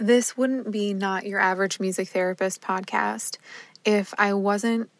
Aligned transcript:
this 0.00 0.36
wouldn't 0.36 0.70
be 0.70 0.94
not 0.94 1.26
your 1.26 1.38
average 1.38 1.78
music 1.78 2.08
therapist 2.08 2.60
podcast 2.60 3.36
if 3.84 4.14
I 4.18 4.32
wasn't 4.34 4.90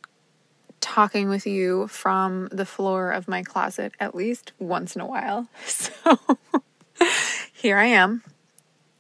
talking 0.80 1.28
with 1.28 1.46
you 1.46 1.86
from 1.88 2.48
the 2.50 2.64
floor 2.64 3.10
of 3.10 3.28
my 3.28 3.42
closet 3.42 3.92
at 4.00 4.14
least 4.14 4.52
once 4.58 4.94
in 4.94 5.00
a 5.00 5.06
while. 5.06 5.48
So 5.66 6.18
here 7.52 7.78
I 7.78 7.86
am. 7.86 8.22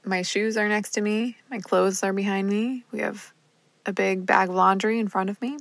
My 0.04 0.22
shoes 0.22 0.56
are 0.56 0.68
next 0.68 0.92
to 0.92 1.02
me, 1.02 1.36
my 1.50 1.58
clothes 1.58 2.02
are 2.02 2.12
behind 2.12 2.48
me. 2.48 2.84
We 2.92 3.00
have 3.00 3.32
a 3.84 3.92
big 3.92 4.24
bag 4.24 4.48
of 4.48 4.54
laundry 4.54 4.98
in 4.98 5.08
front 5.08 5.28
of 5.28 5.40
me, 5.42 5.58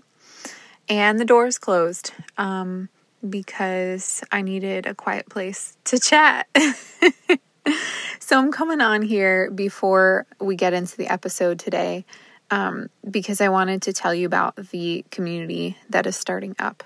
and 0.88 1.20
the 1.20 1.26
door 1.26 1.48
is 1.48 1.58
closed 1.58 2.14
um, 2.38 2.88
because 3.28 4.24
I 4.32 4.42
needed 4.42 4.86
a 4.86 4.96
quiet 4.96 5.28
place 5.30 5.78
to 5.86 6.00
chat. 6.00 6.48
so 8.20 8.38
I'm 8.38 8.52
coming 8.52 8.82
on 8.82 9.02
here 9.02 9.50
before 9.52 10.26
we 10.40 10.56
get 10.56 10.74
into 10.74 10.98
the 10.98 11.08
episode 11.08 11.60
today 11.60 12.06
um, 12.52 12.90
because 13.10 13.42
I 13.42 13.50
wanted 13.50 13.82
to 13.84 13.94
tell 13.94 14.14
you 14.14 14.26
about 14.26 14.56
the 14.56 15.06
community 15.12 15.78
that 15.90 16.06
is 16.06 16.16
starting 16.16 16.56
up. 16.60 16.84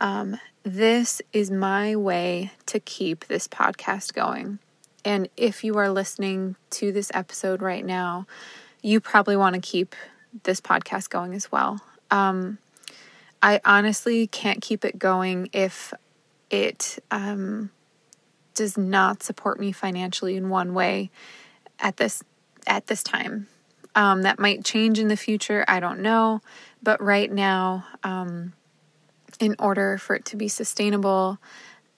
Um, 0.00 0.38
this 0.62 1.22
is 1.32 1.50
my 1.50 1.96
way 1.96 2.52
to 2.66 2.80
keep 2.80 3.26
this 3.26 3.48
podcast 3.48 4.12
going. 4.14 4.58
And 5.04 5.28
if 5.36 5.64
you 5.64 5.76
are 5.78 5.88
listening 5.88 6.56
to 6.70 6.92
this 6.92 7.10
episode 7.14 7.62
right 7.62 7.84
now, 7.84 8.26
you 8.82 9.00
probably 9.00 9.36
want 9.36 9.54
to 9.54 9.60
keep 9.60 9.94
this 10.42 10.60
podcast 10.60 11.08
going 11.08 11.34
as 11.34 11.50
well. 11.50 11.80
Um, 12.10 12.58
I 13.42 13.60
honestly 13.64 14.26
can't 14.26 14.60
keep 14.60 14.84
it 14.84 14.98
going 14.98 15.48
if 15.52 15.94
it 16.50 16.98
um, 17.10 17.70
does 18.58 18.76
not 18.76 19.22
support 19.22 19.60
me 19.60 19.70
financially 19.70 20.36
in 20.36 20.50
one 20.50 20.74
way 20.74 21.10
at 21.78 21.96
this 21.96 22.24
at 22.66 22.88
this 22.88 23.04
time. 23.04 23.46
Um, 23.94 24.22
that 24.22 24.38
might 24.38 24.64
change 24.64 24.98
in 24.98 25.08
the 25.08 25.16
future. 25.16 25.64
I 25.66 25.80
don't 25.80 26.00
know, 26.00 26.42
but 26.82 27.00
right 27.00 27.30
now, 27.30 27.86
um, 28.02 28.52
in 29.40 29.54
order 29.58 29.96
for 29.96 30.16
it 30.16 30.24
to 30.26 30.36
be 30.36 30.48
sustainable, 30.48 31.38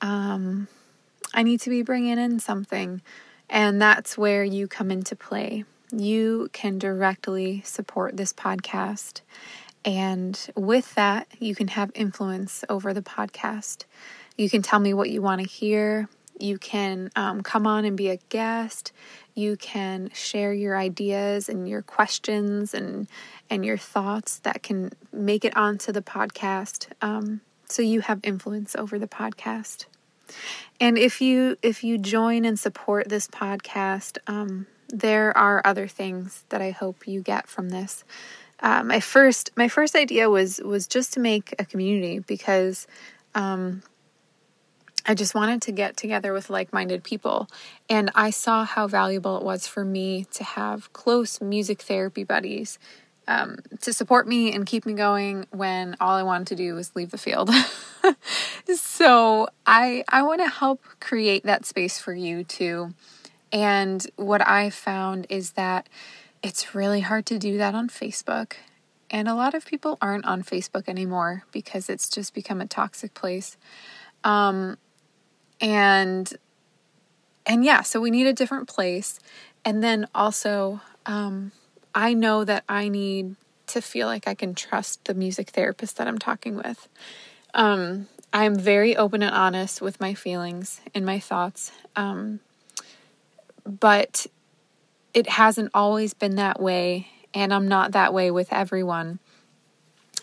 um, 0.03 0.69
I 1.35 1.43
need 1.43 1.61
to 1.63 1.71
be 1.71 1.83
bringing 1.83 2.19
in 2.19 2.39
something, 2.39 3.01
and 3.49 3.81
that's 3.81 4.19
where 4.19 4.45
you 4.45 4.69
come 4.69 4.91
into 4.91 5.17
play. 5.17 5.65
You 5.91 6.51
can 6.53 6.79
directly 6.79 7.63
support 7.65 8.17
this 8.19 8.33
podcast. 8.35 9.23
And 9.83 10.39
with 10.55 10.95
that, 10.95 11.27
you 11.39 11.55
can 11.55 11.69
have 11.69 11.91
influence 11.95 12.65
over 12.69 12.93
the 12.93 13.01
podcast. 13.01 13.85
You 14.37 14.51
can 14.51 14.61
tell 14.61 14.79
me 14.79 14.93
what 14.93 15.09
you 15.09 15.23
want 15.23 15.41
to 15.41 15.47
hear. 15.47 16.09
You 16.43 16.59
can 16.59 17.11
um, 17.17 17.43
come 17.43 17.67
on 17.67 17.85
and 17.85 17.97
be 17.97 18.09
a 18.09 18.19
guest. 18.29 18.93
You 19.35 19.57
can 19.57 20.11
share 20.13 20.53
your 20.53 20.77
ideas 20.77 21.49
and 21.49 21.69
your 21.69 21.83
questions 21.83 22.75
and 22.75 23.09
and 23.49 23.65
your 23.65 23.79
thoughts 23.79 24.39
that 24.41 24.63
can 24.63 24.93
make 25.13 25.45
it 25.45 25.57
onto 25.57 25.93
the 25.93 26.03
podcast. 26.03 26.89
Um, 27.01 27.41
so 27.67 27.83
you 27.83 28.01
have 28.01 28.21
influence 28.23 28.75
over 28.75 28.99
the 28.99 29.07
podcast. 29.07 29.87
And 30.81 30.99
if 30.99 31.21
you 31.21 31.57
if 31.63 31.85
you 31.85 31.99
join 31.99 32.45
and 32.45 32.59
support 32.59 33.09
this 33.09 33.27
podcast, 33.27 34.19
um, 34.27 34.67
there 34.89 35.37
are 35.37 35.63
other 35.65 35.87
things 35.87 36.45
that 36.49 36.61
I 36.61 36.71
hope 36.71 37.07
you 37.07 37.23
get 37.23 37.49
from 37.49 37.71
this. 37.71 38.05
Uh, 38.61 38.83
my 38.83 39.01
first 39.01 39.51
my 39.57 39.69
first 39.69 39.95
idea 39.95 40.29
was 40.29 40.59
was 40.59 40.87
just 40.87 41.13
to 41.15 41.21
make 41.21 41.55
a 41.59 41.65
community 41.65 42.19
because 42.19 42.87
um, 43.35 43.83
I 45.07 45.15
just 45.15 45.35
wanted 45.35 45.63
to 45.63 45.73
get 45.73 45.97
together 45.97 46.33
with 46.33 46.51
like 46.51 46.73
minded 46.73 47.03
people. 47.03 47.49
And 47.89 48.11
I 48.15 48.31
saw 48.31 48.65
how 48.65 48.87
valuable 48.87 49.37
it 49.39 49.45
was 49.45 49.67
for 49.67 49.85
me 49.85 50.27
to 50.33 50.45
have 50.45 50.93
close 50.93 51.41
music 51.41 51.83
therapy 51.83 52.25
buddies 52.25 52.79
um, 53.29 53.59
to 53.83 53.93
support 53.93 54.27
me 54.27 54.53
and 54.53 54.67
keep 54.67 54.85
me 54.85 54.93
going 54.93 55.47
when 55.51 55.97
all 56.01 56.17
I 56.17 56.23
wanted 56.23 56.49
to 56.49 56.57
do 56.57 56.75
was 56.75 56.95
leave 56.97 57.11
the 57.11 57.19
field. 57.19 57.51
so 58.75 59.49
I, 59.67 60.05
I 60.09 60.23
want 60.23 60.41
to 60.41 60.49
help 60.49 60.83
create 61.01 61.45
that 61.45 61.65
space 61.65 61.99
for 61.99 62.13
you 62.13 62.45
too. 62.45 62.95
And 63.53 64.07
what 64.17 64.47
I 64.47 64.71
found 64.71 65.27
is 65.29 65.53
that 65.53 65.89
it's 66.43 66.75
really 66.75 67.01
hard 67.01 67.27
to 67.27 67.39
do 67.39 67.59
that 67.59 67.75
on 67.75 67.89
Facebook. 67.89 68.55
And 69.11 69.29
a 69.29 69.35
lot 69.35 69.55
of 69.55 69.67
people 69.67 69.99
aren't 70.01 70.25
on 70.25 70.43
Facebook 70.43 70.89
anymore 70.89 71.45
because 71.53 71.89
it's 71.89 72.09
just 72.09 72.33
become 72.33 72.61
a 72.61 72.67
toxic 72.67 73.15
place. 73.15 73.57
Um, 74.23 74.77
and 75.61 76.33
and 77.47 77.65
yeah 77.65 77.83
so 77.83 78.01
we 78.01 78.11
need 78.11 78.27
a 78.27 78.33
different 78.33 78.69
place. 78.69 79.19
And 79.65 79.83
then 79.83 80.07
also 80.15 80.81
um, 81.07 81.53
i 81.95 82.15
know 82.15 82.45
that 82.45 82.65
i 82.69 82.89
need 82.89 83.37
to 83.67 83.81
feel 83.81 84.07
like 84.07 84.27
i 84.27 84.35
can 84.35 84.55
trust 84.55 85.05
the 85.05 85.15
music 85.15 85.51
therapist 85.51 85.97
that 85.97 86.07
i'm 86.09 86.19
talking 86.19 86.57
with. 86.57 86.89
Um, 87.55 88.09
i'm 88.33 88.55
very 88.55 88.97
open 88.97 89.23
and 89.23 89.35
honest 89.35 89.83
with 89.83 90.01
my 90.01 90.15
feelings 90.15 90.81
and 90.95 91.05
my 91.05 91.19
thoughts. 91.19 91.73
Um, 91.97 92.41
but 93.67 94.27
it 95.13 95.29
hasn't 95.29 95.71
always 95.75 96.15
been 96.15 96.37
that 96.37 96.61
way 96.61 97.09
and 97.35 97.53
i'm 97.53 97.69
not 97.69 97.93
that 97.93 98.15
way 98.15 98.31
with 98.31 98.53
everyone 98.53 99.19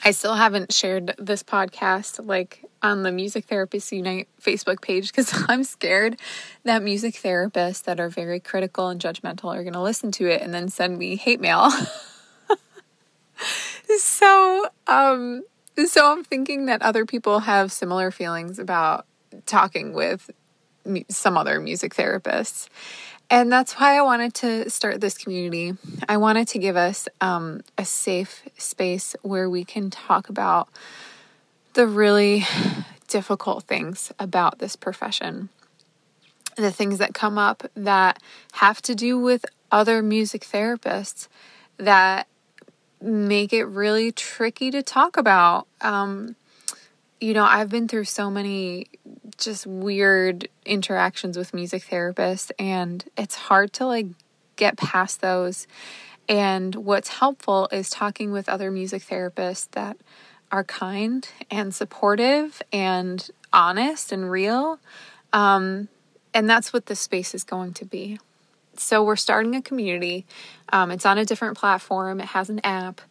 I 0.08 0.12
still 0.12 0.36
haven't 0.36 0.72
shared 0.72 1.14
this 1.18 1.44
podcast 1.44 2.26
like 2.26 2.64
on 2.82 3.04
the 3.04 3.12
Music 3.12 3.46
Therapists 3.46 3.92
Unite 3.92 4.30
Facebook 4.42 4.82
page 4.82 5.08
because 5.08 5.34
I'm 5.50 5.66
scared 5.66 6.18
that 6.64 6.82
music 6.82 7.16
therapists 7.16 7.84
that 7.84 8.00
are 8.00 8.08
very 8.08 8.40
critical 8.40 8.88
and 8.88 9.02
judgmental 9.02 9.54
are 9.54 9.64
going 9.64 9.74
to 9.74 9.82
listen 9.82 10.14
to 10.14 10.28
it 10.28 10.42
and 10.42 10.54
then 10.54 10.70
send 10.70 10.98
me 10.98 11.18
hate 11.18 11.42
mail. 11.42 11.72
so, 13.98 14.68
um, 14.88 15.44
so 15.86 16.10
I'm 16.10 16.24
thinking 16.24 16.68
that 16.68 16.82
other 16.84 17.06
people 17.06 17.40
have 17.40 17.74
similar 17.74 18.10
feelings 18.10 18.60
about 18.60 19.06
talking 19.46 19.92
with 19.92 20.32
some 21.10 21.38
other 21.38 21.60
music 21.60 21.94
therapists. 21.94 22.70
And 23.30 23.52
that's 23.52 23.74
why 23.74 23.98
I 23.98 24.02
wanted 24.02 24.34
to 24.36 24.70
start 24.70 25.02
this 25.02 25.18
community. 25.18 25.74
I 26.08 26.18
wanted 26.18 26.48
to 26.50 26.60
give 26.60 26.78
us 26.78 27.10
um, 27.20 27.62
a 27.78 27.84
safe 27.84 28.44
space 28.58 29.16
where 29.22 29.50
we 29.50 29.66
can 29.66 29.90
talk 29.90 30.30
about 30.30 30.70
the 31.74 31.88
really 31.88 32.46
difficult 33.08 33.66
things 33.66 34.14
about 34.18 34.60
this 34.60 34.76
profession, 34.78 35.50
the 36.56 36.72
things 36.72 37.00
that 37.00 37.14
come 37.14 37.38
up 37.38 37.70
that 37.76 38.22
have 38.54 38.82
to 38.84 38.96
do 38.96 39.20
with 39.20 39.46
other 39.72 40.02
music 40.02 40.44
therapists 40.44 41.28
that 41.76 42.28
make 43.02 43.52
it 43.52 43.66
really 43.66 44.12
tricky 44.12 44.72
to 44.72 44.82
talk 44.82 45.18
about. 45.18 45.68
Um, 45.82 46.36
you 47.20 47.34
know, 47.34 47.44
I've 47.44 47.70
been 47.70 47.88
through 47.88 48.06
so 48.06 48.30
many 48.30 48.88
just 49.38 49.66
weird 49.66 50.48
interactions 50.66 51.38
with 51.38 51.54
music 51.54 51.84
therapists, 51.84 52.52
and 52.60 53.04
it's 53.18 53.36
hard 53.36 53.74
to 53.74 53.86
like 53.86 54.08
get 54.56 54.78
past 54.78 55.22
those. 55.22 55.68
And 56.30 56.76
what's 56.76 57.10
helpful 57.10 57.70
is 57.72 57.90
talking 57.90 58.32
with 58.32 58.50
other 58.50 58.70
music 58.70 59.04
therapists 59.04 59.70
that 59.72 59.98
are 60.52 60.64
kind 60.64 61.28
and 61.50 61.74
supportive 61.74 62.62
and 62.72 63.30
honest 63.54 64.12
and 64.12 64.30
real. 64.30 64.80
Um, 65.34 65.88
and 66.34 66.50
that's 66.50 66.72
what 66.74 66.86
this 66.86 67.00
space 67.00 67.34
is 67.34 67.44
going 67.44 67.74
to 67.74 67.86
be. 67.86 68.20
So, 68.76 69.04
we're 69.04 69.16
starting 69.16 69.56
a 69.56 69.62
community. 69.62 70.26
Um, 70.72 70.92
it's 70.92 71.06
on 71.06 71.18
a 71.18 71.26
different 71.26 71.58
platform, 71.58 72.20
it 72.20 72.28
has 72.28 72.50
an 72.52 72.60
app, 72.64 73.02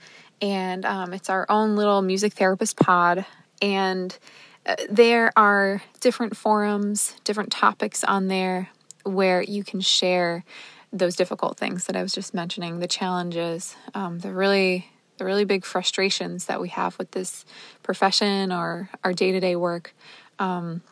and 0.41 0.85
um, 0.85 1.13
it's 1.13 1.29
our 1.29 1.45
own 1.49 1.75
little 1.75 2.03
music 2.03 2.35
therapist 2.35 2.77
pod. 2.77 3.27
And 3.61 4.17
uh, 4.65 4.77
there 4.91 5.33
are 5.37 5.83
different 6.01 6.37
forums, 6.37 7.15
different 7.25 7.53
topics 7.53 8.05
on 8.05 8.29
there 8.29 8.69
where 9.05 9.43
you 9.43 9.63
can 9.63 9.81
share 9.81 10.45
those 10.93 11.17
difficult 11.17 11.57
things 11.57 11.87
that 11.87 11.97
I 11.97 12.03
was 12.03 12.13
just 12.13 12.35
mentioning, 12.35 12.81
the 12.81 12.87
challenges, 12.87 13.77
um, 13.95 14.21
the 14.21 14.33
really 14.33 14.91
the 15.19 15.25
really 15.25 15.45
big 15.45 15.65
frustrations 15.65 16.45
that 16.45 16.61
we 16.61 16.69
have 16.69 16.99
with 16.99 17.13
this 17.13 17.47
profession 17.83 18.53
or 18.53 18.91
our 19.03 19.15
day 19.15 19.33
to 19.33 19.41
day 19.41 19.57
work. 19.57 19.95
Um, 20.39 20.83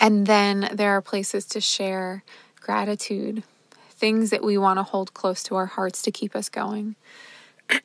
and 0.00 0.26
then 0.26 0.70
there 0.72 0.92
are 0.92 1.02
places 1.02 1.44
to 1.46 1.60
share 1.60 2.24
gratitude, 2.60 3.42
things 3.90 4.30
that 4.30 4.42
we 4.42 4.56
want 4.56 4.78
to 4.78 4.82
hold 4.82 5.12
close 5.12 5.42
to 5.44 5.56
our 5.56 5.66
hearts 5.66 6.00
to 6.02 6.10
keep 6.10 6.34
us 6.34 6.48
going. 6.48 6.96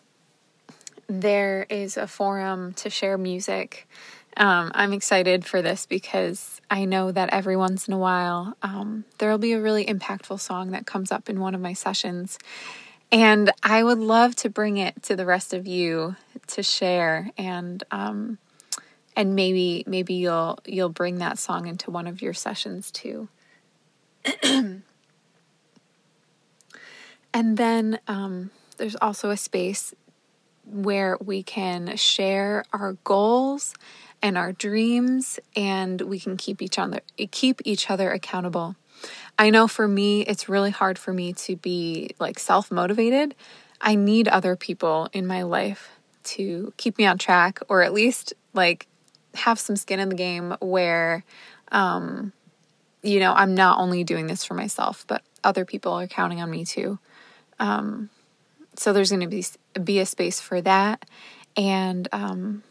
there 1.09 1.67
is 1.71 1.97
a 1.97 2.07
forum 2.07 2.75
to 2.75 2.91
share 2.91 3.19
music. 3.19 3.89
Um, 4.37 4.71
I'm 4.75 4.93
excited 4.93 5.45
for 5.45 5.63
this 5.63 5.87
because 5.87 6.61
I 6.71 6.85
know 6.85 7.11
that 7.11 7.31
every 7.31 7.57
once 7.57 7.89
in 7.89 7.95
a 7.95 7.99
while 7.99 8.57
um, 8.63 9.05
there 9.19 9.31
will 9.31 9.39
be 9.39 9.53
a 9.53 9.61
really 9.61 9.85
impactful 9.87 10.39
song 10.39 10.71
that 10.71 10.87
comes 10.87 11.11
up 11.11 11.29
in 11.29 11.41
one 11.41 11.55
of 11.55 11.61
my 11.61 11.73
sessions. 11.73 12.39
And 13.11 13.51
I 13.63 13.83
would 13.83 13.99
love 13.99 14.37
to 14.37 14.51
bring 14.51 14.77
it 14.77 15.03
to 15.05 15.17
the 15.17 15.25
rest 15.25 15.55
of 15.55 15.67
you 15.67 16.15
to 16.49 16.63
share 16.63 17.31
and 17.39 17.83
um, 17.91 18.39
and 19.17 19.35
maybe 19.35 19.83
maybe 19.87 20.15
you'll 20.15 20.59
you'll 20.67 20.91
bring 20.91 21.19
that 21.19 21.39
song 21.39 21.67
into 21.67 21.91
one 21.91 22.07
of 22.07 22.21
your 22.21 22.35
sessions 22.35 22.91
too. 22.91 23.29
and 24.45 24.83
then 27.33 27.99
um, 28.07 28.51
there's 28.77 28.97
also 28.97 29.31
a 29.31 29.37
space 29.37 29.95
where 30.71 31.17
we 31.25 31.43
can 31.43 31.97
share 31.97 32.65
our 32.73 32.95
goals 33.05 33.75
and 34.23 34.37
our 34.37 34.53
dreams 34.53 35.39
and 35.57 36.01
we 36.03 36.19
can 36.19 36.37
keep 36.37 36.61
each 36.61 36.79
other 36.79 37.01
keep 37.31 37.61
each 37.65 37.91
other 37.91 38.11
accountable. 38.11 38.77
I 39.39 39.51
know 39.51 39.69
for 39.69 39.87
me 39.87 40.23
it's 40.23 40.49
really 40.49 40.71
hard 40.71 40.99
for 40.99 41.13
me 41.13 41.33
to 41.35 41.57
be 41.57 42.11
like 42.19 42.39
self-motivated. 42.39 43.35
I 43.81 43.95
need 43.95 44.27
other 44.29 44.57
people 44.57 45.09
in 45.13 45.27
my 45.27 45.43
life 45.43 45.91
to 46.25 46.73
keep 46.77 46.99
me 46.99 47.07
on 47.07 47.19
track 47.19 47.61
or 47.69 47.83
at 47.83 47.93
least 47.93 48.35
like 48.53 48.87
have 49.35 49.59
some 49.59 49.77
skin 49.77 50.01
in 50.01 50.09
the 50.09 50.17
game 50.17 50.57
where 50.61 51.25
um 51.71 52.33
you 53.01 53.21
know, 53.21 53.33
I'm 53.33 53.55
not 53.55 53.79
only 53.79 54.03
doing 54.03 54.27
this 54.27 54.45
for 54.45 54.55
myself, 54.55 55.05
but 55.07 55.23
other 55.45 55.65
people 55.65 55.93
are 55.93 56.09
counting 56.09 56.43
on 56.43 56.51
me 56.51 56.65
too. 56.65 56.99
Um 57.61 58.11
so 58.79 58.93
there's 58.93 59.11
going 59.11 59.21
to 59.21 59.27
be 59.27 59.45
be 59.83 59.99
a 59.99 60.07
space 60.07 60.41
for 60.41 60.61
that 60.61 61.05
and 61.57 62.09
um 62.13 62.63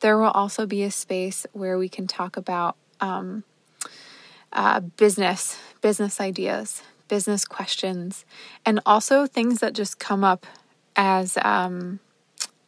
there 0.00 0.18
will 0.18 0.30
also 0.30 0.66
be 0.66 0.82
a 0.82 0.90
space 0.90 1.46
where 1.52 1.78
we 1.78 1.88
can 1.88 2.06
talk 2.06 2.36
about 2.36 2.76
um, 3.00 3.44
uh, 4.52 4.80
business, 4.80 5.58
business 5.80 6.20
ideas, 6.20 6.82
business 7.08 7.44
questions, 7.44 8.24
and 8.66 8.80
also 8.84 9.26
things 9.26 9.60
that 9.60 9.74
just 9.74 9.98
come 9.98 10.24
up 10.24 10.46
as 10.96 11.38
um, 11.42 12.00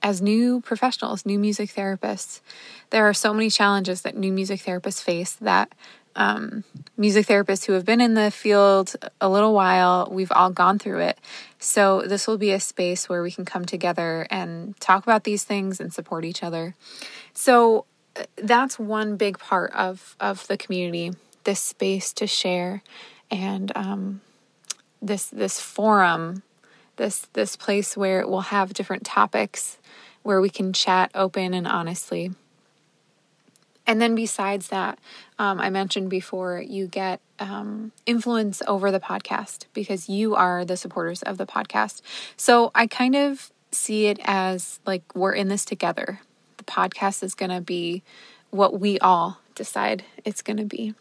as 0.03 0.21
new 0.21 0.61
professionals, 0.61 1.25
new 1.25 1.39
music 1.39 1.71
therapists. 1.71 2.41
There 2.91 3.09
are 3.09 3.15
so 3.15 3.33
many 3.33 3.51
challenges 3.51 4.03
that 4.03 4.17
new 4.17 4.33
music 4.33 4.61
therapists 4.61 5.03
face 5.03 5.33
that 5.41 5.73
um, 6.17 6.65
music 6.97 7.27
therapists 7.27 7.65
who 7.67 7.73
have 7.73 7.85
been 7.85 8.01
in 8.01 8.15
the 8.15 8.31
field 8.31 8.95
a 9.21 9.29
little 9.29 9.55
while, 9.55 10.09
we've 10.11 10.33
all 10.33 10.51
gone 10.51 10.79
through 10.79 11.01
it. 11.01 11.19
So, 11.59 12.03
this 12.03 12.27
will 12.27 12.39
be 12.39 12.53
a 12.53 12.61
space 12.61 13.09
where 13.09 13.23
we 13.23 13.31
can 13.31 13.45
come 13.45 13.65
together 13.65 14.27
and 14.31 14.79
talk 14.81 15.03
about 15.05 15.25
these 15.25 15.45
things 15.45 15.81
and 15.81 15.93
support 15.93 16.25
each 16.25 16.43
other. 16.43 16.75
So, 17.33 17.87
uh, 18.17 18.25
that's 18.37 18.79
one 18.79 19.17
big 19.17 19.39
part 19.39 19.73
of, 19.73 20.17
of 20.21 20.47
the 20.49 20.57
community 20.57 21.13
this 21.45 21.61
space 21.61 22.13
to 22.15 22.27
share 22.27 22.83
and 23.31 23.73
um, 23.75 24.21
this 25.01 25.27
this 25.27 25.61
forum 25.61 26.43
this 26.97 27.27
this 27.33 27.57
place 27.57 27.97
where 27.97 28.27
we'll 28.27 28.41
have 28.41 28.75
different 28.75 29.05
topics 29.05 29.79
where 30.23 30.41
we 30.41 30.51
can 30.51 30.73
chat 30.73 31.11
open 31.15 31.55
and 31.55 31.67
honestly 31.67 32.31
and 33.87 34.01
then 34.01 34.15
besides 34.15 34.69
that, 34.69 34.99
um, 35.39 35.61
I 35.61 35.71
mentioned 35.71 36.09
before, 36.11 36.61
you 36.61 36.87
get 36.87 37.21
um, 37.39 37.93
influence 38.07 38.63
over 38.69 38.91
the 38.91 39.01
podcast 39.01 39.67
because 39.75 40.09
you 40.09 40.35
are 40.35 40.65
the 40.65 40.77
supporters 40.77 41.23
of 41.23 41.37
the 41.39 41.47
podcast. 41.47 42.01
So 42.37 42.71
I 42.75 42.87
kind 42.87 43.17
of 43.17 43.51
see 43.73 44.07
it 44.07 44.21
as 44.25 44.79
like 44.87 45.03
we're 45.15 45.33
in 45.33 45.49
this 45.49 45.65
together. 45.65 46.21
The 46.59 46.65
podcast 46.65 47.23
is 47.23 47.35
going 47.35 47.51
to 47.51 47.61
be 47.61 48.03
what 48.51 48.79
we 48.79 48.99
all 49.01 49.41
decide 49.55 50.05
it's 50.25 50.43
going 50.43 50.59
to 50.59 50.65
be. 50.65 50.95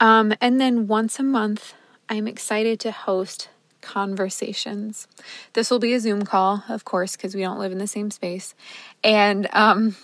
Um, 0.00 0.34
and 0.40 0.60
then 0.60 0.86
once 0.86 1.18
a 1.18 1.22
month, 1.22 1.74
I'm 2.08 2.26
excited 2.26 2.80
to 2.80 2.92
host 2.92 3.48
conversations. 3.80 5.06
This 5.52 5.70
will 5.70 5.78
be 5.78 5.92
a 5.94 6.00
Zoom 6.00 6.22
call, 6.22 6.64
of 6.68 6.84
course, 6.84 7.16
because 7.16 7.34
we 7.34 7.42
don't 7.42 7.58
live 7.58 7.72
in 7.72 7.78
the 7.78 7.86
same 7.86 8.10
space. 8.10 8.54
And 9.02 9.48
um, 9.52 9.96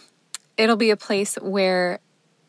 it'll 0.57 0.77
be 0.77 0.91
a 0.91 0.97
place 0.97 1.37
where 1.37 2.01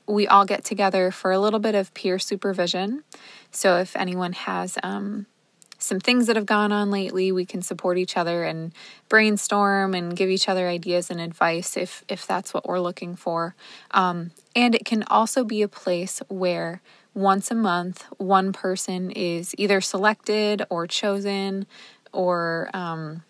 we 0.07 0.27
all 0.27 0.45
get 0.45 0.63
together 0.63 1.11
for 1.11 1.31
a 1.31 1.39
little 1.39 1.59
bit 1.59 1.75
of 1.75 1.93
peer 1.93 2.19
supervision. 2.19 3.03
So 3.51 3.77
if 3.77 3.95
anyone 3.95 4.33
has 4.33 4.77
um, 4.83 5.27
some 5.77 5.99
things 5.99 6.27
that 6.27 6.35
have 6.35 6.45
gone 6.45 6.71
on 6.71 6.91
lately, 6.91 7.31
we 7.31 7.45
can 7.45 7.61
support 7.61 7.97
each 7.97 8.17
other 8.17 8.43
and 8.43 8.73
brainstorm 9.09 9.93
and 9.93 10.15
give 10.15 10.29
each 10.29 10.49
other 10.49 10.67
ideas 10.67 11.09
and 11.09 11.21
advice 11.21 11.77
if 11.77 12.03
if 12.07 12.25
that's 12.25 12.53
what 12.53 12.67
we're 12.67 12.79
looking 12.79 13.15
for. 13.15 13.55
Um, 13.91 14.31
and 14.55 14.75
it 14.75 14.85
can 14.85 15.03
also 15.03 15.43
be 15.43 15.61
a 15.61 15.67
place 15.67 16.21
where 16.27 16.81
once 17.13 17.51
a 17.51 17.55
month, 17.55 18.05
one 18.17 18.53
person 18.53 19.11
is 19.11 19.53
either 19.57 19.81
selected 19.81 20.65
or 20.69 20.87
chosen 20.87 21.67
or 22.11 22.69
um, 22.73 23.23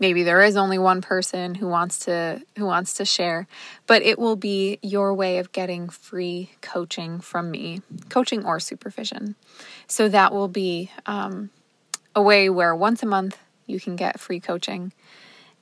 maybe 0.00 0.24
there 0.24 0.42
is 0.42 0.56
only 0.56 0.78
one 0.78 1.02
person 1.02 1.54
who 1.54 1.68
wants 1.68 2.00
to 2.00 2.42
who 2.56 2.64
wants 2.64 2.94
to 2.94 3.04
share 3.04 3.46
but 3.86 4.02
it 4.02 4.18
will 4.18 4.36
be 4.36 4.78
your 4.82 5.14
way 5.14 5.38
of 5.38 5.52
getting 5.52 5.88
free 5.88 6.50
coaching 6.60 7.20
from 7.20 7.50
me 7.50 7.82
coaching 8.08 8.44
or 8.44 8.58
supervision. 8.58 9.36
So 9.86 10.08
that 10.08 10.32
will 10.32 10.48
be 10.48 10.90
um, 11.06 11.50
a 12.14 12.22
way 12.22 12.48
where 12.48 12.74
once 12.74 13.02
a 13.02 13.06
month 13.06 13.38
you 13.66 13.78
can 13.78 13.96
get 13.96 14.18
free 14.18 14.40
coaching. 14.40 14.92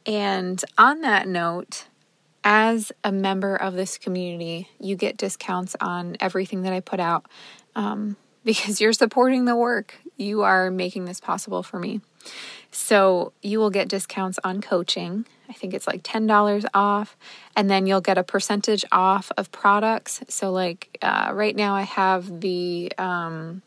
And 0.07 0.63
on 0.79 1.03
that 1.03 1.29
note 1.29 1.87
as 2.45 2.93
a 3.05 3.13
member 3.13 3.57
of 3.57 3.75
this 3.75 3.99
community 3.99 4.69
you 4.79 4.95
get 4.95 5.17
discounts 5.17 5.75
on 5.81 6.17
everything 6.21 6.63
that 6.63 6.73
i 6.73 6.81
put 6.81 7.01
out 7.01 7.27
um, 7.75 8.17
because 8.45 8.81
you're 8.81 8.93
supporting 8.93 9.45
the 9.45 9.57
work. 9.57 9.97
You 10.17 10.43
are 10.43 10.71
making 10.71 11.05
this 11.05 11.21
possible 11.21 11.63
for 11.63 11.79
me 11.79 12.01
so 12.71 13.33
you 13.43 13.59
will 13.59 13.71
get 13.71 13.89
discounts 13.89 14.39
on 14.45 14.61
coaching. 14.61 15.27
I 15.49 15.53
think 15.55 15.73
it's 15.73 15.87
like 15.87 16.03
$10 16.03 16.65
off. 16.75 17.17
And 17.57 17.71
then 17.71 17.87
you'll 17.87 18.01
get 18.01 18.19
a 18.19 18.23
percentage 18.23 18.85
off 18.93 19.33
of 19.37 19.51
products. 19.51 20.21
So, 20.29 20.51
like 20.51 20.99
uh, 21.01 21.31
right 21.33 21.57
now, 21.57 21.75
I 21.75 21.83
have 21.83 22.41
the 22.41 22.93
um, 22.99 23.63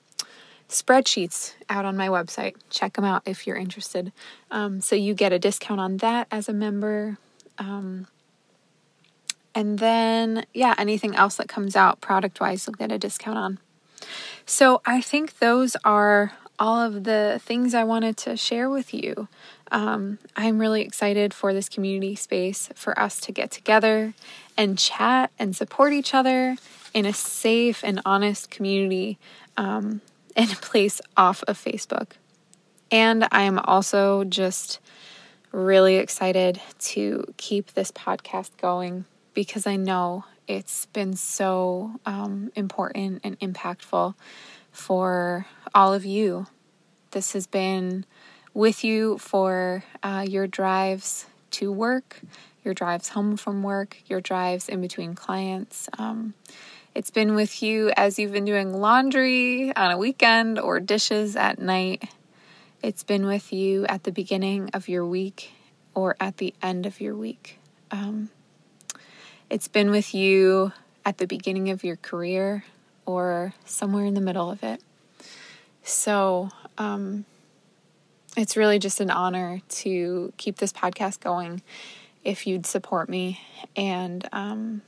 spreadsheets 0.69 1.53
out 1.69 1.85
on 1.85 1.97
my 1.97 2.07
website. 2.07 2.55
Check 2.69 2.93
them 2.93 3.05
out 3.05 3.23
if 3.25 3.47
you're 3.47 3.57
interested. 3.57 4.11
Um, 4.51 4.81
so, 4.81 4.95
you 4.95 5.13
get 5.13 5.33
a 5.33 5.39
discount 5.39 5.79
on 5.79 5.97
that 5.97 6.27
as 6.31 6.47
a 6.47 6.53
member. 6.53 7.17
Um, 7.57 8.07
and 9.53 9.79
then, 9.79 10.45
yeah, 10.53 10.75
anything 10.77 11.15
else 11.15 11.35
that 11.35 11.49
comes 11.49 11.75
out 11.75 11.99
product 11.99 12.39
wise, 12.39 12.67
you'll 12.67 12.75
get 12.75 12.91
a 12.91 12.99
discount 12.99 13.37
on. 13.37 13.59
So, 14.45 14.81
I 14.85 15.01
think 15.01 15.39
those 15.39 15.75
are 15.83 16.33
all 16.61 16.79
of 16.79 17.05
the 17.05 17.41
things 17.43 17.73
I 17.73 17.83
wanted 17.83 18.17
to 18.17 18.37
share 18.37 18.69
with 18.69 18.93
you. 18.93 19.27
Um, 19.71 20.19
I'm 20.35 20.59
really 20.59 20.83
excited 20.83 21.33
for 21.33 21.55
this 21.55 21.67
community 21.67 22.13
space 22.13 22.69
for 22.75 22.97
us 22.99 23.19
to 23.21 23.31
get 23.31 23.49
together 23.49 24.13
and 24.55 24.77
chat 24.77 25.31
and 25.39 25.55
support 25.55 25.91
each 25.91 26.13
other 26.13 26.57
in 26.93 27.07
a 27.07 27.13
safe 27.13 27.83
and 27.83 27.99
honest 28.05 28.51
community 28.51 29.17
um, 29.57 30.01
and 30.37 30.53
a 30.53 30.55
place 30.57 31.01
off 31.17 31.43
of 31.47 31.57
Facebook. 31.57 32.11
And 32.91 33.27
I 33.31 33.41
am 33.41 33.57
also 33.57 34.23
just 34.23 34.79
really 35.51 35.95
excited 35.95 36.61
to 36.79 37.33
keep 37.37 37.73
this 37.73 37.91
podcast 37.91 38.51
going 38.57 39.05
because 39.33 39.65
I 39.65 39.77
know 39.77 40.25
it's 40.47 40.85
been 40.87 41.15
so 41.15 41.99
um, 42.05 42.51
important 42.55 43.21
and 43.23 43.39
impactful 43.39 44.13
for 44.71 45.45
all 45.73 45.93
of 45.93 46.05
you. 46.05 46.47
This 47.11 47.33
has 47.33 47.47
been 47.47 48.05
with 48.53 48.83
you 48.83 49.17
for 49.17 49.83
uh, 50.03 50.25
your 50.27 50.47
drives 50.47 51.27
to 51.51 51.71
work, 51.71 52.21
your 52.63 52.73
drives 52.73 53.09
home 53.09 53.37
from 53.37 53.63
work, 53.63 53.97
your 54.07 54.21
drives 54.21 54.69
in 54.69 54.81
between 54.81 55.13
clients. 55.15 55.89
Um, 55.97 56.33
it's 56.93 57.11
been 57.11 57.35
with 57.35 57.63
you 57.63 57.91
as 57.95 58.19
you've 58.19 58.33
been 58.33 58.45
doing 58.45 58.73
laundry 58.73 59.75
on 59.75 59.91
a 59.91 59.97
weekend 59.97 60.59
or 60.59 60.79
dishes 60.79 61.35
at 61.35 61.59
night. 61.59 62.03
It's 62.81 63.03
been 63.03 63.25
with 63.25 63.53
you 63.53 63.85
at 63.85 64.03
the 64.03 64.11
beginning 64.11 64.71
of 64.73 64.89
your 64.89 65.05
week 65.05 65.51
or 65.93 66.15
at 66.19 66.37
the 66.37 66.53
end 66.61 66.85
of 66.85 66.99
your 66.99 67.15
week. 67.15 67.59
Um, 67.91 68.29
it's 69.49 69.67
been 69.67 69.91
with 69.91 70.13
you 70.13 70.71
at 71.05 71.17
the 71.17 71.27
beginning 71.27 71.69
of 71.69 71.83
your 71.83 71.95
career 71.95 72.63
or 73.05 73.53
somewhere 73.65 74.05
in 74.05 74.13
the 74.13 74.21
middle 74.21 74.49
of 74.49 74.63
it. 74.63 74.81
So, 75.83 76.49
um, 76.77 77.25
it's 78.37 78.55
really 78.55 78.79
just 78.79 79.01
an 79.01 79.11
honor 79.11 79.61
to 79.67 80.31
keep 80.37 80.57
this 80.57 80.71
podcast 80.71 81.19
going 81.19 81.61
if 82.23 82.47
you'd 82.47 82.65
support 82.65 83.09
me. 83.09 83.41
And 83.75 84.27
um, 84.31 84.81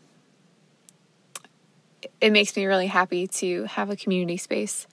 it 2.22 2.32
makes 2.32 2.56
me 2.56 2.66
really 2.66 2.88
happy 2.88 3.28
to 3.28 3.66
have 3.66 3.90
a 3.90 3.96
community 3.96 4.38
space 4.38 4.88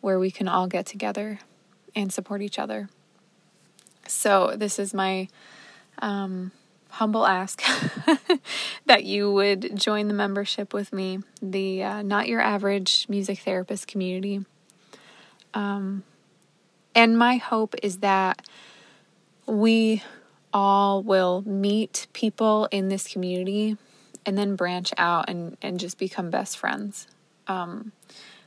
where 0.00 0.18
we 0.18 0.30
can 0.30 0.46
all 0.46 0.66
get 0.66 0.86
together 0.86 1.40
and 1.94 2.12
support 2.12 2.42
each 2.42 2.58
other. 2.58 2.88
So, 4.06 4.54
this 4.56 4.78
is 4.78 4.94
my 4.94 5.28
um, 5.98 6.52
humble 6.96 7.26
ask 7.26 7.62
that 8.86 9.04
you 9.04 9.30
would 9.30 9.76
join 9.76 10.08
the 10.08 10.14
membership 10.14 10.72
with 10.72 10.94
me, 10.94 11.18
the 11.42 11.82
uh, 11.82 12.02
Not 12.02 12.26
Your 12.26 12.40
Average 12.40 13.04
Music 13.10 13.38
Therapist 13.40 13.86
community. 13.86 14.46
Um, 15.52 16.04
and 16.94 17.18
my 17.18 17.36
hope 17.36 17.74
is 17.82 17.98
that 17.98 18.40
we 19.44 20.02
all 20.54 21.02
will 21.02 21.42
meet 21.46 22.06
people 22.14 22.66
in 22.70 22.88
this 22.88 23.06
community 23.06 23.76
and 24.24 24.38
then 24.38 24.56
branch 24.56 24.94
out 24.96 25.28
and, 25.28 25.58
and 25.60 25.78
just 25.78 25.98
become 25.98 26.30
best 26.30 26.56
friends. 26.56 27.08
Um, 27.46 27.92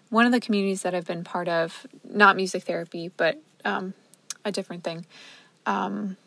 one 0.09 0.25
of 0.25 0.31
the 0.31 0.39
communities 0.39 0.81
that 0.81 0.95
I've 0.95 1.05
been 1.05 1.23
part 1.23 1.47
of, 1.47 1.85
not 2.03 2.35
music 2.35 2.63
therapy, 2.63 3.11
but 3.15 3.39
um, 3.63 3.93
a 4.43 4.51
different 4.51 4.83
thing. 4.83 5.05
Um, 5.67 6.17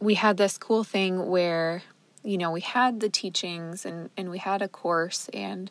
we 0.00 0.14
had 0.14 0.36
this 0.36 0.58
cool 0.58 0.84
thing 0.84 1.28
where, 1.28 1.82
you 2.22 2.38
know, 2.38 2.50
we 2.50 2.60
had 2.60 3.00
the 3.00 3.08
teachings 3.08 3.84
and, 3.84 4.10
and 4.16 4.30
we 4.30 4.38
had 4.38 4.62
a 4.62 4.68
course 4.68 5.28
and 5.32 5.70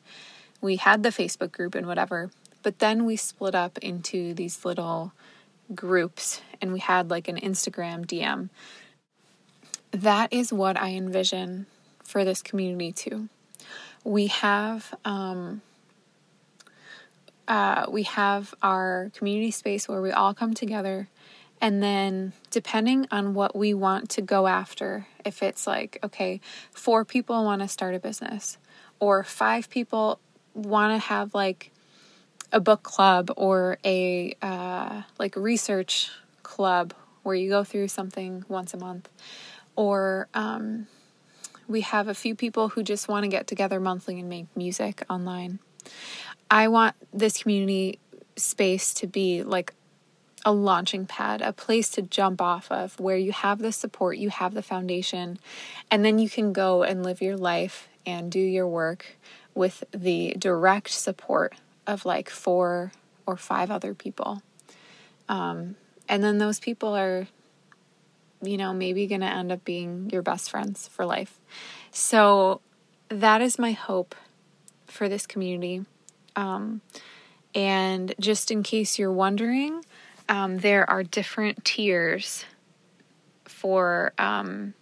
we 0.61 0.77
had 0.77 1.03
the 1.03 1.09
Facebook 1.09 1.51
group 1.51 1.75
and 1.75 1.87
whatever, 1.87 2.31
but 2.63 2.79
then 2.79 3.05
we 3.05 3.15
split 3.15 3.55
up 3.55 3.77
into 3.79 4.33
these 4.33 4.65
little 4.65 5.13
groups 5.73 6.41
and 6.61 6.73
we 6.73 6.79
had 6.79 7.09
like 7.09 7.27
an 7.27 7.37
Instagram 7.37 8.05
DM. 8.05 8.49
That 9.91 10.33
is 10.33 10.51
what 10.51 10.77
I 10.77 10.89
envision 10.89 11.65
for 12.03 12.25
this 12.25 12.41
community 12.41 12.91
too. 12.91 13.29
We 14.03 14.27
have 14.27 14.93
um, 15.05 15.61
uh, 17.47 17.85
we 17.89 18.03
have 18.03 18.53
our 18.61 19.11
community 19.13 19.51
space 19.51 19.87
where 19.87 20.01
we 20.01 20.11
all 20.11 20.33
come 20.33 20.53
together 20.53 21.07
and 21.59 21.81
then, 21.81 22.33
depending 22.51 23.07
on 23.11 23.33
what 23.33 23.55
we 23.55 23.73
want 23.73 24.09
to 24.11 24.21
go 24.21 24.47
after, 24.47 25.07
if 25.25 25.41
it's 25.41 25.65
like, 25.65 25.97
okay, 26.03 26.39
four 26.71 27.03
people 27.03 27.43
want 27.43 27.61
to 27.61 27.67
start 27.67 27.95
a 27.95 27.99
business, 27.99 28.57
or 28.99 29.23
five 29.23 29.69
people 29.69 30.19
want 30.53 30.93
to 30.93 31.07
have 31.07 31.33
like 31.33 31.71
a 32.51 32.59
book 32.59 32.83
club 32.83 33.31
or 33.35 33.77
a 33.83 34.35
uh, 34.41 35.01
like 35.19 35.35
research 35.35 36.09
club 36.43 36.93
where 37.23 37.35
you 37.35 37.49
go 37.49 37.63
through 37.63 37.87
something 37.87 38.45
once 38.47 38.73
a 38.73 38.77
month, 38.77 39.09
or 39.75 40.27
um, 40.33 40.87
we 41.67 41.81
have 41.81 42.07
a 42.07 42.13
few 42.13 42.35
people 42.35 42.69
who 42.69 42.83
just 42.83 43.07
want 43.07 43.23
to 43.23 43.29
get 43.29 43.47
together 43.47 43.79
monthly 43.79 44.19
and 44.19 44.29
make 44.29 44.45
music 44.55 45.03
online. 45.09 45.59
I 46.49 46.67
want 46.67 46.95
this 47.11 47.41
community 47.41 47.99
space 48.35 48.93
to 48.93 49.07
be 49.07 49.43
like 49.43 49.73
a 50.47 50.51
launching 50.53 51.05
pad, 51.05 51.41
a 51.41 51.51
place 51.51 51.89
to 51.89 52.01
jump 52.01 52.41
off 52.41 52.71
of 52.71 52.97
where 53.01 53.17
you 53.17 53.33
have 53.33 53.59
the 53.59 53.73
support, 53.73 54.17
you 54.17 54.29
have 54.29 54.53
the 54.53 54.61
foundation, 54.61 55.37
and 55.91 56.05
then 56.05 56.19
you 56.19 56.29
can 56.29 56.53
go 56.53 56.83
and 56.83 57.03
live 57.03 57.21
your 57.21 57.35
life 57.35 57.89
and 58.05 58.31
do 58.31 58.39
your 58.39 58.65
work 58.65 59.17
with 59.53 59.83
the 59.91 60.33
direct 60.39 60.89
support 60.89 61.53
of 61.85 62.05
like 62.05 62.29
four 62.29 62.93
or 63.25 63.35
five 63.35 63.69
other 63.69 63.93
people. 63.93 64.41
Um, 65.27 65.75
and 66.07 66.23
then 66.23 66.37
those 66.37 66.61
people 66.61 66.95
are, 66.95 67.27
you 68.41 68.55
know, 68.55 68.73
maybe 68.73 69.05
going 69.05 69.19
to 69.19 69.27
end 69.27 69.51
up 69.51 69.65
being 69.65 70.09
your 70.13 70.21
best 70.21 70.49
friends 70.49 70.87
for 70.87 71.05
life. 71.05 71.41
So 71.91 72.61
that 73.09 73.41
is 73.41 73.59
my 73.59 73.73
hope 73.73 74.15
for 74.85 75.09
this 75.09 75.27
community. 75.27 75.83
Um, 76.37 76.79
and 77.53 78.15
just 78.17 78.49
in 78.49 78.63
case 78.63 78.97
you're 78.97 79.11
wondering, 79.11 79.83
um, 80.29 80.57
there 80.59 80.89
are 80.89 81.03
different 81.03 81.63
tiers 81.63 82.45
for 83.45 84.13
um, 84.17 84.73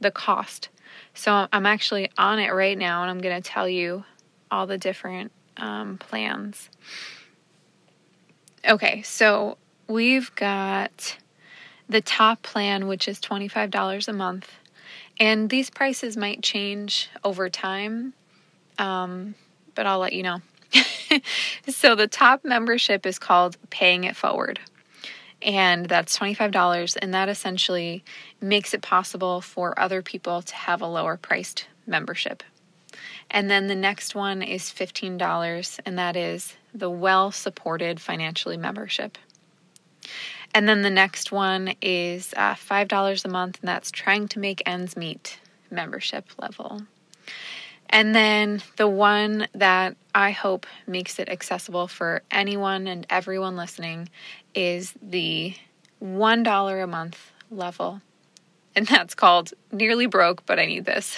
the 0.00 0.10
cost. 0.10 0.68
So 1.14 1.48
I'm 1.52 1.66
actually 1.66 2.10
on 2.18 2.38
it 2.38 2.52
right 2.52 2.76
now 2.76 3.02
and 3.02 3.10
I'm 3.10 3.20
going 3.20 3.40
to 3.40 3.48
tell 3.48 3.68
you 3.68 4.04
all 4.50 4.66
the 4.66 4.78
different 4.78 5.32
um, 5.56 5.98
plans. 5.98 6.68
Okay, 8.68 9.02
so 9.02 9.58
we've 9.88 10.34
got 10.34 11.16
the 11.88 12.00
top 12.00 12.42
plan, 12.42 12.88
which 12.88 13.08
is 13.08 13.20
$25 13.20 14.08
a 14.08 14.12
month. 14.12 14.52
And 15.18 15.48
these 15.48 15.70
prices 15.70 16.16
might 16.16 16.42
change 16.42 17.08
over 17.24 17.48
time, 17.48 18.12
um, 18.78 19.34
but 19.74 19.86
I'll 19.86 20.00
let 20.00 20.12
you 20.12 20.22
know. 20.22 20.40
so 21.68 21.94
the 21.94 22.08
top 22.08 22.44
membership 22.44 23.06
is 23.06 23.18
called 23.18 23.56
Paying 23.70 24.04
It 24.04 24.16
Forward. 24.16 24.60
And 25.42 25.86
that's 25.86 26.18
$25. 26.18 26.96
And 27.00 27.14
that 27.14 27.28
essentially 27.28 28.04
makes 28.40 28.74
it 28.74 28.82
possible 28.82 29.40
for 29.40 29.78
other 29.78 30.02
people 30.02 30.42
to 30.42 30.54
have 30.54 30.80
a 30.80 30.86
lower 30.86 31.16
priced 31.16 31.66
membership. 31.86 32.42
And 33.30 33.50
then 33.50 33.66
the 33.66 33.74
next 33.74 34.14
one 34.14 34.42
is 34.42 34.64
$15, 34.64 35.80
and 35.84 35.98
that 35.98 36.16
is 36.16 36.54
the 36.72 36.90
well 36.90 37.32
supported 37.32 38.00
financially 38.00 38.56
membership. 38.56 39.18
And 40.54 40.68
then 40.68 40.82
the 40.82 40.90
next 40.90 41.32
one 41.32 41.74
is 41.82 42.32
uh, 42.36 42.54
$5 42.54 43.24
a 43.24 43.28
month, 43.28 43.58
and 43.60 43.68
that's 43.68 43.90
trying 43.90 44.28
to 44.28 44.38
make 44.38 44.62
ends 44.64 44.96
meet 44.96 45.40
membership 45.70 46.30
level. 46.38 46.82
And 47.90 48.14
then 48.14 48.62
the 48.76 48.88
one 48.88 49.48
that 49.54 49.96
I 50.14 50.30
hope 50.30 50.66
makes 50.86 51.18
it 51.18 51.28
accessible 51.28 51.88
for 51.88 52.22
anyone 52.30 52.86
and 52.86 53.06
everyone 53.10 53.56
listening 53.56 54.08
is 54.54 54.94
the 55.00 55.54
$1 56.02 56.82
a 56.82 56.86
month 56.86 57.32
level. 57.50 58.00
And 58.74 58.86
that's 58.86 59.14
called 59.14 59.52
Nearly 59.72 60.06
Broke, 60.06 60.44
but 60.46 60.58
I 60.58 60.66
need 60.66 60.84
this. 60.84 61.16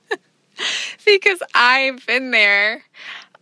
because 1.04 1.42
I've 1.54 2.04
been 2.06 2.30
there. 2.30 2.82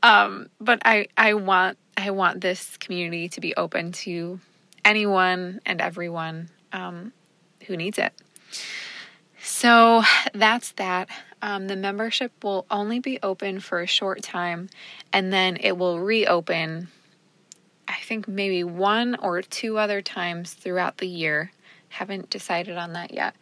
Um, 0.02 0.48
but 0.60 0.80
I, 0.84 1.08
I 1.16 1.34
want 1.34 1.78
I 1.96 2.12
want 2.12 2.40
this 2.40 2.76
community 2.76 3.28
to 3.30 3.40
be 3.40 3.56
open 3.56 3.90
to 3.90 4.38
anyone 4.84 5.60
and 5.66 5.80
everyone 5.80 6.48
um, 6.72 7.12
who 7.66 7.76
needs 7.76 7.98
it. 7.98 8.12
So 9.42 10.02
that's 10.32 10.72
that. 10.72 11.08
Um, 11.40 11.68
the 11.68 11.76
membership 11.76 12.32
will 12.42 12.66
only 12.70 12.98
be 12.98 13.18
open 13.22 13.60
for 13.60 13.80
a 13.80 13.86
short 13.86 14.22
time 14.22 14.68
and 15.12 15.32
then 15.32 15.56
it 15.60 15.76
will 15.76 16.00
reopen, 16.00 16.88
I 17.86 17.96
think 18.02 18.26
maybe 18.26 18.64
one 18.64 19.14
or 19.16 19.42
two 19.42 19.78
other 19.78 20.02
times 20.02 20.52
throughout 20.52 20.98
the 20.98 21.06
year. 21.06 21.52
Haven't 21.90 22.28
decided 22.28 22.76
on 22.76 22.92
that 22.94 23.14
yet. 23.14 23.34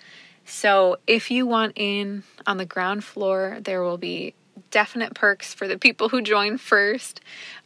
So 0.44 0.98
if 1.06 1.30
you 1.30 1.46
want 1.46 1.72
in 1.76 2.22
on 2.46 2.56
the 2.58 2.64
ground 2.64 3.02
floor, 3.02 3.58
there 3.60 3.82
will 3.82 3.98
be 3.98 4.34
definite 4.70 5.14
perks 5.14 5.52
for 5.52 5.66
the 5.66 5.78
people 5.78 6.08
who 6.08 6.22
join 6.22 6.58
first. 6.58 7.20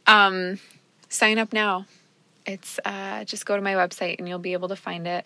Um, 0.07 0.59
sign 1.07 1.37
up 1.37 1.53
now. 1.53 1.85
It's 2.45 2.79
uh, 2.83 3.23
just 3.25 3.45
go 3.45 3.55
to 3.55 3.61
my 3.61 3.73
website 3.73 4.17
and 4.17 4.27
you'll 4.27 4.39
be 4.39 4.53
able 4.53 4.69
to 4.69 4.75
find 4.75 5.05
it 5.05 5.25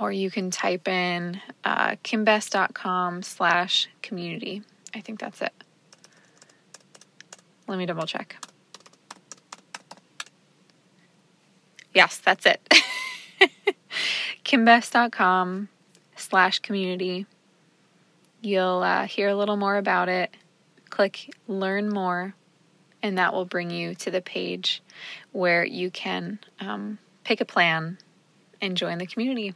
or 0.00 0.12
you 0.12 0.30
can 0.30 0.50
type 0.50 0.88
in 0.88 1.40
uh, 1.64 1.96
kimbest.com 2.02 3.22
slash 3.22 3.88
community. 4.02 4.62
I 4.94 5.00
think 5.00 5.20
that's 5.20 5.42
it. 5.42 5.52
Let 7.66 7.78
me 7.78 7.86
double 7.86 8.06
check. 8.06 8.36
Yes, 11.92 12.18
that's 12.18 12.46
it. 12.46 12.74
kimbest.com 14.44 15.68
slash 16.16 16.60
community. 16.60 17.26
You'll 18.40 18.82
uh, 18.82 19.06
hear 19.06 19.28
a 19.28 19.34
little 19.34 19.56
more 19.56 19.76
about 19.76 20.08
it. 20.08 20.32
Click 20.90 21.34
learn 21.46 21.88
more, 21.88 22.34
and 23.02 23.18
that 23.18 23.32
will 23.32 23.44
bring 23.44 23.70
you 23.70 23.94
to 23.96 24.10
the 24.10 24.20
page 24.20 24.82
where 25.32 25.64
you 25.64 25.90
can 25.90 26.38
um, 26.60 26.98
pick 27.24 27.40
a 27.40 27.44
plan 27.44 27.98
and 28.60 28.76
join 28.76 28.98
the 28.98 29.06
community. 29.06 29.54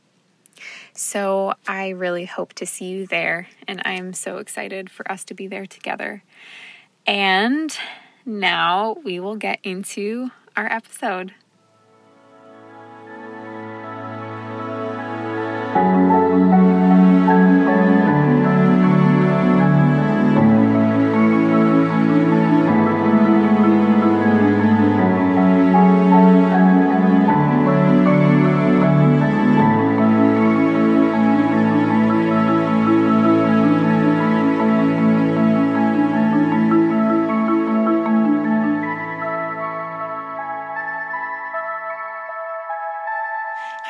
So 0.92 1.54
I 1.66 1.90
really 1.90 2.24
hope 2.24 2.52
to 2.54 2.66
see 2.66 2.86
you 2.86 3.06
there, 3.06 3.48
and 3.66 3.82
I 3.84 3.92
am 3.92 4.12
so 4.12 4.38
excited 4.38 4.90
for 4.90 5.10
us 5.10 5.24
to 5.24 5.34
be 5.34 5.46
there 5.46 5.66
together. 5.66 6.22
And 7.06 7.76
now 8.24 8.96
we 9.04 9.20
will 9.20 9.36
get 9.36 9.58
into 9.62 10.30
our 10.56 10.70
episode. 10.70 11.34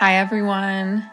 Hi, 0.02 0.16
everyone. 0.16 1.08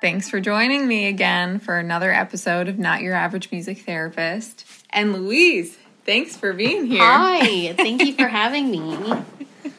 Thanks 0.00 0.28
for 0.28 0.40
joining 0.40 0.88
me 0.88 1.06
again 1.06 1.60
for 1.60 1.78
another 1.78 2.12
episode 2.12 2.66
of 2.66 2.76
Not 2.76 3.00
Your 3.00 3.14
Average 3.14 3.52
Music 3.52 3.78
Therapist. 3.82 4.66
And 4.90 5.12
Louise, 5.12 5.78
thanks 6.04 6.36
for 6.36 6.52
being 6.52 6.86
here. 6.86 7.00
Hi, 7.00 7.72
thank 7.76 8.02
you 8.02 8.12
for 8.14 8.26
having 8.26 8.72
me. 8.72 9.22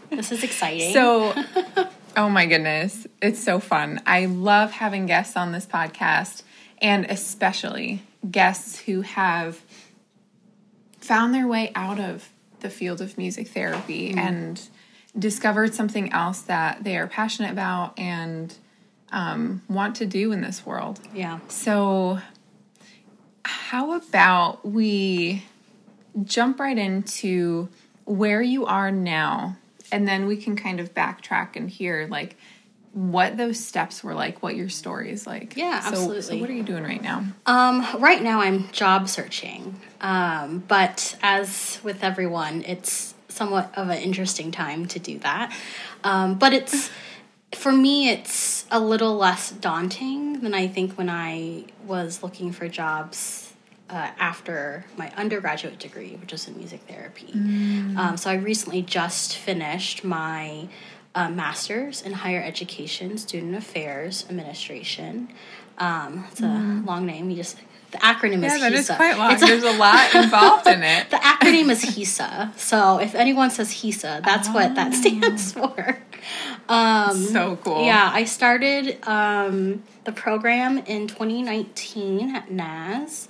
This 0.09 0.31
is 0.31 0.41
exciting. 0.41 0.93
So, 0.93 1.33
oh 2.15 2.29
my 2.29 2.45
goodness, 2.45 3.05
it's 3.21 3.43
so 3.43 3.59
fun. 3.59 4.01
I 4.05 4.27
love 4.27 4.71
having 4.71 5.05
guests 5.05 5.35
on 5.35 5.51
this 5.51 5.65
podcast, 5.65 6.43
and 6.77 7.05
especially 7.09 8.03
guests 8.31 8.79
who 8.79 9.01
have 9.01 9.61
found 11.01 11.33
their 11.33 11.45
way 11.45 11.73
out 11.75 11.99
of 11.99 12.29
the 12.61 12.69
field 12.69 13.01
of 13.01 13.17
music 13.17 13.49
therapy 13.49 14.13
mm. 14.13 14.17
and 14.17 14.61
discovered 15.17 15.74
something 15.74 16.12
else 16.12 16.41
that 16.41 16.84
they 16.84 16.98
are 16.98 17.08
passionate 17.08 17.51
about 17.51 17.98
and 18.00 18.55
um, 19.12 19.62
want 19.70 19.96
to 19.98 20.05
do 20.05 20.32
in 20.32 20.41
this 20.41 20.65
world. 20.65 21.00
Yeah. 21.13 21.39
So, 21.48 22.20
how 23.46 23.93
about 23.93 24.65
we 24.65 25.43
jump 26.24 26.60
right 26.60 26.77
into 26.77 27.70
where 28.05 28.41
you 28.41 28.65
are 28.65 28.91
now, 28.91 29.58
and 29.91 30.08
then 30.08 30.25
we 30.25 30.38
can 30.38 30.55
kind 30.55 30.79
of 30.79 30.93
backtrack 30.93 31.55
and 31.55 31.70
hear 31.70 32.08
like 32.10 32.36
what 32.93 33.38
those 33.38 33.60
steps 33.60 34.03
were 34.03 34.13
like, 34.13 34.43
what 34.43 34.55
your 34.55 34.70
story 34.70 35.12
is 35.12 35.25
like. 35.25 35.58
Yeah, 35.58 35.79
So- 35.79 35.96
So, 35.96 36.13
absolutely. 36.15 36.41
what 36.41 36.50
are 36.50 36.53
you 36.53 36.62
doing 36.63 36.84
right 36.84 37.01
now? 37.01 37.24
Um, 37.48 37.86
right 38.00 38.22
now, 38.22 38.41
I'm 38.41 38.70
job 38.72 39.10
searching. 39.10 39.79
Um, 40.00 40.63
but 40.67 41.15
as 41.24 41.79
with 41.84 42.03
everyone, 42.03 42.63
it's 42.67 43.12
somewhat 43.33 43.71
of 43.77 43.89
an 43.89 43.97
interesting 43.97 44.51
time 44.51 44.85
to 44.87 44.99
do 44.99 45.19
that. 45.19 45.53
Um, 46.03 46.35
but 46.35 46.53
it's 46.53 46.89
for 47.53 47.71
me, 47.71 48.09
it's 48.09 48.65
a 48.71 48.79
little 48.79 49.15
less 49.15 49.51
daunting 49.51 50.41
than 50.41 50.53
I 50.53 50.67
think 50.67 50.93
when 50.93 51.09
I 51.09 51.65
was 51.85 52.23
looking 52.23 52.51
for 52.51 52.67
jobs 52.67 53.53
uh, 53.89 54.09
after 54.17 54.85
my 54.97 55.11
undergraduate 55.15 55.77
degree, 55.77 56.15
which 56.15 56.33
is 56.33 56.47
in 56.47 56.57
music 56.57 56.81
therapy. 56.87 57.31
Um, 57.97 58.17
so 58.17 58.31
I 58.31 58.35
recently 58.35 58.81
just 58.81 59.37
finished 59.37 60.03
my 60.03 60.67
uh, 61.13 61.29
master's 61.29 62.01
in 62.01 62.13
higher 62.13 62.41
education, 62.41 63.17
student 63.19 63.55
affairs 63.55 64.25
administration. 64.29 65.29
Um, 65.77 66.25
it's 66.31 66.41
a 66.41 66.81
long 66.85 67.05
name. 67.05 67.29
You 67.29 67.35
just 67.35 67.57
the 67.93 68.00
acronym 68.00 68.41
Yeah, 68.43 68.55
is 68.55 68.62
that 68.62 68.73
is 68.73 68.89
HISA. 68.89 68.95
quite 68.97 69.17
long. 69.17 69.31
It's 69.31 69.43
a- 69.43 69.45
There's 69.45 69.63
a 69.63 69.77
lot 69.77 70.13
involved 70.15 70.67
in 70.67 70.83
it. 70.83 71.09
the 71.15 71.15
acronym 71.17 71.69
is 71.71 71.83
HISA. 71.85 72.57
So 72.57 72.97
if 73.00 73.15
anyone 73.15 73.50
says 73.51 73.69
HISA, 73.71 74.23
that's 74.25 74.50
what 74.50 74.75
that 74.75 74.93
stands 74.93 75.53
for. 75.57 75.97
Um, 76.67 77.15
So 77.15 77.57
cool. 77.63 77.85
yeah, 77.85 78.09
I 78.13 78.25
started 78.25 78.97
um, 79.07 79.83
the 80.03 80.12
program 80.12 80.79
in 80.79 81.07
2019 81.07 82.35
at 82.35 82.51
Naz 82.51 83.27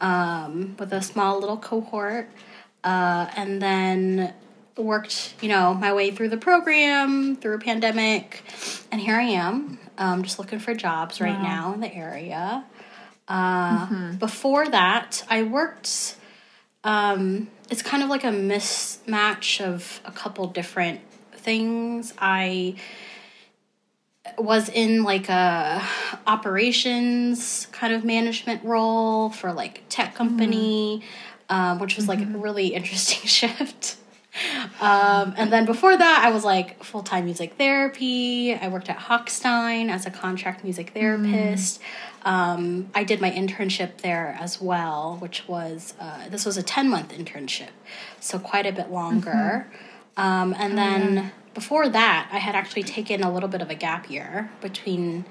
um, 0.00 0.76
with 0.78 0.92
a 0.92 1.02
small 1.02 1.38
little 1.40 1.56
cohort, 1.56 2.28
uh, 2.84 3.26
and 3.36 3.60
then 3.62 4.32
worked, 4.76 5.34
you 5.40 5.48
know, 5.48 5.72
my 5.74 5.92
way 5.92 6.10
through 6.10 6.28
the 6.28 6.36
program 6.36 7.36
through 7.36 7.54
a 7.56 7.58
pandemic, 7.58 8.42
and 8.92 9.00
here 9.00 9.16
I 9.16 9.22
am, 9.22 9.78
um, 9.98 10.22
just 10.22 10.38
looking 10.38 10.58
for 10.58 10.74
jobs 10.74 11.20
right 11.20 11.34
Wow. 11.36 11.42
now 11.42 11.72
in 11.74 11.80
the 11.80 11.92
area. 11.94 12.64
Uh, 13.28 14.12
Before 14.12 14.68
that, 14.68 15.24
I 15.28 15.42
worked. 15.42 16.16
Um, 16.84 17.48
it's 17.70 17.82
kind 17.82 18.02
of 18.02 18.08
like 18.08 18.24
a 18.24 18.28
mismatch 18.28 19.60
of 19.60 20.00
a 20.04 20.12
couple 20.12 20.46
different 20.46 21.00
things. 21.32 22.14
I 22.18 22.76
was 24.38 24.68
in 24.68 25.02
like 25.04 25.28
a 25.28 25.82
operations 26.26 27.66
kind 27.72 27.92
of 27.92 28.04
management 28.04 28.64
role 28.64 29.30
for 29.30 29.52
like 29.52 29.82
tech 29.88 30.14
company, 30.14 31.02
um, 31.48 31.78
which 31.78 31.96
was 31.96 32.08
like 32.08 32.20
a 32.20 32.26
really 32.26 32.68
interesting 32.68 33.26
shift. 33.28 33.96
Um, 34.80 35.34
and 35.36 35.52
then 35.52 35.64
before 35.64 35.96
that, 35.96 36.22
I 36.24 36.30
was 36.30 36.44
like 36.44 36.82
full 36.84 37.02
time 37.02 37.24
music 37.24 37.54
therapy. 37.54 38.54
I 38.54 38.68
worked 38.68 38.88
at 38.90 38.98
Hochstein 38.98 39.90
as 39.90 40.06
a 40.06 40.10
contract 40.10 40.64
music 40.64 40.90
therapist. 40.90 41.80
Um, 42.22 42.90
I 42.94 43.04
did 43.04 43.20
my 43.20 43.30
internship 43.30 43.98
there 43.98 44.36
as 44.40 44.60
well, 44.60 45.16
which 45.20 45.46
was 45.46 45.94
uh, 46.00 46.28
this 46.28 46.44
was 46.44 46.56
a 46.56 46.62
ten 46.62 46.88
month 46.88 47.12
internship, 47.12 47.70
so 48.20 48.38
quite 48.38 48.66
a 48.66 48.72
bit 48.72 48.90
longer. 48.90 49.68
Um, 50.16 50.54
and 50.58 50.76
then 50.76 51.32
before 51.54 51.88
that, 51.88 52.28
I 52.32 52.38
had 52.38 52.54
actually 52.54 52.82
taken 52.82 53.22
a 53.22 53.32
little 53.32 53.48
bit 53.48 53.62
of 53.62 53.70
a 53.70 53.74
gap 53.74 54.10
year 54.10 54.50
between 54.60 55.24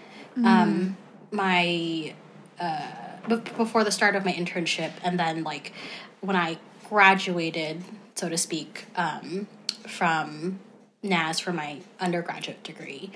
um, 0.44 0.98
my 1.32 2.14
uh, 2.60 2.88
b- 3.28 3.42
before 3.58 3.84
the 3.84 3.92
start 3.92 4.16
of 4.16 4.26
my 4.26 4.32
internship 4.34 4.92
and 5.04 5.20
then 5.20 5.44
like 5.44 5.72
when 6.22 6.36
I 6.36 6.58
graduated, 6.90 7.84
so 8.16 8.30
to 8.30 8.38
speak, 8.38 8.86
um, 8.96 9.48
from 9.88 10.60
Naz 11.04 11.40
for 11.40 11.54
my 11.54 11.80
undergraduate 12.00 12.64
degree. 12.64 13.12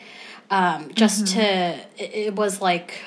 Um, 0.52 0.94
just 0.94 1.28
to, 1.28 1.42
it, 1.42 1.80
it 1.98 2.36
was 2.36 2.62
like 2.62 3.02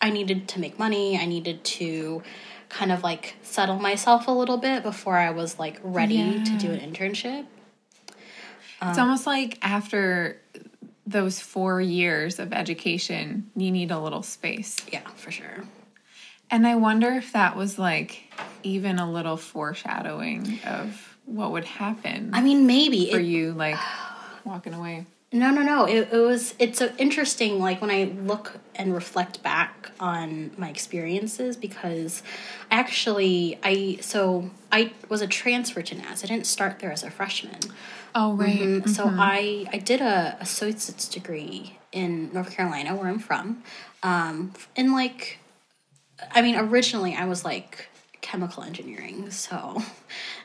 I 0.00 0.10
needed 0.10 0.48
to 0.48 0.60
make 0.60 0.78
money. 0.78 1.18
I 1.18 1.26
needed 1.26 1.64
to 1.64 2.22
kind 2.68 2.92
of 2.92 3.02
like 3.02 3.36
settle 3.42 3.78
myself 3.78 4.28
a 4.28 4.30
little 4.30 4.58
bit 4.58 4.82
before 4.82 5.16
I 5.16 5.30
was 5.30 5.58
like 5.58 5.80
ready 5.82 6.42
to 6.44 6.58
do 6.58 6.70
an 6.70 6.80
internship. 6.80 7.46
It's 8.80 8.98
almost 8.98 9.26
like 9.26 9.58
after 9.62 10.40
those 11.06 11.40
four 11.40 11.80
years 11.80 12.38
of 12.38 12.52
education, 12.52 13.50
you 13.56 13.70
need 13.70 13.90
a 13.90 13.98
little 13.98 14.22
space. 14.22 14.76
Yeah, 14.92 15.06
for 15.16 15.30
sure. 15.30 15.64
And 16.50 16.66
I 16.66 16.76
wonder 16.76 17.10
if 17.12 17.32
that 17.32 17.56
was 17.56 17.78
like 17.78 18.22
even 18.62 18.98
a 18.98 19.10
little 19.10 19.36
foreshadowing 19.36 20.60
of 20.64 21.07
what 21.28 21.52
would 21.52 21.64
happen 21.64 22.30
I 22.32 22.40
mean, 22.40 22.66
maybe 22.66 23.10
for 23.10 23.18
it, 23.18 23.26
you, 23.26 23.52
like 23.52 23.78
walking 24.44 24.74
away. 24.74 25.06
No, 25.30 25.50
no, 25.50 25.60
no. 25.60 25.84
It, 25.84 26.08
it 26.10 26.16
was. 26.16 26.54
It's 26.58 26.78
so 26.78 26.90
interesting. 26.96 27.58
Like 27.58 27.82
when 27.82 27.90
I 27.90 28.04
look 28.04 28.58
and 28.74 28.94
reflect 28.94 29.42
back 29.42 29.90
on 30.00 30.52
my 30.56 30.70
experiences, 30.70 31.54
because 31.54 32.22
actually, 32.70 33.58
I 33.62 33.98
so 34.00 34.50
I 34.72 34.92
was 35.10 35.20
a 35.20 35.26
transfer 35.26 35.82
to 35.82 35.94
Naz. 35.94 36.24
I 36.24 36.28
didn't 36.28 36.46
start 36.46 36.78
there 36.78 36.90
as 36.90 37.02
a 37.02 37.10
freshman. 37.10 37.60
Oh, 38.14 38.32
right. 38.36 38.58
Mm, 38.58 38.88
So 38.88 39.04
I 39.06 39.66
I 39.70 39.76
did 39.76 40.00
a 40.00 40.38
associate's 40.40 41.06
degree 41.08 41.78
in 41.92 42.32
North 42.32 42.52
Carolina, 42.56 42.96
where 42.96 43.08
I'm 43.08 43.18
from. 43.18 43.62
Um, 44.02 44.54
in 44.76 44.92
like, 44.92 45.40
I 46.30 46.40
mean, 46.40 46.56
originally 46.56 47.14
I 47.14 47.26
was 47.26 47.44
like 47.44 47.88
chemical 48.22 48.62
engineering, 48.62 49.30
so 49.30 49.82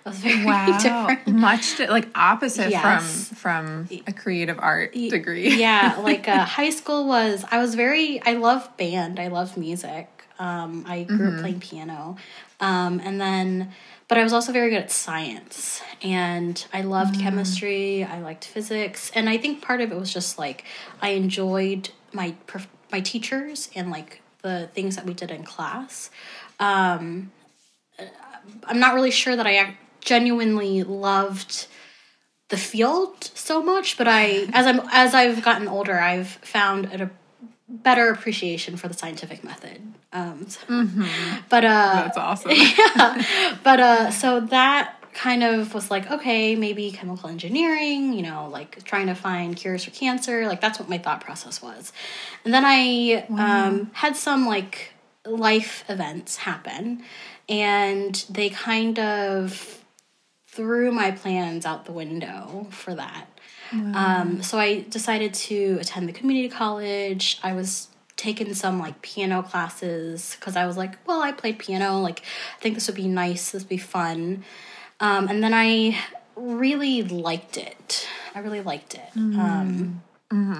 it 0.06 0.10
was 0.10 0.18
very 0.20 0.46
Wow. 0.52 0.78
different. 1.08 1.28
Much 1.28 1.78
di- 1.78 1.88
like 1.90 2.08
opposite 2.16 2.70
Yes. 2.72 3.30
from 3.30 3.36
from 3.38 3.90
a 4.08 4.14
creative 4.14 4.60
art 4.60 4.94
degree. 4.94 5.56
yeah, 5.56 5.98
like 6.04 6.28
uh, 6.28 6.46
high 6.46 6.70
school 6.72 7.08
was. 7.08 7.46
I 7.52 7.60
was 7.60 7.76
very. 7.76 8.22
I 8.24 8.34
love 8.34 8.76
band. 8.78 9.20
I 9.20 9.28
love 9.30 9.58
music. 9.58 10.10
Um, 10.40 10.84
I 10.88 11.04
grew 11.04 11.18
Mm-hmm. 11.18 11.36
up 11.36 11.42
playing 11.42 11.60
piano, 11.60 12.18
um, 12.60 13.00
and 13.04 13.22
then, 13.22 13.72
but 14.08 14.18
I 14.18 14.24
was 14.24 14.34
also 14.34 14.52
very 14.52 14.72
good 14.72 14.82
at 14.82 14.92
science, 14.92 15.82
and 16.02 16.66
I 16.74 16.82
loved 16.82 17.16
Mm. 17.16 17.22
chemistry. 17.22 18.04
I 18.04 18.20
liked 18.20 18.44
physics, 18.46 19.12
and 19.16 19.30
I 19.30 19.38
think 19.38 19.62
part 19.62 19.80
of 19.80 19.92
it 19.92 19.96
was 19.98 20.12
just 20.12 20.40
like 20.40 20.66
I 21.02 21.10
enjoyed 21.10 21.92
my 22.12 22.34
my 22.92 23.00
teachers 23.00 23.70
and 23.76 23.92
like 23.92 24.22
the 24.42 24.70
things 24.74 24.96
that 24.98 25.06
we 25.06 25.14
did 25.14 25.30
in 25.32 25.44
class. 25.44 26.10
Um, 26.60 27.32
I'm 28.66 28.80
not 28.80 28.96
really 28.96 29.12
sure 29.12 29.36
that 29.36 29.48
I 29.48 29.78
genuinely 30.04 30.84
loved 30.84 31.68
the 32.50 32.58
field 32.58 33.32
so 33.34 33.64
much, 33.64 33.98
but 33.98 34.08
I 34.08 34.48
as 34.54 34.66
I'm 34.68 34.82
as 34.92 35.14
I've 35.14 35.44
gotten 35.44 35.68
older, 35.68 35.98
I've 36.00 36.28
found 36.28 36.86
a 36.86 37.10
better 37.68 38.10
appreciation 38.10 38.78
for 38.78 38.88
the 38.88 38.94
scientific 38.94 39.44
method. 39.44 39.82
Um, 40.12 40.48
so- 40.48 40.60
But 41.50 41.66
uh, 41.66 41.94
That's 42.06 42.18
awesome. 42.18 42.52
yeah, 42.54 43.56
but 43.64 43.80
uh, 43.80 44.12
so 44.12 44.42
that 44.42 44.96
kind 45.14 45.44
of 45.44 45.74
was 45.74 45.90
like 45.90 46.10
okay, 46.12 46.56
maybe 46.56 46.92
chemical 46.92 47.30
engineering, 47.30 48.14
you 48.14 48.22
know, 48.24 48.48
like 48.52 48.84
trying 48.84 49.08
to 49.08 49.16
find 49.16 49.56
cures 49.56 49.84
for 49.86 49.92
cancer. 49.92 50.46
Like 50.48 50.62
that's 50.62 50.80
what 50.80 50.90
my 50.90 50.98
thought 51.00 51.22
process 51.22 51.62
was, 51.62 51.92
and 52.46 52.54
then 52.54 52.64
I 52.66 53.26
um, 53.30 53.90
had 53.94 54.16
some 54.16 54.46
like 54.46 54.92
life 55.26 55.84
events 55.90 56.38
happen, 56.38 57.04
and 57.50 58.14
they 58.30 58.50
kind 58.50 59.00
of 59.00 59.83
threw 60.56 60.92
my 60.92 61.12
plans 61.12 61.66
out 61.66 61.86
the 61.86 61.92
window 61.92 62.68
for 62.70 62.94
that. 62.96 63.26
Um, 63.72 64.44
so 64.44 64.60
I 64.60 64.82
decided 64.82 65.34
to 65.50 65.78
attend 65.82 66.08
the 66.08 66.14
community 66.14 66.50
college. 66.50 67.40
I 67.42 67.54
was 67.54 67.88
taking 68.18 68.54
some 68.54 68.78
like 68.80 69.02
piano 69.02 69.42
classes 69.42 70.36
because 70.40 70.56
I 70.56 70.66
was 70.68 70.78
like, 70.78 70.94
well, 71.08 71.22
I 71.22 71.32
played 71.32 71.58
piano. 71.58 72.00
Like, 72.00 72.22
I 72.58 72.62
think 72.62 72.76
this 72.76 72.88
would 72.88 72.96
be 72.96 73.08
nice. 73.08 73.52
This 73.52 73.64
would 73.64 73.70
be 73.70 73.78
fun. 73.78 74.44
Um, 75.00 75.28
and 75.28 75.44
then 75.44 75.54
I 75.54 75.98
really 76.36 77.02
liked 77.02 77.58
it. 77.58 78.08
I 78.36 78.40
really 78.40 78.62
liked 78.62 78.94
it. 78.94 79.10
Um, 79.16 80.04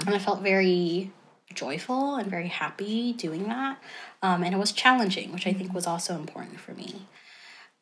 And 0.06 0.10
I 0.16 0.20
felt 0.20 0.42
very 0.42 1.12
joyful 1.54 2.16
and 2.16 2.30
very 2.30 2.48
happy 2.48 3.14
doing 3.14 3.44
that. 3.48 3.78
Um, 4.24 4.44
and 4.44 4.56
it 4.56 4.58
was 4.58 4.72
challenging, 4.72 5.32
which 5.32 5.46
I 5.46 5.54
think 5.54 5.74
was 5.74 5.86
also 5.86 6.16
important 6.16 6.60
for 6.60 6.74
me. 6.74 7.06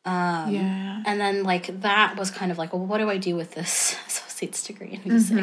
Yeah. 0.04 1.02
And 1.06 1.20
then 1.20 1.44
like 1.44 1.80
that 1.82 2.16
was 2.16 2.30
kind 2.30 2.50
of 2.50 2.58
like, 2.58 2.72
well, 2.72 2.84
what 2.84 2.98
do 2.98 3.08
I 3.08 3.18
do 3.18 3.36
with 3.36 3.52
this 3.52 3.96
associate's 4.06 4.62
degree 4.64 4.92
in 4.92 5.00
music 5.04 5.38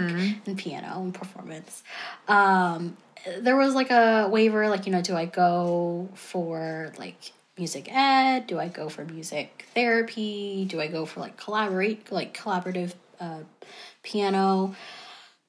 and 0.45 0.57
piano 0.57 1.01
and 1.01 1.13
performance? 1.13 1.83
Um, 2.27 2.97
there 3.39 3.55
was 3.55 3.75
like 3.75 3.91
a 3.91 4.27
waiver, 4.29 4.69
like 4.69 4.85
you 4.85 4.91
know, 4.91 5.01
do 5.01 5.15
I 5.15 5.25
go 5.25 6.09
for 6.15 6.93
like 6.97 7.31
music 7.57 7.89
ed? 7.91 8.47
Do 8.47 8.59
I 8.59 8.67
go 8.67 8.89
for 8.89 9.05
music 9.05 9.65
therapy? 9.73 10.65
Do 10.69 10.79
I 10.81 10.87
go 10.87 11.05
for 11.05 11.19
like 11.19 11.37
collaborate, 11.37 12.11
like 12.11 12.37
collaborative 12.37 12.93
uh, 13.19 13.39
piano. 14.03 14.75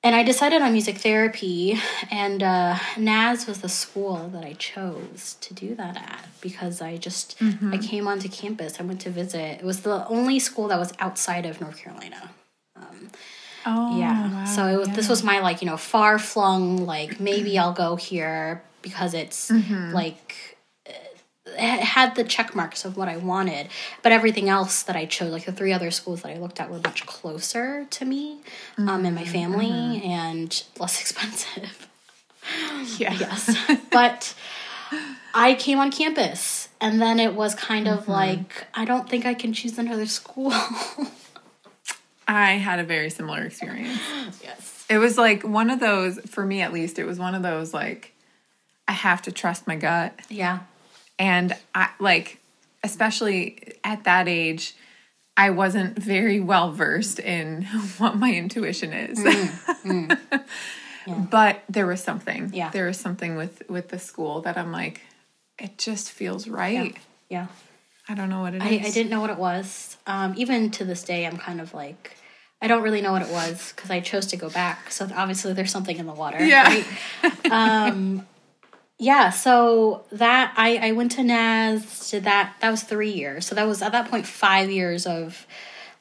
And 0.02 0.14
I 0.16 0.22
decided 0.22 0.62
on 0.62 0.72
music 0.72 0.96
therapy, 0.98 1.78
and 2.10 2.42
uh, 2.42 2.78
Naz 2.96 3.46
was 3.46 3.60
the 3.60 3.68
school 3.68 4.28
that 4.32 4.42
I 4.44 4.54
chose 4.54 5.36
to 5.42 5.52
do 5.52 5.74
that 5.74 5.96
at 5.96 6.26
because 6.40 6.80
I 6.80 6.96
just 6.96 7.36
I 7.62 7.76
came 7.76 8.08
onto 8.08 8.28
campus. 8.28 8.80
I 8.80 8.82
went 8.84 9.02
to 9.02 9.10
visit. 9.10 9.60
It 9.60 9.64
was 9.64 9.82
the 9.82 10.06
only 10.08 10.38
school 10.38 10.68
that 10.68 10.78
was 10.78 10.92
outside 10.98 11.44
of 11.44 11.60
North 11.60 11.76
Carolina. 11.78 12.30
Oh, 13.66 13.98
Yeah. 13.98 14.30
wow, 14.32 14.44
so 14.46 14.66
it 14.68 14.76
was, 14.78 14.88
this 14.90 15.08
was 15.10 15.22
my 15.22 15.40
like 15.40 15.60
you 15.60 15.66
know 15.68 15.76
far 15.76 16.18
flung 16.18 16.86
like 16.86 17.20
maybe 17.20 17.58
I'll 17.58 17.74
go 17.74 17.96
here 17.96 18.62
because 18.80 19.12
it's 19.12 19.50
Mm-hmm. 19.50 19.92
like 19.92 20.49
had 21.58 22.14
the 22.14 22.24
check 22.24 22.54
marks 22.54 22.84
of 22.84 22.96
what 22.96 23.08
I 23.08 23.16
wanted, 23.16 23.68
but 24.02 24.12
everything 24.12 24.48
else 24.48 24.82
that 24.84 24.96
I 24.96 25.04
chose, 25.06 25.32
like 25.32 25.44
the 25.46 25.52
three 25.52 25.72
other 25.72 25.90
schools 25.90 26.22
that 26.22 26.30
I 26.36 26.38
looked 26.38 26.60
at, 26.60 26.70
were 26.70 26.78
much 26.78 27.06
closer 27.06 27.86
to 27.90 28.04
me 28.04 28.38
um, 28.78 28.86
Mm-hmm. 28.86 29.06
and 29.06 29.14
my 29.14 29.24
family 29.24 30.02
and 30.04 30.62
less 30.78 31.00
expensive. 31.04 31.88
yeah. 32.98 33.12
yes, 33.14 33.56
but 33.92 34.34
I 35.34 35.54
came 35.54 35.78
on 35.78 35.90
campus, 35.92 36.68
and 36.80 37.00
then 37.00 37.20
it 37.20 37.34
was 37.34 37.54
kind 37.54 37.86
of 37.88 38.00
Mm-hmm. 38.02 38.10
like 38.12 38.66
I 38.74 38.84
don't 38.84 39.08
think 39.08 39.26
I 39.26 39.34
can 39.34 39.52
choose 39.52 39.78
another 39.78 40.06
school. 40.06 40.52
I 42.28 42.52
had 42.52 42.78
a 42.78 42.84
very 42.84 43.10
similar 43.10 43.42
experience. 43.42 43.98
yes. 44.42 44.86
It 44.88 44.98
was 44.98 45.18
like 45.18 45.42
one 45.42 45.68
of 45.70 45.80
those, 45.80 46.18
for 46.28 46.44
me 46.46 46.62
at 46.62 46.72
least, 46.72 46.98
it 46.98 47.04
was 47.04 47.18
one 47.18 47.34
of 47.34 47.42
those 47.42 47.74
like, 47.74 48.14
I 48.86 48.92
have 48.92 49.22
to 49.22 49.32
trust 49.32 49.66
my 49.66 49.74
gut. 49.76 50.14
Yeah. 50.28 50.60
And 51.20 51.54
I 51.74 51.90
like, 52.00 52.40
especially 52.83 53.74
at 53.85 54.04
that 54.04 54.26
age, 54.26 54.74
I 55.37 55.50
wasn't 55.50 55.96
very 55.98 56.40
well 56.40 56.72
versed 56.72 57.20
in 57.20 57.62
what 57.98 58.16
my 58.16 58.33
intuition 58.35 58.92
is. 58.92 59.24
But 61.06 61.62
there 61.68 61.87
was 61.87 62.02
something. 62.02 62.50
Yeah. 62.52 62.70
There 62.70 62.87
was 62.87 62.98
something 62.98 63.35
with 63.35 63.62
with 63.68 63.88
the 63.88 63.98
school 63.98 64.42
that 64.42 64.56
I'm 64.56 64.70
like, 64.70 65.00
it 65.59 65.78
just 65.78 66.11
feels 66.11 66.46
right. 66.46 66.96
Yeah. 67.28 67.46
I 68.09 68.14
don't 68.14 68.28
know 68.28 68.40
what 68.40 68.54
it 68.54 68.62
I, 68.62 68.83
I 68.85 68.90
didn't 68.90 69.11
know 69.11 69.20
what 69.20 69.30
it 69.30 69.38
was. 69.38 69.96
Um, 70.06 70.35
even 70.37 70.70
to 70.72 70.85
this 70.85 71.02
day, 71.02 71.26
I'm 71.26 71.37
kind 71.37 71.61
of 71.61 71.72
like, 71.74 72.16
I 72.61 72.66
don't 72.66 72.83
really 72.83 73.00
know 73.00 73.12
what 73.12 73.22
it 73.22 73.30
was 73.30 73.72
because 73.74 73.90
I 73.90 74.00
chose 74.00 74.26
to 74.26 74.37
go 74.37 74.50
back. 74.50 74.90
So 74.90 75.09
obviously, 75.14 75.52
there's 75.52 75.70
something 75.70 75.96
in 75.96 76.06
the 76.06 76.12
water. 76.12 76.44
Yeah. 76.44 76.83
right? 77.22 77.46
um, 77.50 78.26
yeah. 79.00 79.30
So 79.30 80.04
that 80.12 80.52
I 80.56 80.76
I 80.88 80.92
went 80.92 81.12
to 81.12 81.24
Naz. 81.24 82.10
Did 82.10 82.24
that? 82.24 82.54
That 82.60 82.70
was 82.70 82.82
three 82.84 83.10
years. 83.12 83.46
So 83.46 83.54
that 83.56 83.66
was 83.66 83.82
at 83.82 83.92
that 83.92 84.08
point 84.10 84.26
five 84.26 84.70
years 84.70 85.06
of 85.06 85.46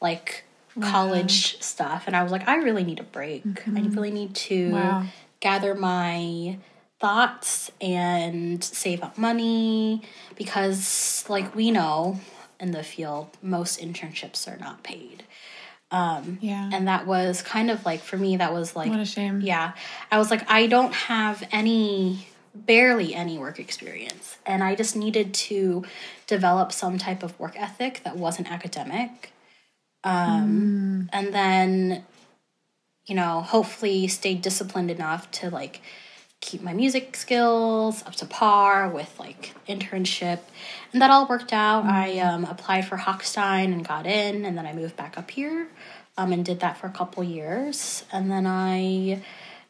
like 0.01 0.43
college 0.79 1.62
stuff, 1.62 2.03
and 2.07 2.15
I 2.15 2.21
was 2.23 2.31
like, 2.31 2.47
I 2.47 2.57
really 2.57 2.83
need 2.83 2.99
a 2.99 3.03
break. 3.03 3.43
I 3.67 3.81
really 3.81 4.12
need 4.12 4.35
to 4.35 4.71
Wow. 4.71 5.05
gather 5.39 5.73
my 5.75 6.57
thoughts 6.99 7.71
and 7.81 8.63
save 8.63 9.01
up 9.03 9.17
money 9.17 10.01
because 10.35 11.25
like 11.29 11.55
we 11.55 11.71
know 11.71 12.19
in 12.59 12.71
the 12.71 12.83
field 12.83 13.29
most 13.41 13.79
internships 13.79 14.47
are 14.51 14.57
not 14.59 14.83
paid 14.83 15.23
um 15.91 16.38
Yeah. 16.41 16.69
and 16.73 16.89
that 16.89 17.07
was 17.07 17.41
kind 17.41 17.71
of 17.71 17.85
like 17.85 18.01
for 18.01 18.17
me 18.17 18.35
that 18.38 18.51
was 18.53 18.75
like 18.75 18.89
what 18.89 18.99
a 18.99 19.05
shame. 19.05 19.39
yeah 19.39 19.71
i 20.12 20.17
was 20.17 20.29
like 20.29 20.43
i 20.51 20.67
don't 20.67 20.93
have 20.93 21.41
any 21.53 22.27
barely 22.53 23.13
any 23.13 23.38
work 23.38 23.59
experience 23.59 24.38
and 24.45 24.63
i 24.63 24.75
just 24.75 24.95
needed 24.95 25.33
to 25.33 25.83
develop 26.29 26.71
some 26.71 26.99
type 26.99 27.23
of 27.23 27.38
work 27.39 27.59
ethic 27.59 28.01
that 28.03 28.15
wasn't 28.15 28.49
academic. 28.51 29.33
Um, 30.03 31.09
and 31.12 31.33
then 31.33 32.05
you 33.07 33.15
know 33.15 33.41
hopefully 33.41 34.07
stay 34.07 34.35
disciplined 34.35 34.91
enough 34.91 35.29
to 35.31 35.49
like 35.49 35.81
keep 36.39 36.62
my 36.62 36.71
music 36.71 37.17
skills 37.17 38.03
up 38.05 38.13
to 38.15 38.25
par 38.25 38.88
with 38.88 39.19
like 39.19 39.55
internship. 39.67 40.39
And 40.93 41.01
that 41.01 41.09
all 41.09 41.27
worked 41.27 41.51
out. 41.51 41.83
I 41.85 42.19
um, 42.19 42.45
applied 42.45 42.85
for 42.85 42.97
Hochstein 42.97 43.73
and 43.73 43.85
got 43.85 44.05
in 44.05 44.45
and 44.45 44.55
then 44.57 44.65
i 44.65 44.71
moved 44.71 44.95
back 44.95 45.17
up 45.17 45.31
here 45.31 45.67
um, 46.15 46.31
and 46.31 46.45
did 46.45 46.59
that 46.62 46.77
for 46.77 46.85
a 46.85 46.91
couple 46.91 47.23
years. 47.23 48.05
And 48.13 48.29
then 48.29 48.45
i 48.45 49.21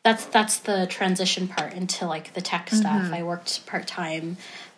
that's 0.04 0.26
that's 0.26 0.60
the 0.60 0.88
transition 0.88 1.48
part 1.48 1.74
into 1.74 2.06
like 2.06 2.34
the 2.34 2.42
tech 2.42 2.70
stuff. 2.70 3.12
I 3.14 3.24
worked 3.24 3.66
part-time 3.66 4.38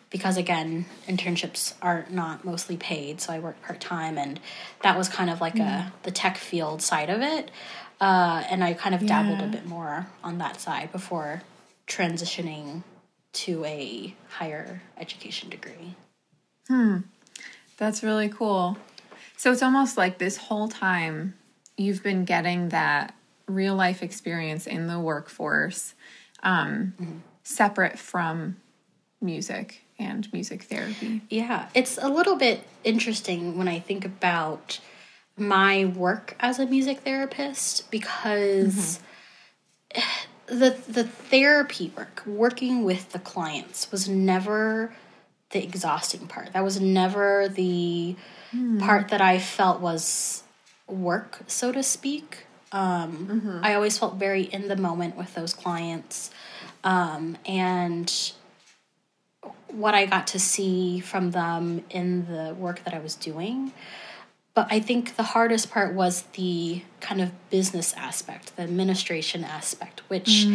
because 0.10 0.36
again 0.38 0.86
internships 1.08 1.74
are 1.82 2.06
not 2.10 2.44
mostly 2.44 2.76
paid 2.76 3.22
so 3.22 3.32
i 3.32 3.40
worked 3.40 3.62
part-time 3.62 4.18
and 4.18 4.40
that 4.84 4.98
was 4.98 5.08
kind 5.08 5.30
of 5.30 5.40
like 5.40 5.58
a 5.58 5.94
the 6.04 6.12
tech 6.12 6.38
field 6.38 6.82
side 6.82 7.10
of 7.10 7.22
it. 7.22 7.50
Uh, 8.02 8.44
and 8.50 8.64
i 8.64 8.74
kind 8.74 8.96
of 8.96 9.06
dabbled 9.06 9.42
a 9.42 9.48
bit 9.48 9.66
more 9.66 10.08
on 10.24 10.38
that 10.40 10.60
side 10.60 10.92
before 10.92 11.44
transitioning 11.88 12.84
to 13.34 13.64
a 13.66 14.14
higher 14.30 14.82
education 14.98 15.50
degree. 15.50 15.96
Hmm, 16.68 16.98
That's 17.78 18.04
really 18.04 18.28
cool. 18.30 18.78
So 19.38 19.52
it's 19.52 19.64
almost 19.64 19.98
like 19.98 20.18
this 20.18 20.38
whole 20.38 20.68
time 20.68 21.36
you've 21.78 22.04
been 22.04 22.26
getting 22.26 22.70
that 22.70 23.14
real 23.52 23.76
life 23.76 24.02
experience 24.02 24.68
in 24.68 24.88
the 24.88 25.00
workforce, 25.00 25.94
um, 26.44 27.24
separate 27.44 28.00
from 28.00 28.58
music 29.22 29.82
and 30.00 30.32
music 30.34 30.64
therapy. 30.64 31.22
Yeah, 31.30 31.70
it's 31.76 31.98
a 32.02 32.10
little 32.10 32.36
bit 32.36 32.64
interesting 32.84 33.58
when 33.58 33.68
I 33.68 33.80
think 33.80 34.06
about 34.06 34.80
my 35.38 35.86
work 35.86 36.36
as 36.40 36.60
a 36.60 36.66
music 36.66 37.00
therapist 37.02 37.90
because 37.92 39.00
the 40.48 40.78
the 40.88 41.04
therapy 41.04 41.92
work, 41.96 42.24
working 42.26 42.84
with 42.84 43.12
the 43.12 43.20
clients 43.20 43.92
was 43.92 44.10
never 44.10 44.94
the 45.52 45.64
exhausting 45.64 46.28
part. 46.28 46.54
That 46.54 46.64
was 46.64 46.80
never 46.80 47.48
the 47.48 48.16
part 48.80 49.10
that 49.10 49.22
I 49.22 49.40
felt 49.40 49.80
was 49.80 50.44
work, 50.88 51.40
so 51.48 51.72
to 51.72 51.84
speak. 51.84 52.46
Um, 52.72 53.60
I 53.64 53.74
always 53.74 53.98
felt 53.98 54.16
very 54.16 54.44
in 54.44 54.68
the 54.68 54.78
moment 54.78 55.18
with 55.18 55.34
those 55.34 55.54
clients. 55.54 56.32
Um, 56.84 57.38
and 57.46 58.32
what 59.68 59.94
I 59.94 60.06
got 60.06 60.28
to 60.28 60.40
see 60.40 61.00
from 61.00 61.32
them 61.32 61.84
in 61.90 62.28
the 62.28 62.54
work 62.54 62.84
that 62.84 62.94
I 62.94 63.00
was 63.00 63.16
doing. 63.16 63.72
But 64.54 64.68
I 64.70 64.82
think 64.82 65.16
the 65.16 65.24
hardest 65.24 65.72
part 65.72 65.94
was 65.94 66.24
the 66.34 66.82
kind 67.00 67.22
of 67.22 67.32
business 67.50 67.94
aspect, 67.94 68.56
the 68.58 68.64
administration 68.64 69.46
aspect, 69.46 70.02
which 70.10 70.46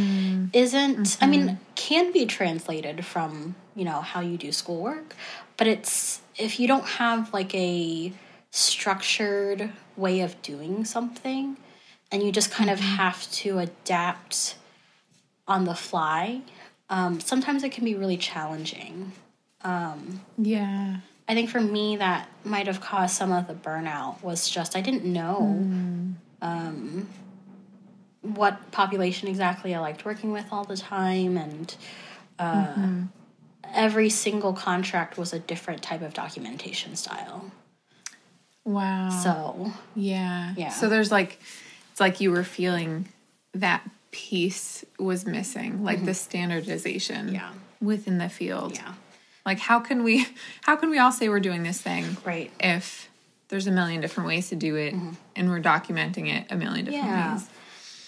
isn't, 0.52 1.16
I 1.22 1.26
mean, 1.26 1.58
can 1.76 2.12
be 2.12 2.26
translated 2.26 3.06
from, 3.06 3.54
you 3.74 3.86
know, 3.86 4.02
how 4.02 4.20
you 4.20 4.36
do 4.36 4.52
schoolwork, 4.52 5.14
but 5.56 5.66
it's, 5.66 6.20
if 6.36 6.60
you 6.60 6.68
don't 6.68 6.84
have 6.84 7.32
like 7.32 7.54
a 7.54 8.12
structured 8.50 9.70
way 9.96 10.20
of 10.20 10.40
doing 10.42 10.84
something 10.84 11.56
and 12.10 12.22
you 12.22 12.32
just 12.32 12.50
kind 12.50 12.70
of 12.70 12.78
have 12.80 13.30
to 13.32 13.58
adapt 13.58 14.56
on 15.48 15.64
the 15.64 15.74
fly, 15.74 16.40
um, 16.88 17.20
sometimes 17.20 17.62
it 17.62 17.72
can 17.72 17.84
be 17.84 17.94
really 17.94 18.16
challenging. 18.16 19.12
Yeah. 20.38 20.96
I 21.28 21.34
think 21.34 21.50
for 21.50 21.60
me, 21.60 21.96
that 21.96 22.28
might 22.44 22.68
have 22.68 22.80
caused 22.80 23.16
some 23.16 23.32
of 23.32 23.48
the 23.48 23.54
burnout. 23.54 24.22
Was 24.22 24.48
just 24.48 24.76
I 24.76 24.80
didn't 24.80 25.04
know 25.04 25.38
um, 26.40 27.08
what 28.22 28.70
population 28.70 29.26
exactly 29.28 29.74
I 29.74 29.80
liked 29.80 30.04
working 30.04 30.30
with 30.30 30.46
all 30.52 30.62
the 30.62 30.76
time, 30.76 31.36
and 31.36 31.74
uh, 32.38 32.76
every 33.74 34.08
single 34.08 34.52
contract 34.52 35.18
was 35.18 35.32
a 35.32 35.40
different 35.40 35.82
type 35.82 36.02
of 36.02 36.14
documentation 36.14 36.94
style. 36.94 37.50
Wow. 38.64 39.10
So 39.10 39.72
yeah. 39.96 40.54
Yeah. 40.56 40.70
So 40.70 40.88
there's 40.88 41.10
like, 41.10 41.40
it's 41.96 42.00
like 42.02 42.20
you 42.20 42.30
were 42.30 42.44
feeling 42.44 43.08
that 43.54 43.80
piece 44.10 44.84
was 44.98 45.24
missing, 45.24 45.82
like 45.82 46.04
the 46.04 46.12
standardization 46.12 47.32
Yeah. 47.32 47.48
within 47.80 48.18
the 48.18 48.28
field. 48.28 48.74
yeah, 48.74 48.92
Like 49.46 49.58
how 49.58 49.80
can 49.80 50.04
we 50.04 50.26
how 50.64 50.76
can 50.76 50.90
we 50.90 50.98
all 50.98 51.10
say 51.10 51.30
we're 51.30 51.40
doing 51.40 51.62
this 51.62 51.80
thing 51.80 52.04
right. 52.22 52.50
if 52.60 53.08
there's 53.48 53.66
a 53.66 53.70
million 53.70 54.02
different 54.02 54.26
ways 54.28 54.50
to 54.50 54.56
do 54.56 54.76
it 54.76 54.92
and 55.34 55.48
we're 55.48 55.62
documenting 55.62 56.28
it 56.30 56.46
a 56.52 56.56
million 56.56 56.84
different 56.84 57.06
Yeah. 57.06 57.32
ways? 57.32 57.48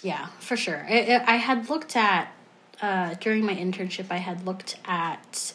Yeah, 0.02 0.26
for 0.38 0.58
sure. 0.58 0.84
I, 0.86 0.98
I 1.26 1.32
I 1.32 1.36
had 1.36 1.70
looked 1.70 1.96
at 1.96 2.30
uh, 2.82 3.14
during 3.20 3.46
my 3.46 3.54
internship. 3.54 4.08
I 4.10 4.18
had 4.18 4.44
looked 4.44 4.76
at 4.84 5.54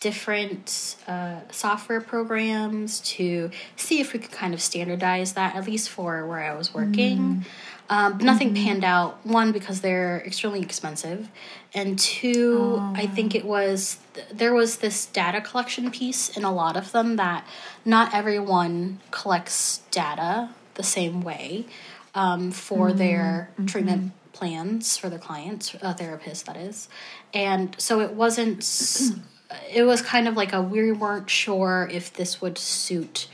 different 0.00 0.96
uh, 1.06 1.40
software 1.50 2.00
programs 2.00 3.00
to 3.00 3.50
see 3.76 4.00
if 4.00 4.12
we 4.12 4.18
could 4.18 4.32
kind 4.32 4.52
of 4.52 4.60
standardize 4.60 5.32
that, 5.32 5.54
at 5.56 5.64
least 5.66 5.88
for 5.88 6.26
where 6.26 6.40
I 6.40 6.54
was 6.54 6.74
working. 6.74 7.44
Um, 7.90 8.14
but 8.14 8.22
nothing 8.22 8.54
panned 8.54 8.82
out. 8.82 9.18
One 9.26 9.52
because 9.52 9.82
they're 9.82 10.22
extremely 10.24 10.62
expensive, 10.62 11.28
and 11.74 11.98
two, 11.98 12.78
I 12.94 13.06
think 13.06 13.34
it 13.34 13.44
was 13.44 13.98
th- 14.14 14.26
there 14.32 14.54
was 14.54 14.78
this 14.78 15.04
data 15.04 15.42
collection 15.42 15.90
piece 15.90 16.34
in 16.34 16.44
a 16.44 16.52
lot 16.52 16.78
of 16.78 16.92
them 16.92 17.16
that 17.16 17.46
not 17.84 18.14
everyone 18.14 19.00
collects 19.10 19.82
data 19.90 20.50
the 20.74 20.82
same 20.82 21.20
way 21.20 21.66
um, 22.14 22.50
for 22.52 22.92
their 22.92 23.50
treatment 23.66 24.12
plans 24.34 24.98
for 24.98 25.08
their 25.08 25.18
clients, 25.18 25.74
uh, 25.76 25.94
therapists, 25.94 26.44
that 26.44 26.56
is. 26.56 26.88
And 27.32 27.74
so 27.78 28.00
it 28.00 28.12
wasn't, 28.12 28.58
it 29.72 29.84
was 29.84 30.02
kind 30.02 30.28
of 30.28 30.36
like 30.36 30.52
a 30.52 30.60
we 30.60 30.92
weren't 30.92 31.30
sure 31.30 31.88
if 31.90 32.12
this 32.12 32.42
would 32.42 32.58
suit 32.58 33.28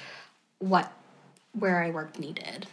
what 0.60 0.92
where 1.58 1.82
I 1.82 1.90
worked 1.90 2.20
needed. 2.20 2.68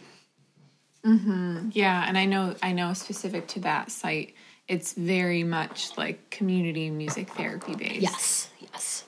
Yeah, 1.04 2.04
and 2.06 2.18
I 2.18 2.24
know 2.26 2.54
I 2.62 2.72
know 2.72 2.92
specific 2.92 3.46
to 3.48 3.60
that 3.60 3.90
site, 3.90 4.34
it's 4.66 4.92
very 4.92 5.42
much 5.44 5.96
like 5.96 6.30
community 6.30 6.90
music 6.90 7.30
therapy 7.30 7.74
based. 7.74 8.00
Yes, 8.02 8.50
yes. 8.60 9.04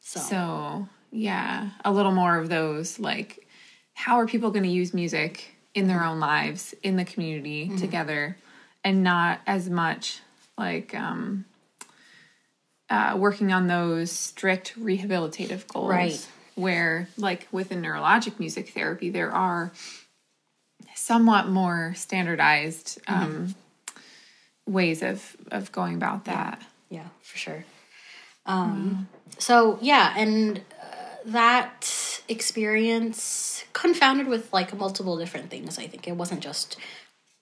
So, 0.00 0.20
So, 0.20 0.88
yeah, 1.10 1.70
a 1.84 1.92
little 1.92 2.12
more 2.12 2.38
of 2.38 2.48
those 2.48 2.98
like 2.98 3.46
how 3.94 4.16
are 4.16 4.26
people 4.26 4.50
going 4.50 4.62
to 4.64 4.68
use 4.70 4.94
music 4.94 5.54
in 5.74 5.86
their 5.88 6.02
own 6.04 6.20
lives 6.20 6.74
in 6.82 6.96
the 6.96 7.04
community 7.04 7.66
Mm-hmm. 7.66 7.76
together 7.76 8.36
and 8.84 9.02
not 9.02 9.40
as 9.46 9.68
much 9.70 10.20
like 10.58 10.94
um 10.94 11.44
uh, 12.90 13.16
working 13.18 13.52
on 13.52 13.68
those 13.68 14.10
strict 14.12 14.74
rehabilitative 14.78 15.66
goals 15.66 15.88
Right. 15.88 16.28
where 16.56 17.08
like 17.16 17.48
within 17.50 17.80
neurologic 17.80 18.38
music 18.38 18.68
therapy 18.70 19.08
there 19.10 19.32
are 19.32 19.72
somewhat 21.02 21.48
more 21.48 21.92
standardized 21.94 23.00
Mm-hmm. 23.08 23.22
um, 23.24 23.54
ways 24.66 25.02
of 25.02 25.36
of 25.50 25.72
going 25.72 25.94
about 25.96 26.24
that 26.26 26.62
yeah, 26.88 27.08
for 27.22 27.38
sure. 27.38 27.64
Um, 28.46 29.08
So 29.38 29.78
yeah, 29.80 30.12
and 30.16 30.58
uh, 30.58 30.94
that 31.24 32.20
experience 32.28 33.64
confounded 33.72 34.26
with 34.28 34.52
like 34.52 34.76
multiple 34.76 35.16
different 35.16 35.48
things. 35.50 35.78
I 35.78 35.86
think 35.86 36.06
it 36.06 36.16
wasn't 36.22 36.42
just 36.42 36.76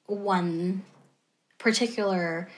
one 0.07 0.83
particular 1.59 2.49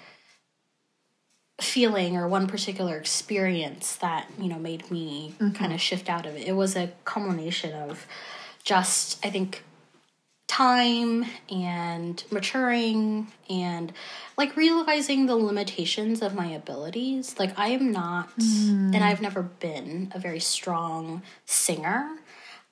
feeling 1.61 2.17
or 2.17 2.29
one 2.29 2.47
particular 2.47 2.97
experience 2.99 3.97
that 3.97 4.27
you 4.39 4.49
know 4.49 4.59
made 4.59 4.91
me 4.91 5.35
kind 5.55 5.73
of 5.73 5.81
shift 5.81 6.09
out 6.11 6.27
of 6.27 6.37
it. 6.37 6.47
It 6.47 6.53
was 6.53 6.77
a 6.77 6.93
culmination 7.05 7.73
of 7.73 8.07
just 8.65 9.25
I 9.25 9.31
think 9.31 9.63
time 10.53 11.25
and 11.51 12.23
maturing 12.31 13.27
and 13.49 13.91
like 14.37 14.55
realizing 14.55 15.25
the 15.25 15.35
limitations 15.35 16.21
of 16.21 16.35
my 16.35 16.49
abilities. 16.49 17.39
Like 17.39 17.59
I 17.59 17.69
am 17.69 17.91
not 17.91 18.29
and 18.95 19.03
I've 19.03 19.23
never 19.23 19.43
been 19.43 20.13
a 20.15 20.19
very 20.19 20.41
strong 20.41 21.23
singer. 21.47 22.19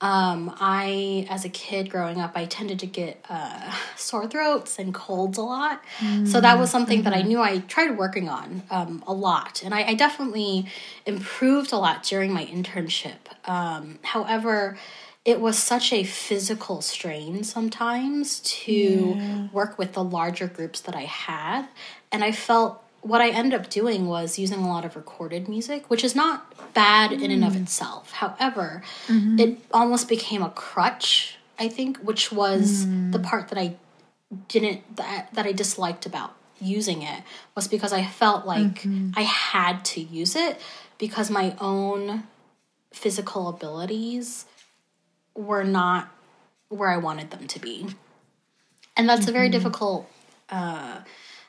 Um, 0.02 0.54
I, 0.60 1.26
as 1.30 1.44
a 1.46 1.48
kid 1.50 1.90
growing 1.90 2.20
up, 2.20 2.32
I 2.34 2.44
tended 2.46 2.78
to 2.80 2.86
get 2.86 3.24
uh, 3.30 3.72
sore 3.96 4.26
throats 4.26 4.78
and 4.78 4.92
colds 4.92 5.38
a 5.38 5.42
lot. 5.42 5.82
So 6.26 6.40
that 6.40 6.58
was 6.58 6.70
something 6.70 7.02
that 7.04 7.14
I 7.14 7.22
knew 7.22 7.40
I 7.40 7.58
tried 7.60 7.96
working 7.96 8.28
on 8.28 8.62
um, 8.70 9.02
a 9.06 9.12
lot. 9.14 9.62
And 9.64 9.74
I, 9.74 9.88
I 9.88 9.94
definitely 9.94 10.66
improved 11.06 11.72
a 11.72 11.76
lot 11.76 12.02
during 12.02 12.32
my 12.32 12.44
internship. 12.44 13.20
Um, 13.46 13.98
however, 14.02 14.78
it 15.24 15.40
was 15.40 15.58
such 15.58 15.92
a 15.92 16.02
physical 16.02 16.80
strain 16.80 17.44
sometimes 17.44 18.40
to 18.40 19.48
work 19.52 19.78
with 19.78 19.92
the 19.92 20.02
larger 20.02 20.46
groups 20.46 20.80
that 20.80 20.94
I 20.94 21.02
had. 21.02 21.66
And 22.10 22.24
I 22.24 22.32
felt 22.32 22.82
what 23.02 23.20
I 23.20 23.30
ended 23.30 23.58
up 23.58 23.70
doing 23.70 24.06
was 24.06 24.38
using 24.38 24.58
a 24.58 24.68
lot 24.68 24.84
of 24.84 24.96
recorded 24.96 25.48
music, 25.48 25.88
which 25.88 26.04
is 26.04 26.14
not 26.14 26.74
bad 26.74 27.12
in 27.12 27.30
and 27.30 27.44
of 27.44 27.52
mm. 27.52 27.62
itself. 27.62 28.12
However, 28.12 28.82
mm-hmm. 29.06 29.38
it 29.38 29.58
almost 29.72 30.08
became 30.08 30.42
a 30.42 30.50
crutch, 30.50 31.36
I 31.58 31.68
think, 31.68 31.98
which 31.98 32.32
was 32.32 32.86
the 32.86 33.18
mm. 33.18 33.22
part 33.22 33.48
that 33.48 33.58
I 33.58 33.76
didn't 34.48 34.96
that 34.96 35.28
that 35.32 35.46
I 35.46 35.52
disliked 35.52 36.06
about 36.06 36.34
using 36.60 37.02
it 37.02 37.22
was 37.54 37.66
because 37.66 37.92
I 37.92 38.04
felt 38.04 38.46
like 38.46 38.82
mm-hmm. 38.82 39.10
I 39.16 39.22
had 39.22 39.84
to 39.86 40.00
use 40.00 40.36
it 40.36 40.60
because 40.98 41.30
my 41.30 41.56
own 41.58 42.24
physical 42.92 43.48
abilities 43.48 44.44
were 45.34 45.64
not 45.64 46.08
where 46.68 46.90
I 46.90 46.96
wanted 46.98 47.30
them 47.30 47.46
to 47.48 47.58
be. 47.58 47.86
And 48.96 49.08
that's 49.08 49.26
a 49.28 49.32
very 49.32 49.48
difficult 49.48 50.10
uh 50.50 51.00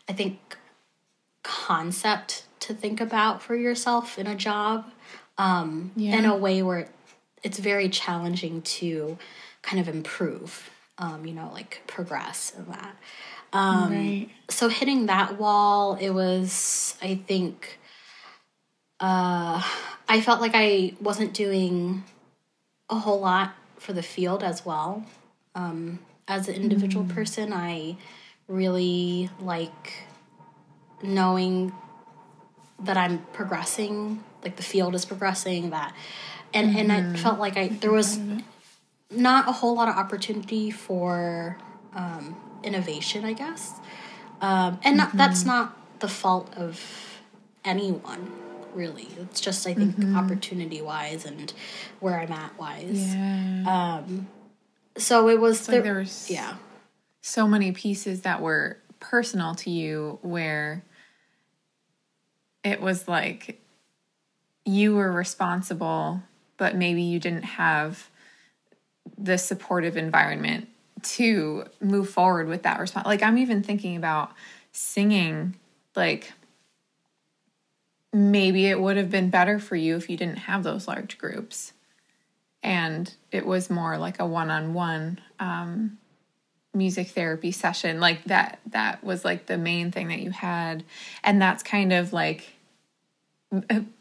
I 0.10 0.14
think 0.14 0.58
concept 1.44 2.46
to 2.62 2.74
think 2.74 3.02
about 3.02 3.42
for 3.42 3.56
yourself 3.56 4.18
in 4.20 4.28
a 4.28 4.36
job 4.36 4.86
um 5.38 5.92
in 6.20 6.26
a 6.26 6.36
way 6.38 6.62
where 6.62 6.88
it's 7.44 7.58
very 7.60 7.90
challenging 7.90 8.62
to 8.62 9.18
kind 9.64 9.80
of 9.80 9.88
improve 9.94 10.70
um 10.98 11.26
you 11.26 11.34
know 11.34 11.50
like 11.54 11.82
progress 11.88 12.54
in 12.58 12.66
that. 12.72 12.96
Right. 13.92 14.30
so 14.50 14.70
hitting 14.70 15.08
that 15.08 15.38
wall 15.40 15.96
it 15.96 16.12
was 16.12 16.96
i 17.02 17.16
think 17.16 17.80
uh 19.00 19.62
i 20.08 20.22
felt 20.22 20.40
like 20.42 20.52
i 20.54 20.94
wasn't 21.02 21.34
doing 21.34 22.04
a 22.90 22.96
whole 22.96 23.20
lot 23.20 23.54
for 23.82 23.94
the 23.94 24.04
field 24.04 24.44
as 24.44 24.66
well. 24.66 25.06
Um 25.56 26.00
as 26.28 26.48
an 26.48 26.56
individual 26.56 27.04
person 27.06 27.52
i 27.52 27.98
really 28.48 29.30
like 29.42 30.06
knowing 31.04 31.74
that 32.80 32.96
i'm 32.96 33.18
progressing 33.34 34.24
like 34.44 34.56
the 34.56 34.64
field 34.64 34.94
is 34.96 35.04
progressing 35.04 35.72
that 35.72 35.94
and 36.54 36.78
and 36.78 36.92
i 36.92 37.14
felt 37.18 37.40
like 37.40 37.58
i 37.58 37.68
there 37.68 37.92
was 37.92 38.20
not 39.12 39.48
a 39.48 39.52
whole 39.52 39.76
lot 39.76 39.90
of 39.90 39.96
opportunity 39.96 40.72
for 40.72 41.58
um, 41.94 42.36
innovation, 42.64 43.26
I 43.26 43.34
guess. 43.34 43.74
Um, 44.40 44.80
and 44.84 44.98
not, 44.98 45.16
that's 45.16 45.46
not 45.46 46.00
the 46.00 46.08
fault 46.08 46.50
of 46.56 47.20
anyone, 47.64 48.32
really. 48.76 49.08
It's 49.20 49.42
just, 49.42 49.66
I 49.68 49.74
think, 49.74 49.96
mm-hmm. 49.96 50.16
opportunity 50.16 50.82
wise 50.82 51.26
and 51.26 51.52
where 52.00 52.20
I'm 52.20 52.32
at 52.32 52.58
wise. 52.58 53.16
yeah 53.16 54.02
um, 54.06 54.28
So 54.98 55.30
it 55.30 55.40
was, 55.40 55.68
like 55.68 55.76
there, 55.76 55.82
there 55.82 56.00
was 56.00 56.30
yeah, 56.30 56.56
so 57.22 57.48
many 57.48 57.72
pieces 57.72 58.22
that 58.22 58.42
were 58.42 58.78
personal 59.00 59.56
to 59.56 59.70
you 59.70 60.20
where 60.22 60.84
it 62.64 62.82
was 62.82 63.08
like 63.08 63.60
you 64.66 64.96
were 64.96 65.12
responsible 65.12 66.22
but 66.58 66.76
maybe 66.76 67.02
you 67.02 67.20
didn't 67.20 67.44
have 67.44 68.10
the 69.18 69.38
supportive 69.38 69.98
environment 69.98 70.68
to 71.02 71.66
move 71.80 72.08
forward 72.10 72.48
with 72.48 72.62
that 72.62 72.80
response 72.80 73.08
like 73.08 73.24
i'm 73.24 73.40
even 73.40 73.64
thinking 73.64 73.96
about 73.96 74.32
singing 74.72 75.56
like 75.96 76.32
maybe 78.14 78.68
it 78.68 78.80
would 78.80 78.98
have 78.98 79.10
been 79.10 79.30
better 79.30 79.60
for 79.60 79.76
you 79.76 79.96
if 79.96 80.10
you 80.10 80.18
didn't 80.18 80.40
have 80.40 80.64
those 80.64 80.88
large 80.88 81.18
groups. 81.18 81.74
And 82.64 83.14
it 83.32 83.46
was 83.46 83.70
more 83.70 83.98
like 83.98 84.20
a 84.20 84.26
one-on-one 84.26 85.20
um, 85.40 85.98
music 86.74 87.10
therapy 87.10 87.52
session 87.52 88.00
like 88.00 88.24
that 88.26 88.60
that 88.68 89.04
was 89.04 89.26
like 89.26 89.48
the 89.48 89.58
main 89.58 89.92
thing 89.92 90.08
that 90.10 90.20
you 90.20 90.32
had. 90.32 90.84
And 91.24 91.42
that's 91.42 91.64
kind 91.64 91.92
of 91.92 92.14
like 92.14 92.54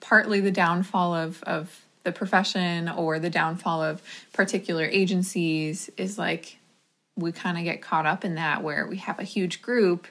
partly 0.01 0.40
the 0.40 0.51
downfall 0.51 1.14
of 1.14 1.42
of 1.44 1.85
the 2.05 2.12
profession 2.12 2.88
or 2.88 3.18
the 3.18 3.31
downfall 3.31 3.83
of 3.83 4.03
particular 4.33 4.85
agencies 4.85 5.90
is 5.96 6.18
like 6.18 6.59
we 7.16 7.33
kind 7.33 7.59
of 7.59 7.64
get 7.64 7.83
caught 7.83 8.07
up 8.07 8.25
in 8.25 8.37
that 8.37 8.62
where 8.62 8.87
we 8.87 8.96
have 8.96 9.18
a 9.18 9.25
huge 9.25 9.61
group 9.61 10.07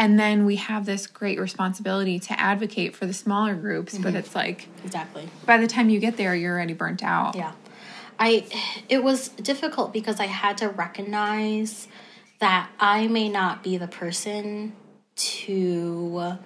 and 0.00 0.18
then 0.18 0.46
we 0.46 0.56
have 0.56 0.86
this 0.86 1.06
great 1.06 1.38
responsibility 1.38 2.18
to 2.18 2.40
advocate 2.40 2.96
for 2.96 3.04
the 3.04 3.12
smaller 3.12 3.54
groups 3.54 3.98
but 3.98 4.08
mm-hmm. 4.08 4.16
it's 4.16 4.34
like 4.34 4.66
exactly. 4.82 5.28
by 5.44 5.58
the 5.58 5.66
time 5.66 5.90
you 5.90 6.00
get 6.00 6.16
there 6.16 6.34
you're 6.34 6.54
already 6.54 6.72
burnt 6.72 7.04
out 7.04 7.36
Yeah. 7.36 7.52
I 8.18 8.46
it 8.88 9.02
was 9.02 9.28
difficult 9.28 9.92
because 9.92 10.20
I 10.20 10.26
had 10.26 10.58
to 10.58 10.68
recognize 10.68 11.88
that 12.38 12.70
I 12.80 13.08
may 13.08 13.28
not 13.28 13.62
be 13.62 13.76
the 13.76 13.86
person 13.86 14.74
to 15.16 16.38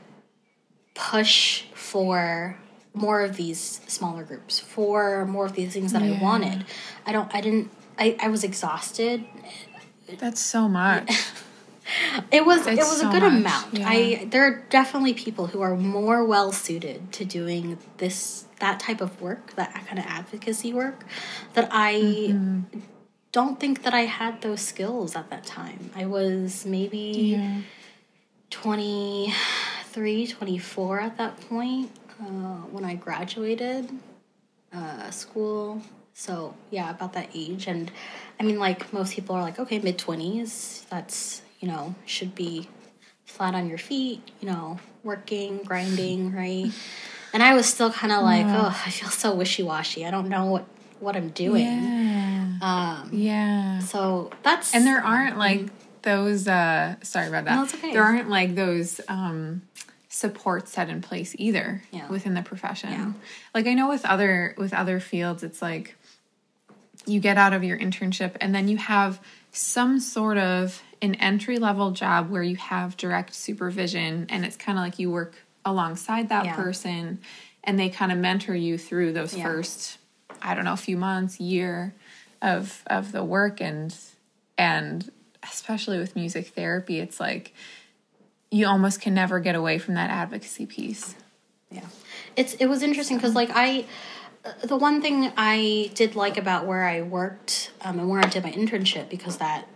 push 0.95 1.65
for 1.75 2.57
more 2.93 3.23
of 3.23 3.37
these 3.37 3.81
smaller 3.89 4.23
groups, 4.23 4.61
for 4.61 5.27
more 5.27 5.47
of 5.47 5.55
these 5.55 5.73
things 5.73 5.93
that 5.93 6.03
I 6.03 6.17
wanted. 6.23 6.65
I 7.07 7.13
don't 7.13 7.33
I 7.35 7.41
didn't 7.41 7.71
I, 7.99 8.17
I 8.21 8.29
was 8.29 8.45
exhausted. 8.45 9.25
that's 10.19 10.41
so 10.41 10.69
much 10.69 11.11
It 12.33 12.45
was 12.47 12.67
it 12.67 12.79
was 12.79 13.01
so 13.01 13.09
a 13.09 13.13
good 13.13 13.23
much, 13.23 13.33
amount. 13.33 13.79
yeah. 13.79 13.89
I 13.89 14.25
there 14.31 14.45
are 14.45 14.65
definitely 14.71 15.15
people 15.15 15.49
who 15.49 15.61
are 15.61 15.77
more 15.77 16.25
well 16.25 16.51
suited 16.53 17.13
to 17.13 17.25
doing 17.25 17.79
this 17.99 18.47
that 18.61 18.81
type 18.81 19.01
of 19.01 19.21
work, 19.21 19.55
that 19.57 19.73
kind 19.87 19.99
of 19.99 20.07
advocacy 20.07 20.73
work, 20.73 21.05
that 21.55 21.69
I 21.71 21.95
Mm-hmm. 21.95 22.81
don't 23.33 23.59
think 23.61 23.83
that 23.83 23.93
I 23.95 24.03
had 24.07 24.41
those 24.43 24.61
skills 24.61 25.17
at 25.17 25.29
that 25.31 25.45
time. 25.45 25.91
I 25.97 26.07
was 26.07 26.65
maybe 26.65 27.37
yeah 27.37 27.61
23, 28.51 30.27
24 30.27 31.01
at 31.01 31.17
that 31.19 31.41
point 31.49 31.91
uh, 32.21 32.63
when 32.73 32.85
I 32.85 32.95
graduated 32.95 33.91
uh, 34.73 35.11
school 35.11 35.83
So 36.15 36.55
yeah, 36.71 36.91
about 36.91 37.13
that 37.15 37.31
age, 37.35 37.67
and 37.67 37.91
I 38.39 38.45
mean, 38.45 38.59
like 38.61 38.93
most 38.93 39.15
people 39.15 39.35
are 39.35 39.43
like, 39.43 39.59
okay, 39.59 39.81
mid 39.81 39.99
twenties. 39.99 40.87
That's 40.89 41.43
you 41.65 41.71
know 41.73 41.95
should 42.05 42.35
be 42.35 42.69
flat 43.25 43.55
on 43.55 43.71
your 43.71 43.79
feet. 43.79 44.21
You 44.41 44.49
know, 44.51 44.79
working, 45.03 45.59
grinding, 45.65 46.31
right? 46.37 46.71
And 47.33 47.43
I 47.43 47.55
was 47.55 47.65
still 47.67 47.91
kind 47.91 48.13
of 48.13 48.23
like, 48.23 48.45
Yeah. 48.47 48.67
oh, 48.67 48.83
I 48.87 48.91
feel 48.91 49.09
so 49.09 49.35
wishy 49.35 49.63
washy. 49.63 50.05
I 50.05 50.11
don't 50.11 50.29
know 50.29 50.45
what 50.45 50.67
what 51.01 51.17
I'm 51.17 51.31
doing. 51.31 51.65
Yeah. 51.65 52.59
Um, 52.61 53.09
Yeah. 53.13 53.79
so 53.81 54.31
that's 54.43 54.75
And 54.75 54.87
there 54.87 55.03
aren't 55.03 55.39
like 55.39 55.63
those 56.03 56.47
uh 56.47 56.97
sorry 57.03 57.29
about 57.29 57.47
that. 57.47 57.55
No, 57.57 57.63
it's 57.65 57.75
okay. 57.75 57.93
There 57.95 58.03
aren't 58.03 58.29
like 58.29 58.55
those 58.55 59.01
um 59.09 59.63
supports 60.11 60.71
set 60.73 60.91
in 60.91 61.01
place 61.01 61.35
either 61.39 61.83
Yeah. 61.93 62.09
within 62.09 62.35
the 62.35 62.43
profession. 62.43 62.91
Yeah. 62.93 63.13
Like 63.55 63.67
I 63.67 63.73
know 63.73 63.89
with 63.89 64.05
other 64.05 64.55
with 64.59 64.75
other 64.75 65.01
fields 65.01 65.43
it's 65.43 65.63
like 65.63 65.97
you 67.07 67.21
get 67.21 67.39
out 67.39 67.53
of 67.55 67.65
your 67.65 67.79
internship 67.79 68.37
and 68.43 68.55
then 68.55 68.69
you 68.69 68.77
have 68.77 69.19
some 69.51 69.99
sort 70.01 70.37
of 70.39 70.83
an 71.05 71.15
entry 71.17 71.59
level 71.59 71.91
job 71.91 72.31
where 72.31 72.43
you 72.43 72.57
have 72.57 72.97
direct 72.97 73.35
supervision 73.35 74.27
and 74.31 74.45
it's 74.45 74.57
kind 74.57 74.79
of 74.79 74.85
like 74.85 74.99
you 74.99 75.11
work 75.11 75.35
alongside 75.65 76.29
that 76.31 76.45
Yeah. 76.47 76.57
person 76.57 77.21
and 77.63 77.79
they 77.79 77.89
kind 77.89 78.11
of 78.11 78.19
mentor 78.19 78.55
you 78.55 78.79
through 78.79 79.13
those 79.13 79.37
Yeah. 79.37 79.45
first 79.45 79.99
I 80.43 80.55
don't 80.55 80.65
know 80.65 80.73
a 80.73 80.77
few 80.77 80.97
months 80.97 81.39
year 81.41 81.95
of 82.43 82.83
of 82.87 83.13
the 83.13 83.23
work 83.25 83.61
and 83.61 83.95
and 84.59 85.11
especially 85.43 85.99
with 85.99 86.17
music 86.17 86.49
therapy 86.49 87.01
it's 87.01 87.21
like 87.21 87.53
you 88.51 88.67
almost 88.67 89.01
can 89.01 89.15
never 89.15 89.41
get 89.41 89.55
away 89.55 89.79
from 89.79 89.95
that 89.95 90.11
advocacy 90.11 90.65
piece. 90.65 91.17
Yeah. 91.71 91.87
It's 92.37 92.55
it 92.55 92.67
was 92.67 92.83
interesting 92.83 93.17
because 93.17 93.35
like 93.35 93.51
I 93.53 93.85
the 94.63 94.77
one 94.77 95.01
thing 95.03 95.33
I 95.37 95.91
did 95.95 96.15
like 96.15 96.37
about 96.39 96.67
where 96.67 96.85
I 96.85 97.03
worked 97.03 97.73
um, 97.81 97.99
and 97.99 98.09
where 98.09 98.21
I 98.21 98.29
did 98.29 98.43
my 98.45 98.53
internship 98.53 99.09
because 99.09 99.39
that 99.39 99.67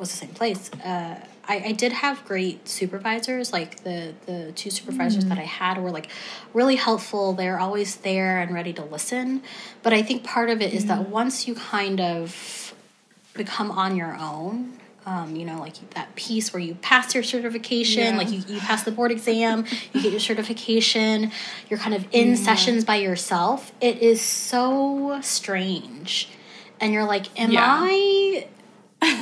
was 0.00 0.10
the 0.10 0.16
same 0.16 0.30
place. 0.30 0.70
Uh, 0.84 1.14
I, 1.46 1.56
I 1.66 1.72
did 1.72 1.92
have 1.92 2.24
great 2.24 2.68
supervisors. 2.68 3.52
Like 3.52 3.82
the 3.84 4.14
the 4.26 4.52
two 4.52 4.70
supervisors 4.70 5.24
that 5.26 5.38
I 5.38 5.42
had 5.42 5.78
were 5.78 5.90
like 5.90 6.08
really 6.54 6.76
helpful. 6.76 7.32
They're 7.34 7.58
always 7.58 7.96
there 7.96 8.38
and 8.40 8.52
ready 8.54 8.72
to 8.74 8.84
listen. 8.84 9.42
But 9.82 9.92
I 9.92 10.02
think 10.02 10.24
part 10.24 10.48
of 10.50 10.60
it 10.60 10.72
is 10.72 10.86
that 10.86 11.08
once 11.08 11.46
you 11.46 11.54
kind 11.54 12.00
of 12.00 12.74
become 13.34 13.70
on 13.70 13.96
your 13.96 14.16
own. 14.16 14.76
Um, 15.06 15.34
you 15.34 15.46
know, 15.46 15.58
like 15.58 15.76
that 15.94 16.14
piece 16.14 16.52
where 16.52 16.62
you 16.62 16.74
pass 16.74 17.14
your 17.14 17.24
certification, 17.24 18.02
Yeah. 18.12 18.18
like 18.18 18.30
you, 18.30 18.42
you 18.46 18.60
pass 18.60 18.84
the 18.84 18.92
board 18.92 19.10
exam, 19.10 19.64
you 19.94 20.02
get 20.02 20.10
your 20.12 20.20
certification, 20.20 21.32
you're 21.70 21.78
kind 21.78 21.94
of 21.94 22.06
in 22.12 22.36
sessions 22.36 22.84
by 22.84 22.96
yourself. 22.96 23.72
It 23.80 23.98
is 24.02 24.20
so 24.20 25.18
strange. 25.22 26.28
And 26.80 26.92
you're 26.92 27.06
like, 27.06 27.26
am 27.40 27.50
Yeah. 27.50 27.64
I 27.66 28.46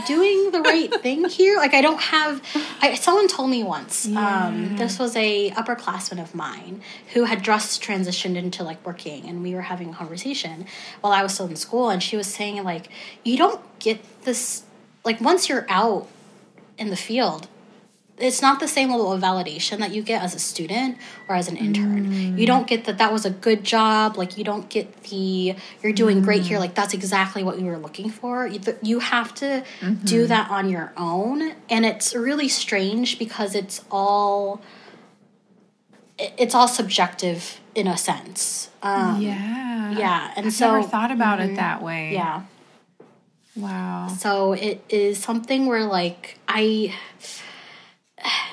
doing 0.07 0.51
the 0.51 0.61
right 0.61 0.93
thing 1.03 1.29
here? 1.29 1.57
Like 1.57 1.75
I 1.75 1.81
don't 1.81 2.01
have 2.01 2.43
I 2.81 2.95
someone 2.95 3.29
told 3.29 3.51
me 3.51 3.63
once, 3.63 4.07
um, 4.09 4.77
this 4.77 4.99
was 4.99 5.17
a 5.17 5.51
upperclassman 5.51 6.21
of 6.21 6.35
mine 6.35 6.83
who 7.15 7.25
had 7.25 7.43
just 7.43 7.83
transitioned 7.83 8.37
into 8.37 8.63
like 8.63 8.85
working 8.85 9.29
and 9.29 9.43
we 9.43 9.55
were 9.55 9.63
having 9.63 9.91
a 9.91 9.95
conversation 9.95 10.67
while 11.01 11.13
I 11.13 11.23
was 11.23 11.35
still 11.35 11.47
in 11.47 11.57
school 11.57 11.91
and 11.91 12.03
she 12.03 12.17
was 12.17 12.27
saying 12.27 12.63
like, 12.65 12.89
you 13.25 13.37
don't 13.37 13.61
get 13.79 14.01
this 14.23 14.65
like 15.05 15.21
once 15.21 15.49
you're 15.49 15.67
out 15.69 16.09
in 16.77 16.91
the 16.91 16.97
field, 16.97 17.49
it's 18.21 18.43
not 18.43 18.61
the 18.61 18.69
same 18.69 18.91
level 18.91 19.13
of 19.13 19.21
validation 19.21 19.79
that 19.79 19.93
you 19.93 20.03
get 20.03 20.23
as 20.23 20.35
a 20.35 20.39
student 20.39 20.99
or 21.29 21.37
as 21.37 21.49
an 21.49 21.57
intern. 21.57 22.37
You 22.37 22.45
mm. 22.45 22.47
don't 22.47 22.67
get 22.67 22.85
that 22.85 22.99
that 22.99 23.13
was 23.13 23.25
a 23.25 23.31
good 23.31 23.65
job. 23.65 24.17
Like 24.17 24.37
you 24.37 24.45
don't 24.45 24.69
get 24.69 25.05
the 25.05 25.55
you're 25.83 25.93
doing 25.93 26.23
great 26.23 26.43
here. 26.43 26.59
Like 26.59 26.75
that's 26.75 26.95
exactly 26.95 27.43
what 27.43 27.59
you 27.59 27.67
were 27.67 27.79
looking 27.79 28.11
for. 28.11 28.47
You, 28.47 28.59
th- 28.59 28.79
you 28.83 28.99
have 29.01 29.35
to 29.37 29.65
do 29.81 30.21
mm-hmm. 30.21 30.29
that 30.29 30.51
on 30.51 30.69
your 30.69 30.93
own, 30.97 31.55
and 31.71 31.85
it's 31.85 32.15
really 32.15 32.49
strange 32.49 33.19
because 33.19 33.55
it's 33.55 33.85
all 33.91 34.61
it's 36.19 36.55
all 36.55 36.69
subjective 36.69 37.61
in 37.75 37.87
a 37.87 37.97
sense. 37.97 38.71
Um, 38.83 39.23
yeah. 39.23 39.91
yeah, 39.93 40.33
and 40.37 40.47
I've 40.47 40.53
so 40.53 40.73
never 40.73 40.83
thought 40.83 41.11
about 41.11 41.41
it 41.41 41.49
mm-hmm. 41.49 41.57
that 41.57 41.83
way. 41.83 42.13
yeah. 42.13 42.43
Wow. 43.59 44.07
So 44.09 44.53
it 44.53 44.85
is 44.89 45.19
something 45.19 45.67
where 45.67 45.85
like 45.85 46.39
I 46.47 46.95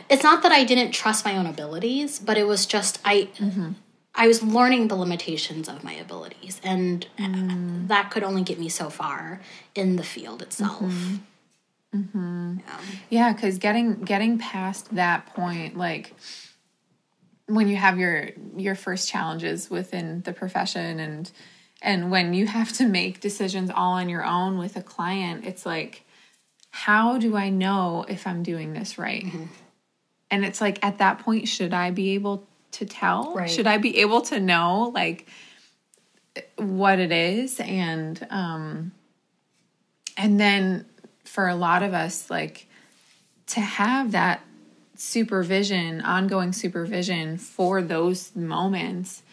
it's 0.10 0.23
not 0.23 0.43
that 0.43 0.51
I 0.51 0.63
didn't 0.63 0.91
trust 0.91 1.25
my 1.25 1.38
own 1.38 1.45
abilities, 1.45 2.19
but 2.19 2.38
it 2.38 2.47
was 2.47 2.65
just 2.65 2.99
I 3.06 3.30
mm-hmm. 3.38 3.71
I 4.13 4.28
was 4.28 4.41
learning 4.41 4.88
the 4.88 4.95
limitations 4.95 5.67
of 5.67 5.84
my 5.84 5.93
abilities 5.93 6.62
and 6.63 7.06
mm. 7.17 7.88
that 7.89 8.12
could 8.12 8.23
only 8.23 8.43
get 8.43 8.60
me 8.60 8.69
so 8.69 8.89
far 8.89 9.41
in 9.73 9.97
the 9.97 10.04
field 10.04 10.41
itself. 10.41 10.80
Mm-hmm. 10.80 11.15
Mm-hmm. 11.95 12.58
Yeah. 12.60 12.80
Yeah, 13.10 13.34
because 13.34 13.58
getting 13.58 14.01
getting 14.01 14.38
past 14.38 14.93
that 14.95 15.28
point, 15.28 15.78
like 15.78 16.13
when 17.47 17.67
you 17.67 17.75
have 17.75 17.99
your 17.99 18.30
your 18.56 18.75
first 18.75 19.10
challenges 19.10 19.69
within 19.69 20.21
the 20.21 20.34
profession 20.34 20.99
and 20.99 21.32
and 21.82 22.10
when 22.10 22.34
you 22.34 22.47
have 22.47 22.71
to 22.73 22.88
make 22.88 23.19
decisions 23.19 23.69
all 23.69 23.93
on 23.93 24.10
your 24.10 24.25
own 24.25 24.58
with 24.58 24.75
a 24.75 24.82
client, 24.82 25.45
it's 25.45 25.65
like, 25.65 26.04
how 26.76 27.18
do 27.18 27.38
I 27.38 27.48
know 27.50 28.06
if 28.10 28.28
I'm 28.28 28.44
doing 28.44 28.74
this 28.74 28.98
right? 28.98 29.24
And 30.30 30.44
it's 30.44 30.60
like 30.60 30.84
at 30.84 30.98
that 30.98 31.20
point, 31.20 31.48
should 31.48 31.74
I 31.74 31.92
be 31.92 32.16
able 32.16 32.46
to 32.72 32.86
tell? 32.86 33.34
Right. 33.34 33.50
Should 33.50 33.66
I 33.66 33.78
be 33.78 34.00
able 34.00 34.20
to 34.24 34.42
know 34.42 34.92
like 34.94 35.26
what 36.58 37.00
it 37.00 37.14
is 37.14 37.62
and 37.62 38.28
um 38.30 38.92
and 40.18 40.38
then 40.38 40.86
for 41.24 41.48
a 41.48 41.56
lot 41.56 41.82
of 41.82 41.94
us 41.94 42.30
like 42.30 42.68
to 43.48 43.62
have 43.62 44.12
that 44.12 44.42
supervision 44.98 46.02
ongoing 46.02 46.52
supervision 46.52 47.38
for 47.38 47.82
those 47.82 48.36
moments 48.36 49.24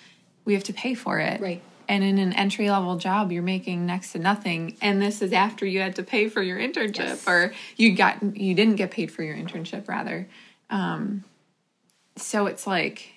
we 0.44 0.54
have 0.54 0.62
to 0.62 0.72
pay 0.72 0.94
for 0.94 1.18
it 1.18 1.40
Right. 1.40 1.62
And 1.88 2.02
in 2.04 2.18
an 2.18 2.32
entry 2.32 2.70
level 2.70 2.96
job 2.96 3.30
you're 3.32 3.42
making 3.42 3.84
next 3.86 4.12
to 4.12 4.18
nothing 4.18 4.76
and 4.80 5.00
this 5.00 5.22
is 5.22 5.32
after 5.32 5.64
you 5.66 5.80
had 5.80 5.96
to 5.96 6.02
pay 6.02 6.28
for 6.28 6.42
your 6.42 6.58
internship 6.58 6.98
Yes. 6.98 7.28
or 7.28 7.52
you 7.76 7.94
got 7.94 8.22
you 8.36 8.54
didn't 8.54 8.76
get 8.76 8.90
paid 8.90 9.10
for 9.10 9.22
your 9.22 9.36
internship 9.36 9.88
rather 9.88 10.28
um 10.70 11.24
so 12.16 12.46
it's 12.46 12.66
like 12.66 13.08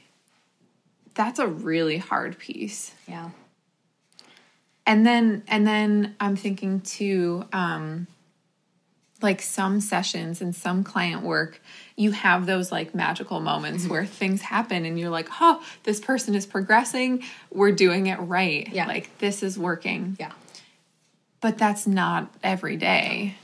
that's 1.13 1.39
a 1.39 1.47
really 1.47 1.97
hard 1.97 2.37
piece 2.37 2.93
Yeah. 3.07 3.29
and 4.85 5.05
then 5.05 5.43
and 5.47 5.65
then 5.65 6.15
i'm 6.19 6.35
thinking 6.35 6.81
too 6.81 7.45
um 7.53 8.07
like 9.25 9.41
some 9.41 9.81
sessions 9.81 10.39
and 10.41 10.55
some 10.55 10.83
client 10.83 11.21
work 11.23 11.59
you 11.97 12.11
have 12.11 12.45
those 12.45 12.71
like 12.71 12.93
magical 12.95 13.39
moments 13.41 13.83
Mm-hmm. 13.83 13.91
where 13.91 14.05
things 14.05 14.41
happen 14.41 14.85
and 14.85 14.99
you're 14.99 15.09
like 15.09 15.27
oh 15.41 15.61
this 15.83 15.99
person 15.99 16.35
is 16.35 16.45
progressing 16.45 17.23
we're 17.51 17.71
doing 17.73 18.07
it 18.07 18.19
right 18.19 18.69
Yeah. 18.71 18.85
like 18.87 19.09
this 19.17 19.43
is 19.43 19.57
working 19.59 20.15
Yeah. 20.19 20.31
but 21.41 21.57
that's 21.57 21.85
not 21.87 22.33
every 22.43 22.77
day 22.77 23.35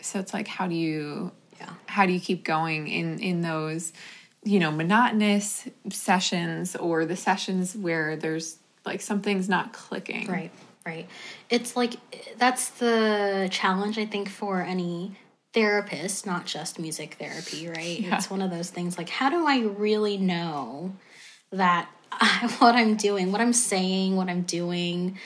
so 0.00 0.20
it's 0.20 0.32
like 0.32 0.48
how 0.48 0.66
do 0.66 0.74
you 0.74 1.32
Yeah. 1.60 1.70
how 1.86 2.06
do 2.06 2.12
you 2.12 2.20
keep 2.20 2.44
going 2.44 2.88
in 2.88 3.18
in 3.18 3.42
those 3.42 3.92
you 4.44 4.60
know 4.60 4.70
monotonous 4.70 5.68
sessions 5.90 6.76
or 6.76 7.04
the 7.04 7.16
sessions 7.16 7.74
where 7.76 8.16
there's 8.16 8.56
like 8.86 9.00
something's 9.00 9.48
not 9.48 9.72
clicking 9.72 10.26
Right, 10.30 10.52
right. 10.88 11.06
It's 11.50 11.76
like 11.76 11.94
that's 12.38 12.64
the 12.70 13.48
challenge 13.50 13.98
I 13.98 14.06
think 14.06 14.28
for 14.28 14.62
any 14.62 15.16
therapist, 15.54 16.26
not 16.26 16.46
just 16.46 16.78
music 16.78 17.10
therapy, 17.18 17.68
right? 17.68 18.00
Yeah. 18.00 18.16
It's 18.16 18.30
one 18.30 18.42
of 18.42 18.50
those 18.50 18.70
things 18.70 18.96
like 18.98 19.08
how 19.08 19.28
do 19.30 19.46
I 19.46 19.60
really 19.60 20.16
know 20.16 20.94
that 21.52 21.88
what 22.58 22.74
I'm 22.74 22.96
doing, 22.96 23.32
what 23.32 23.40
I'm 23.40 23.52
saying, 23.52 24.16
what 24.16 24.28
I'm 24.28 24.42
doing 24.42 25.18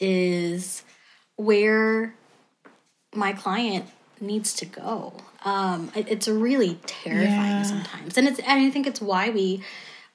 is 0.00 0.82
where 1.36 2.14
my 3.14 3.32
client 3.32 3.84
needs 4.20 4.52
to 4.54 4.66
go. 4.66 5.12
Um, 5.44 5.90
it- 5.94 6.08
it's 6.08 6.28
really 6.28 6.78
terrifying 6.86 7.58
Yeah. 7.58 7.62
sometimes, 7.74 8.18
and 8.18 8.28
it's 8.28 8.38
and 8.40 8.60
I 8.66 8.70
think 8.70 8.86
it's 8.86 9.00
why 9.00 9.30
we 9.30 9.62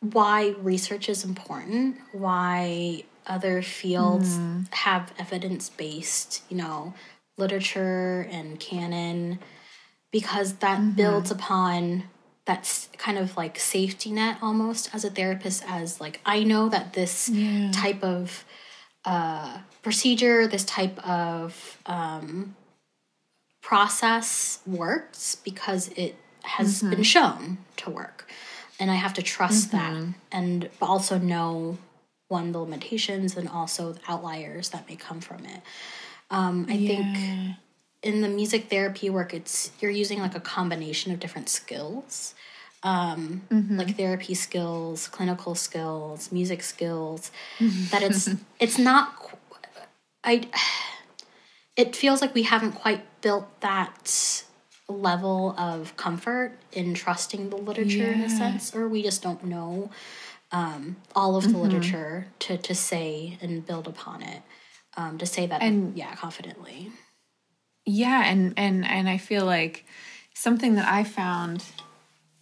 why 0.01 0.53
research 0.61 1.09
is 1.09 1.23
important, 1.25 1.97
why 2.11 3.03
other 3.27 3.61
fields 3.61 4.37
have 4.71 5.11
evidence 5.19 5.69
based, 5.69 6.43
you 6.49 6.57
know, 6.57 6.93
literature 7.37 8.27
and 8.31 8.59
canon, 8.59 9.39
because 10.11 10.53
that 10.55 10.95
builds 10.95 11.31
upon 11.31 12.03
that's 12.45 12.89
kind 12.97 13.17
of 13.17 13.35
like 13.35 13.57
safety 13.59 14.11
net 14.11 14.37
almost 14.41 14.93
as 14.93 15.03
a 15.03 15.09
therapist 15.09 15.63
as 15.67 15.99
like 15.99 16.19
i 16.27 16.43
know 16.43 16.69
that 16.69 16.93
this 16.93 17.27
Yeah. 17.27 17.71
type 17.71 18.03
of 18.03 18.45
uh, 19.03 19.59
procedure 19.81 20.45
this 20.47 20.63
type 20.63 20.97
of 21.07 21.77
um, 21.87 22.55
process 23.61 24.59
works 24.65 25.35
because 25.35 25.87
it 25.89 26.15
has 26.43 26.81
been 26.83 27.01
shown 27.03 27.57
to 27.77 27.89
work. 27.89 28.27
And 28.79 28.91
i 28.91 28.95
have 28.95 29.13
to 29.15 29.21
trust 29.23 29.71
that 29.71 29.95
and 30.31 30.69
also 30.81 31.17
know 31.17 31.77
one 32.37 32.51
the 32.51 32.59
limitations 32.59 33.29
and 33.39 33.47
also 33.59 33.81
the 33.93 34.01
outliers 34.07 34.69
that 34.73 34.83
may 34.89 34.97
come 35.07 35.19
from 35.29 35.41
it. 35.45 35.61
Um, 36.37 36.65
i 36.69 36.77
think 36.89 37.05
in 38.09 38.15
the 38.21 38.29
music 38.39 38.61
therapy 38.69 39.07
work 39.17 39.31
it's 39.39 39.71
you're 39.79 39.97
using 40.03 40.19
like 40.25 40.35
a 40.35 40.39
combination 40.57 41.11
of 41.13 41.19
different 41.19 41.49
skills. 41.49 42.35
Um, 42.83 43.41
like 43.79 43.97
therapy 43.97 44.35
skills 44.35 45.07
clinical 45.07 45.55
skills 45.55 46.31
music 46.31 46.61
skills 46.73 47.31
that 47.91 48.01
it's 48.07 48.29
it's 48.59 48.77
not 48.77 49.05
i 50.23 50.33
it 51.75 51.95
feels 51.95 52.21
like 52.21 52.33
we 52.39 52.43
haven't 52.43 52.73
quite 52.83 53.01
built 53.25 53.47
that 53.61 54.05
level 54.87 55.55
of 55.57 55.97
comfort 55.97 56.51
in 56.71 56.93
trusting 56.93 57.49
the 57.49 57.55
literature 57.69 58.11
in 58.15 58.21
a 58.21 58.29
sense 58.29 58.75
or 58.75 58.87
we 58.87 59.01
just 59.01 59.21
don't 59.23 59.43
know 59.43 59.89
um, 60.51 60.95
all 61.15 61.35
of 61.35 61.51
the 61.51 61.57
literature 61.57 62.27
to, 62.39 62.57
to 62.57 62.73
say 62.75 63.37
and 63.41 63.65
build 63.65 63.87
upon 63.87 64.21
it 64.21 64.41
um, 64.97 65.17
to 65.17 65.25
say 65.25 65.45
that 65.47 65.61
And- 65.61 65.97
yeah 65.97 66.15
confidently. 66.15 66.91
Yeah 67.85 68.23
and 68.25 68.53
and 68.57 68.83
and 68.85 69.07
i 69.07 69.17
feel 69.17 69.45
like 69.45 69.85
something 70.33 70.73
that 70.75 70.87
i 70.87 71.03
found 71.03 71.63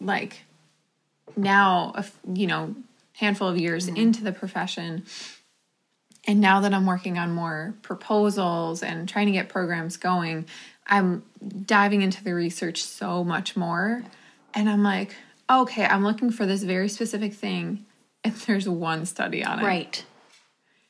like 0.00 0.42
now 1.36 1.92
a 1.94 1.98
f- 1.98 2.18
you 2.32 2.46
know 2.46 2.74
handful 3.14 3.48
of 3.48 3.58
years 3.58 3.86
into 3.88 4.24
the 4.24 4.32
profession 4.32 5.04
and 6.26 6.40
now 6.40 6.60
that 6.60 6.72
i'm 6.72 6.86
working 6.86 7.18
on 7.18 7.30
more 7.32 7.74
proposals 7.82 8.82
and 8.82 9.06
trying 9.08 9.26
to 9.26 9.32
get 9.32 9.48
programs 9.50 9.98
going 9.98 10.46
i'm 10.86 11.22
diving 11.66 12.00
into 12.00 12.24
the 12.24 12.32
research 12.32 12.82
so 12.82 13.22
much 13.22 13.54
more. 13.56 14.02
And 14.54 14.68
i'm 14.70 14.82
like 14.82 15.14
okay 15.50 15.84
i'm 15.84 16.02
looking 16.04 16.30
for 16.30 16.46
this 16.46 16.62
very 16.62 16.88
specific 16.88 17.34
thing 17.34 17.84
and 18.34 18.34
there's 18.34 18.68
one 18.68 19.04
study 19.06 19.44
on 19.44 19.60
it. 19.60 19.64
Right. 19.64 20.04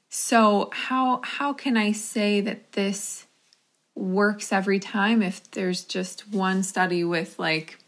So 0.08 0.70
how 0.72 1.20
how 1.24 1.52
can 1.52 1.76
I 1.76 1.90
say 1.90 2.40
that 2.40 2.72
this 2.72 3.26
works 3.96 4.52
every 4.52 4.78
time 4.78 5.22
if 5.22 5.50
there's 5.50 5.84
just 5.84 6.28
one 6.32 6.62
study 6.62 7.04
with 7.04 7.38
like 7.38 7.78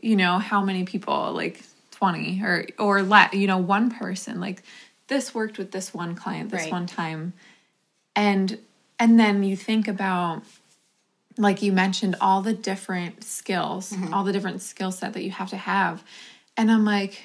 you 0.00 0.16
know 0.16 0.38
how 0.38 0.62
many 0.62 0.84
people 0.84 1.32
like 1.32 1.62
20 1.92 2.42
or 2.42 2.66
or 2.78 3.02
let 3.02 3.34
you 3.34 3.46
know 3.46 3.58
one 3.58 3.90
person 3.90 4.40
like 4.40 4.62
this 5.08 5.34
worked 5.34 5.58
with 5.58 5.70
this 5.70 5.92
one 5.92 6.14
client 6.14 6.50
this 6.50 6.62
Right. 6.62 6.72
one 6.72 6.86
time. 6.86 7.34
And 8.16 8.58
and 8.98 9.20
then 9.20 9.42
you 9.42 9.56
think 9.56 9.88
about 9.88 10.42
like 11.36 11.60
you 11.60 11.72
mentioned 11.72 12.16
all 12.20 12.40
the 12.40 12.54
different 12.54 13.24
skills 13.24 13.92
mm-hmm. 13.92 14.14
all 14.14 14.24
the 14.24 14.32
different 14.32 14.62
skill 14.62 14.90
set 14.90 15.12
that 15.12 15.22
you 15.22 15.32
have 15.32 15.50
to 15.50 15.58
have. 15.58 16.02
And 16.56 16.70
i'm 16.70 16.84
like 16.84 17.22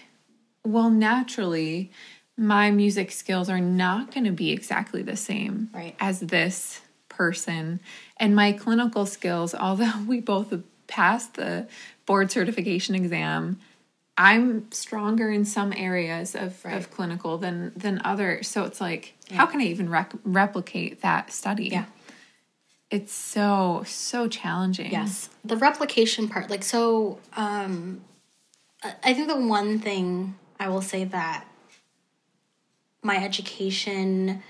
well 0.64 0.90
naturally 0.90 1.92
my 2.36 2.72
music 2.72 3.12
skills 3.12 3.48
are 3.50 3.60
not 3.62 4.12
going 4.14 4.24
to 4.24 4.32
be 4.32 4.52
exactly 4.52 5.02
the 5.04 5.16
same 5.16 5.70
Right. 5.74 5.96
as 6.00 6.20
this 6.20 6.82
person 7.10 7.80
and 8.18 8.36
my 8.36 8.52
clinical 8.54 9.06
skills 9.06 9.54
although 9.66 10.00
we 10.08 10.20
both 10.20 10.54
passed 10.88 11.36
the 11.36 11.68
board 12.06 12.32
certification 12.32 12.96
exam 12.96 13.60
i'm 14.18 14.72
stronger 14.72 15.30
in 15.32 15.44
some 15.46 15.74
areas 15.74 16.36
of, 16.36 16.64
Right. 16.66 16.76
of 16.78 16.92
clinical 16.92 17.38
than 17.38 17.72
than 17.76 18.02
others 18.04 18.48
so 18.48 18.64
it's 18.64 18.80
like 18.82 19.14
how 19.32 19.46
can 19.46 19.60
i 19.62 19.66
even 19.66 19.90
rec- 19.90 20.14
replicate 20.24 21.02
that 21.02 21.32
study 21.32 21.68
Yeah. 21.70 21.86
it's 22.92 23.14
so 23.14 23.84
so 23.88 24.28
challenging 24.28 24.92
Yes. 24.92 25.30
The 25.46 25.58
replication 25.58 26.30
part, 26.30 26.50
like, 26.50 26.64
so, 26.64 27.18
um, 27.36 28.02
I 29.04 29.14
think 29.14 29.28
the 29.28 29.36
one 29.36 29.80
thing 29.80 30.36
I 30.64 30.70
will 30.70 30.82
say 30.82 31.04
that 31.04 31.44
my 33.02 33.18
education, 33.22 34.42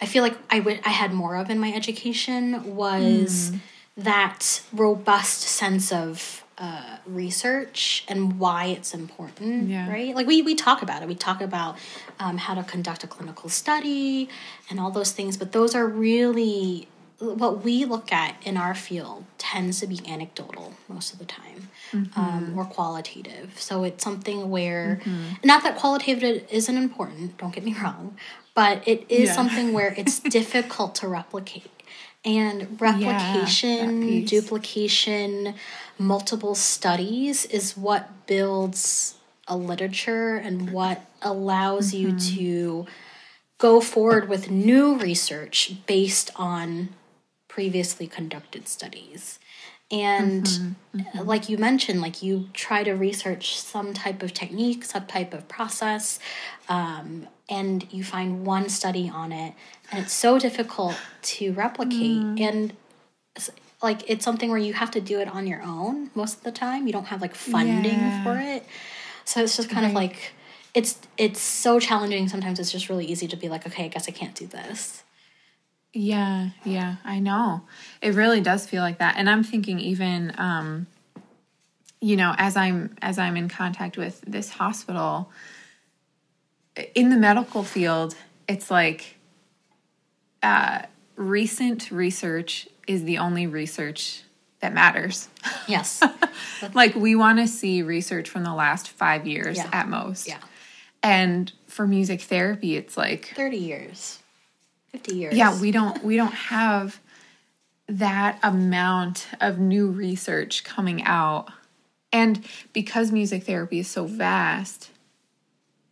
I 0.00 0.06
feel 0.06 0.24
like 0.24 0.36
I 0.50 0.90
had 0.90 1.12
more 1.12 1.36
of 1.36 1.48
in 1.48 1.60
my 1.60 1.72
education 1.72 2.74
was 2.74 3.52
that 3.96 4.62
robust 4.72 5.42
sense 5.42 5.92
of 5.92 6.44
uh, 6.58 6.96
research 7.06 8.04
and 8.08 8.40
why 8.40 8.66
it's 8.66 8.94
important, 8.94 9.68
Yeah. 9.68 9.88
right? 9.88 10.12
Like 10.14 10.26
we 10.26 10.42
we 10.42 10.56
talk 10.56 10.82
about 10.82 11.02
it. 11.02 11.08
We 11.08 11.14
talk 11.14 11.40
about 11.40 11.76
um, 12.18 12.36
how 12.38 12.54
to 12.54 12.64
conduct 12.64 13.04
a 13.04 13.06
clinical 13.06 13.48
study 13.48 14.28
and 14.68 14.80
all 14.80 14.90
those 14.90 15.12
things, 15.12 15.36
but 15.36 15.52
those 15.52 15.76
are 15.76 15.86
really 15.86 16.88
what 17.20 17.62
we 17.62 17.84
look 17.84 18.10
at 18.12 18.34
in 18.42 18.56
our 18.56 18.74
field 18.74 19.24
tends 19.38 19.78
to 19.80 19.86
be 19.86 20.00
anecdotal 20.08 20.74
most 20.88 21.12
of 21.12 21.18
the 21.20 21.24
time 21.24 21.68
um, 21.94 22.10
mm-hmm. 22.14 22.58
or 22.58 22.64
qualitative. 22.64 23.60
So 23.60 23.84
it's 23.84 24.02
something 24.02 24.50
where, 24.50 25.00
mm-hmm. 25.04 25.34
not 25.44 25.62
that 25.62 25.76
qualitative 25.76 26.46
isn't 26.50 26.76
important, 26.76 27.38
don't 27.38 27.54
get 27.54 27.64
me 27.64 27.74
wrong, 27.82 28.16
but 28.54 28.86
it 28.86 29.06
is 29.08 29.28
Yeah. 29.28 29.34
something 29.34 29.72
where 29.72 29.94
it's 29.96 30.18
difficult 30.20 30.94
to 30.96 31.08
replicate. 31.08 31.70
And 32.24 32.80
replication, 32.80 34.00
piece. 34.00 34.30
duplication, 34.30 35.54
multiple 35.98 36.54
studies 36.54 37.44
is 37.44 37.76
what 37.76 38.26
builds 38.26 39.16
a 39.46 39.56
literature 39.56 40.36
and 40.36 40.70
what 40.70 41.04
allows 41.20 41.92
you 41.92 42.08
mm-hmm. 42.08 42.36
to 42.36 42.86
go 43.58 43.80
forward 43.80 44.28
with 44.28 44.50
new 44.50 44.96
research 44.96 45.74
based 45.86 46.30
on 46.36 46.90
previously 47.46 48.06
conducted 48.06 48.66
studies. 48.68 49.38
And 49.94 50.42
mm-hmm, 50.42 50.98
mm-hmm. 50.98 51.28
like 51.28 51.48
you 51.48 51.56
mentioned, 51.56 52.00
like 52.00 52.20
you 52.20 52.48
try 52.52 52.82
to 52.82 52.92
research 52.94 53.60
some 53.60 53.94
type 53.94 54.24
of 54.24 54.34
technique, 54.34 54.84
some 54.84 55.06
type 55.06 55.32
of 55.32 55.46
process, 55.46 56.18
um, 56.68 57.28
and 57.48 57.86
you 57.92 58.02
find 58.02 58.44
one 58.44 58.68
study 58.68 59.08
on 59.08 59.30
it, 59.30 59.54
and 59.92 60.02
it's 60.02 60.12
so 60.12 60.36
difficult 60.36 60.96
to 61.22 61.52
replicate. 61.52 62.22
Mm. 62.22 62.40
And 62.40 62.72
like 63.82 64.02
it's 64.10 64.24
something 64.24 64.50
where 64.50 64.58
you 64.58 64.72
have 64.72 64.90
to 64.92 65.00
do 65.00 65.20
it 65.20 65.28
on 65.28 65.46
your 65.46 65.62
own 65.62 66.10
most 66.16 66.38
of 66.38 66.42
the 66.42 66.52
time. 66.52 66.88
You 66.88 66.92
don't 66.92 67.06
have 67.06 67.20
like 67.20 67.36
funding 67.36 67.84
Yeah. 67.84 68.24
for 68.24 68.36
it, 68.36 68.66
so 69.24 69.44
it's 69.44 69.56
just 69.56 69.70
kind 69.70 69.86
of 69.86 69.92
like 69.92 70.32
it's 70.74 70.98
it's 71.16 71.40
so 71.40 71.78
challenging. 71.78 72.26
Sometimes 72.28 72.58
it's 72.58 72.72
just 72.72 72.88
really 72.88 73.06
easy 73.06 73.28
to 73.28 73.36
be 73.36 73.48
like, 73.48 73.64
okay, 73.64 73.84
I 73.84 73.88
guess 73.88 74.08
I 74.08 74.12
can't 74.12 74.34
do 74.34 74.48
this. 74.48 75.03
Yeah, 75.96 76.50
yeah, 76.64 76.96
I 77.04 77.20
know. 77.20 77.62
It 78.02 78.14
really 78.14 78.40
does 78.40 78.66
feel 78.66 78.82
like 78.82 78.98
that. 78.98 79.14
And 79.16 79.30
I'm 79.30 79.44
thinking 79.44 79.78
even 79.78 80.32
um 80.38 80.86
you 82.00 82.16
know, 82.16 82.34
as 82.36 82.56
I'm 82.56 82.94
as 83.00 83.18
I'm 83.18 83.36
in 83.36 83.48
contact 83.48 83.96
with 83.96 84.20
this 84.26 84.50
hospital 84.50 85.30
in 86.94 87.08
the 87.10 87.16
medical 87.16 87.62
field, 87.62 88.14
it's 88.48 88.70
like 88.70 89.16
uh 90.42 90.82
recent 91.16 91.90
research 91.92 92.68
is 92.88 93.04
the 93.04 93.18
only 93.18 93.46
research 93.46 94.22
that 94.60 94.74
matters. 94.74 95.28
Yes. 95.68 96.02
like 96.74 96.94
we 96.96 97.14
want 97.14 97.38
to 97.38 97.46
see 97.46 97.82
research 97.82 98.28
from 98.28 98.42
the 98.42 98.52
last 98.54 98.88
5 98.90 99.26
years 99.26 99.56
Yeah. 99.58 99.70
at 99.72 99.88
most. 99.88 100.26
yeah. 100.26 100.38
And 101.02 101.52
for 101.68 101.86
music 101.86 102.20
therapy, 102.22 102.76
it's 102.76 102.96
like 102.96 103.32
30 103.36 103.56
years. 103.58 104.18
50 104.94 105.14
years. 105.14 105.34
yeah 105.34 105.60
we 105.60 105.70
don't 105.70 106.02
we 106.04 106.16
don't 106.16 106.34
have 106.34 107.00
that 107.88 108.38
amount 108.42 109.28
of 109.40 109.58
new 109.58 109.88
research 109.88 110.64
coming 110.64 111.02
out. 111.04 111.50
And 112.12 112.44
because 112.72 113.10
music 113.10 113.44
therapy 113.44 113.80
is 113.80 113.90
so 113.90 114.06
vast 114.06 114.90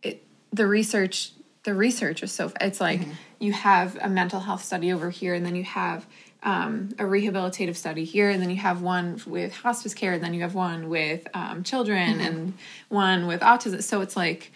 it 0.01 0.23
the 0.51 0.67
research 0.67 1.31
the 1.63 1.73
research 1.73 2.23
is 2.23 2.31
so 2.31 2.51
it's 2.59 2.81
like 2.81 3.01
you 3.39 3.53
have 3.53 3.97
a 4.01 4.09
mental 4.09 4.39
health 4.39 4.63
study 4.63 4.91
over 4.91 5.09
here 5.09 5.33
and 5.33 5.45
then 5.45 5.55
you 5.55 5.63
have 5.63 6.05
um, 6.43 6.89
a 6.99 7.03
rehabilitative 7.03 7.75
study 7.75 8.03
here 8.03 8.29
and 8.29 8.41
then 8.41 8.49
you 8.49 8.57
have 8.57 8.81
one 8.81 9.21
with 9.25 9.53
hospice 9.53 9.93
care 9.93 10.13
and 10.13 10.23
then 10.23 10.33
you 10.33 10.41
have 10.41 10.55
one 10.55 10.89
with 10.89 11.25
um, 11.33 11.63
children 11.63 12.19
and 12.19 12.53
one 12.89 13.27
with 13.27 13.41
autism. 13.41 13.81
So 13.81 14.01
it's 14.01 14.17
like 14.17 14.51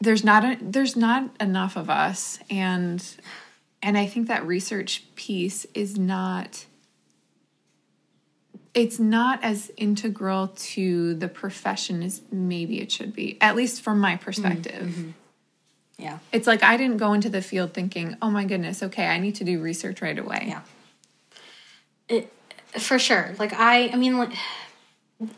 there's 0.00 0.24
not 0.24 0.44
a, 0.44 0.58
there's 0.60 0.96
not 0.96 1.30
enough 1.40 1.76
of 1.76 1.90
us 1.90 2.38
and 2.48 3.16
and 3.82 3.96
i 3.98 4.06
think 4.06 4.28
that 4.28 4.46
research 4.46 5.04
piece 5.14 5.66
is 5.74 5.98
not 5.98 6.66
it's 8.72 9.00
not 9.00 9.42
as 9.42 9.72
integral 9.76 10.48
to 10.56 11.14
the 11.14 11.28
profession 11.28 12.02
as 12.02 12.22
maybe 12.30 12.80
it 12.80 12.90
should 12.90 13.14
be 13.14 13.36
at 13.40 13.56
least 13.56 13.82
from 13.82 14.00
my 14.00 14.14
mm-hmm. 14.14 14.24
perspective 14.24 14.88
mm-hmm. 14.88 15.10
Yeah. 15.98 16.18
it's 16.32 16.46
like 16.46 16.62
i 16.62 16.76
didn't 16.76 16.96
go 16.96 17.12
into 17.12 17.28
the 17.28 17.42
field 17.42 17.74
thinking 17.74 18.16
oh 18.22 18.30
my 18.30 18.44
goodness 18.44 18.82
okay 18.82 19.06
i 19.06 19.18
need 19.18 19.34
to 19.36 19.44
do 19.44 19.60
research 19.60 20.00
right 20.00 20.18
away 20.18 20.44
Yeah. 20.48 20.62
It 22.08 22.32
for 22.78 22.98
sure. 22.98 23.34
Like 23.38 23.52
I 23.54 23.88
I 23.88 23.96
mean 23.96 24.18
like 24.18 24.32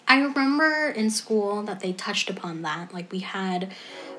I 0.06 0.20
remember 0.20 0.88
in 0.90 1.10
school 1.10 1.62
that 1.64 1.80
they 1.80 1.92
touched 1.92 2.30
upon 2.30 2.62
that. 2.62 2.92
Like 2.92 3.10
we 3.10 3.20
had 3.20 3.72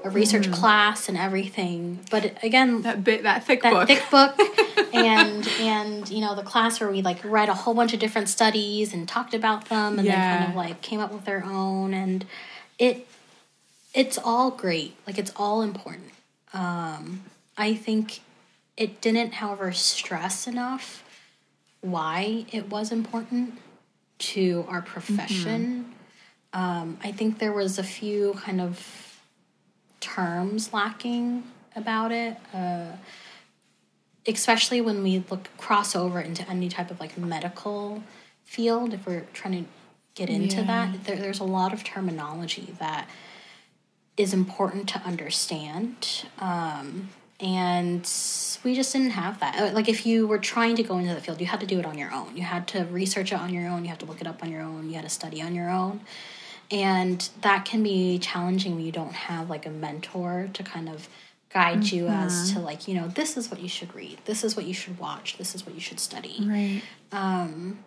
a 0.03 0.09
research 0.09 0.51
class 0.51 1.07
and 1.07 1.17
everything. 1.17 1.99
But 2.11 2.43
again, 2.43 2.81
that 2.81 3.03
bit 3.03 3.23
that 3.23 3.45
thick 3.45 3.63
that 3.63 3.73
book. 3.73 3.87
thick 3.87 4.03
book 4.11 4.37
and 4.93 5.47
and 5.59 6.09
you 6.09 6.21
know 6.21 6.35
the 6.35 6.43
class 6.43 6.79
where 6.79 6.91
we 6.91 7.01
like 7.01 7.23
read 7.23 7.49
a 7.49 7.53
whole 7.53 7.73
bunch 7.73 7.93
of 7.93 7.99
different 7.99 8.29
studies 8.29 8.93
and 8.93 9.07
talked 9.07 9.33
about 9.33 9.69
them 9.69 9.99
and 9.99 10.07
then 10.07 10.39
kind 10.39 10.49
of 10.49 10.55
like 10.55 10.81
came 10.81 10.99
up 10.99 11.11
with 11.13 11.25
their 11.25 11.43
own. 11.45 11.93
And 11.93 12.25
it 12.77 13.07
it's 13.93 14.17
all 14.17 14.51
great. 14.51 14.95
Like 15.07 15.17
it's 15.17 15.31
all 15.35 15.61
important. 15.61 16.11
Um, 16.53 17.23
I 17.57 17.73
think 17.73 18.21
it 18.75 19.01
didn't, 19.01 19.35
however, 19.35 19.71
stress 19.71 20.47
enough 20.47 21.03
why 21.81 22.45
it 22.51 22.69
was 22.69 22.91
important 22.91 23.57
to 24.17 24.65
our 24.69 24.81
profession. 24.81 25.93
Um, 26.53 26.97
I 27.03 27.11
think 27.11 27.39
there 27.39 27.51
was 27.51 27.77
a 27.77 27.83
few 27.83 28.33
kind 28.35 28.61
of 28.61 29.12
terms 30.03 30.73
lacking 30.73 31.43
about 31.75 32.11
it, 32.11 32.37
uh, 32.53 32.91
especially 34.27 34.81
when 34.81 35.01
we 35.01 35.23
look 35.29 35.49
cross 35.57 35.95
over 35.95 36.19
into 36.19 36.47
any 36.49 36.69
type 36.69 36.91
of 36.91 36.99
like 36.99 37.17
medical 37.17 38.03
field. 38.43 38.93
If 38.93 39.05
we're 39.07 39.25
trying 39.33 39.63
to 39.63 39.69
get 40.15 40.29
into 40.29 40.57
Yeah. 40.57 40.63
that, 40.91 41.03
there, 41.05 41.15
there's 41.15 41.39
a 41.39 41.45
lot 41.45 41.73
of 41.73 41.83
terminology 41.83 42.75
that 42.79 43.07
is 44.17 44.33
important 44.33 44.87
to 44.89 44.99
understand. 44.99 46.25
Um, 46.37 47.09
and 47.39 48.01
we 48.63 48.75
just 48.75 48.93
didn't 48.93 49.11
have 49.11 49.39
that. 49.39 49.59
Uh, 49.59 49.73
Like, 49.73 49.89
if 49.89 50.05
you 50.05 50.27
were 50.27 50.37
trying 50.37 50.75
to 50.75 50.83
go 50.83 50.97
into 50.99 51.13
the 51.15 51.19
field, 51.21 51.41
you 51.41 51.47
had 51.47 51.59
to 51.61 51.65
do 51.65 51.79
it 51.79 51.85
on 51.85 51.97
your 51.97 52.11
own. 52.13 52.37
You 52.37 52.43
had 52.43 52.67
to 52.69 52.83
research 52.85 53.31
it 53.33 53.39
on 53.39 53.51
your 53.53 53.67
own. 53.69 53.83
You 53.83 53.89
had 53.89 53.99
to 53.99 54.05
look 54.05 54.21
it 54.21 54.27
up 54.27 54.43
on 54.43 54.51
your 54.51 54.61
own. 54.61 54.87
You 54.89 54.95
had 54.95 55.03
to 55.03 55.09
study 55.09 55.41
on 55.41 55.55
your 55.55 55.69
own. 55.69 56.01
And 56.73 57.29
that 57.41 57.65
can 57.65 57.83
be 57.83 58.17
challenging 58.17 58.75
when 58.75 58.85
you 58.85 58.91
don't 58.91 59.13
have 59.13 59.49
like 59.49 59.65
a 59.65 59.69
mentor 59.69 60.49
to 60.53 60.63
kind 60.63 60.89
of 60.89 61.07
guide 61.49 61.83
you 61.85 62.05
mm-hmm. 62.05 62.13
as 62.13 62.51
to 62.53 62.59
like, 62.59 62.87
you 62.87 62.95
know, 62.95 63.07
this 63.07 63.37
is 63.37 63.51
what 63.51 63.61
you 63.61 63.69
should 63.69 63.93
read. 63.93 64.17
This 64.25 64.43
is 64.43 64.55
what 64.55 64.65
you 64.65 64.73
should 64.73 64.97
watch. 64.97 65.37
This 65.37 65.53
is 65.53 65.65
what 65.65 65.75
you 65.75 65.81
should 65.81 65.99
study 65.99 66.37
Right. 66.41 66.81
Um, 67.11 67.77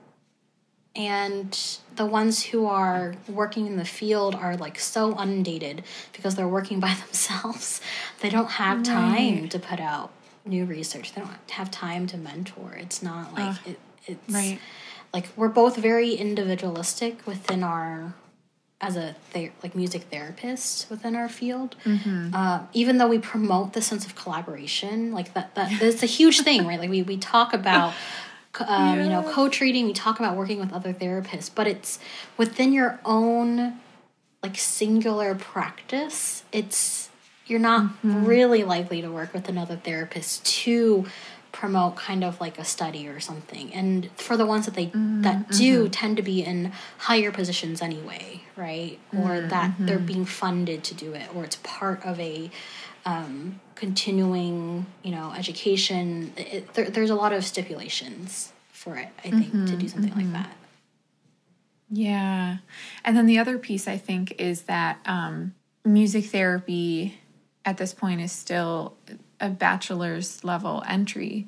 and 0.97 1.78
the 1.95 2.07
ones 2.07 2.43
who 2.43 2.66
are 2.66 3.14
working 3.28 3.66
in 3.66 3.76
the 3.76 3.84
field 3.84 4.34
are 4.34 4.57
like 4.57 4.78
so 4.78 5.12
inundated 5.20 5.84
because 6.12 6.34
they're 6.34 6.49
working 6.49 6.80
by 6.80 6.95
themselves 7.05 7.80
they 8.20 8.30
don't 8.30 8.53
have 8.53 8.82
time 8.82 9.49
to 9.49 9.59
put 9.59 9.78
out 9.78 10.11
new 10.45 10.64
research 10.64 11.12
they 11.14 11.20
don't 11.20 11.51
have 11.51 11.70
time 11.70 12.07
to 12.07 12.16
mentor 12.16 12.72
it's 12.80 13.03
not 13.03 13.34
like 13.34 13.57
it, 13.66 13.78
it's 14.07 14.32
Right. 14.32 14.59
like 15.12 15.28
we're 15.37 15.49
both 15.49 15.76
very 15.76 16.14
individualistic 16.14 17.26
within 17.26 17.62
our 17.62 18.14
as 18.81 18.97
a 18.97 19.14
ther- 19.31 19.53
like 19.62 19.74
music 19.74 20.03
therapist 20.11 20.91
within 20.91 21.16
our 21.16 21.29
field. 21.29 21.77
Uh, 22.35 22.66
even 22.74 22.99
though 22.99 23.09
we 23.09 23.18
promote 23.18 23.72
the 23.72 23.81
sense 23.83 24.05
of 24.05 24.14
collaboration 24.14 25.12
like 25.12 25.33
that 25.35 25.55
that 25.55 25.72
that's 25.81 26.03
a 26.03 26.07
huge 26.07 26.41
thing 26.43 26.66
right? 26.66 26.79
Like 26.79 26.91
we, 26.91 27.03
we 27.03 27.16
talk 27.16 27.53
about 27.55 27.95
um, 28.61 29.01
you 29.01 29.09
know 29.11 29.22
co-treating 29.33 29.85
we 29.87 29.93
talk 29.93 30.18
about 30.18 30.37
working 30.37 30.59
with 30.59 30.72
other 30.72 30.93
therapists 30.95 31.51
but 31.55 31.66
it's 31.66 31.99
within 32.39 32.72
your 32.72 32.99
own 33.05 33.79
like 34.43 34.57
singular 34.57 35.35
practice 35.35 36.43
it's 36.53 37.11
you're 37.47 37.59
not 37.61 37.91
really 38.03 38.64
likely 38.64 39.01
to 39.03 39.09
work 39.11 39.33
with 39.35 39.49
another 39.49 39.77
therapist 39.77 40.45
to 40.47 41.05
promote 41.57 41.97
kind 41.97 42.23
of 42.23 42.39
like 42.41 42.59
a 42.59 42.65
study 42.65 43.09
or 43.09 43.19
something. 43.19 43.73
And 43.73 44.11
for 44.17 44.37
the 44.37 44.45
ones 44.45 44.67
that 44.67 44.75
they 44.75 44.87
that 44.87 44.93
mm-hmm, 44.93 45.57
do 45.57 45.83
mm-hmm. 45.85 45.91
tend 45.91 46.17
to 46.19 46.23
be 46.23 46.43
in 46.43 46.73
higher 46.99 47.33
positions 47.33 47.81
anyway 47.81 48.43
right? 48.57 48.99
Or 49.13 49.29
mm-hmm, 49.29 49.49
that 49.49 49.75
they're 49.79 49.99
being 49.99 50.25
funded 50.25 50.83
to 50.85 50.95
do 50.95 51.13
it 51.13 51.29
or 51.35 51.45
it's 51.45 51.57
part 51.57 52.05
of 52.05 52.19
a 52.19 52.51
um, 53.05 53.61
continuing 53.75 54.87
you 55.03 55.13
know 55.13 55.33
education. 55.37 56.33
It, 56.37 56.73
there, 56.75 56.91
there's 56.91 57.11
a 57.11 57.15
lot 57.15 57.33
of 57.33 57.45
stipulations 57.45 58.53
for 58.73 58.97
it 58.97 59.09
i 59.25 59.31
think 59.31 59.51
to 59.53 59.77
do 59.77 59.89
something 59.89 60.15
like 60.15 60.33
that. 60.33 60.57
Yeah. 61.89 62.59
And 63.05 63.17
then 63.17 63.27
the 63.27 63.39
other 63.39 63.59
piece 63.59 63.87
I 63.89 63.97
think 63.97 64.35
is 64.39 64.63
that 64.63 64.99
um, 65.07 65.55
music 65.85 66.27
therapy 66.27 67.19
at 67.65 67.79
this 67.79 67.95
point 67.95 68.21
is 68.21 68.33
still 68.33 68.97
a 69.41 69.49
bachelor's 69.49 70.43
level 70.45 70.82
entry. 70.89 71.47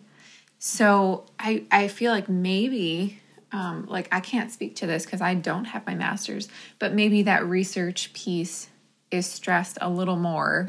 So 0.59 1.25
I, 1.39 1.65
I 1.71 1.89
feel 1.89 2.13
like 2.13 2.29
maybe, 2.29 3.19
um, 3.53 3.87
like 3.89 4.09
I 4.13 4.21
can't 4.21 4.51
speak 4.51 4.77
to 4.77 4.87
this 4.87 5.05
because 5.05 5.21
I 5.21 5.35
don't 5.35 5.67
have 5.67 5.87
my 5.87 5.95
master's, 5.95 6.49
but 6.79 6.93
maybe 6.95 7.23
that 7.23 7.47
research 7.47 8.13
piece 8.13 8.69
is 9.11 9.27
stressed 9.27 9.79
a 9.81 9.89
little 9.89 10.17
more 10.17 10.67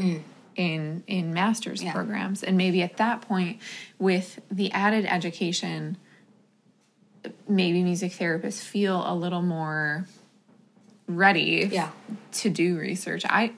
in 0.55 1.03
in 1.07 1.33
master's 1.33 1.81
Yeah. 1.83 1.91
programs. 1.91 2.43
And 2.43 2.55
maybe 2.57 2.81
at 2.81 2.97
that 2.97 3.21
point, 3.21 3.59
with 3.97 4.39
the 4.51 4.71
added 4.71 5.05
education, 5.05 5.97
maybe 7.47 7.83
music 7.83 8.11
therapists 8.13 8.61
feel 8.61 9.03
a 9.05 9.13
little 9.15 9.41
more 9.41 10.05
ready 11.07 11.67
Yeah. 11.71 11.89
to 12.33 12.49
do 12.49 12.77
research. 12.77 13.23
I 13.27 13.51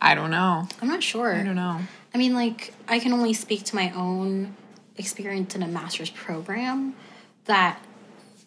I 0.00 0.14
don't 0.14 0.30
know. 0.30 0.68
i'm 0.82 0.88
not 0.88 1.02
sure 1.02 1.34
I 1.34 1.42
don't 1.42 1.56
know. 1.56 1.80
I 2.18 2.20
mean, 2.20 2.34
like, 2.34 2.74
I 2.88 2.98
can 2.98 3.12
only 3.12 3.32
speak 3.32 3.62
to 3.66 3.76
my 3.76 3.92
own 3.92 4.56
experience 4.96 5.54
in 5.54 5.62
a 5.62 5.68
master's 5.68 6.10
program 6.10 6.94
that, 7.44 7.80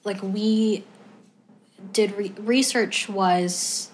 like, 0.03 0.21
we 0.21 0.83
did 1.93 2.11
re- 2.17 2.33
research 2.37 3.07
was 3.07 3.89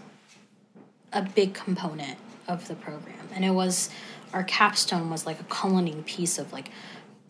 a 1.13 1.21
big 1.21 1.53
component 1.53 2.17
of 2.47 2.67
the 2.67 2.73
program. 2.73 3.30
And 3.36 3.45
it 3.45 3.51
was, 3.51 3.91
our 4.34 4.43
capstone 4.43 5.11
was 5.11 5.28
like 5.28 5.39
a 5.39 5.43
culminating 5.43 6.03
piece 6.03 6.39
of 6.39 6.51
like 6.51 6.71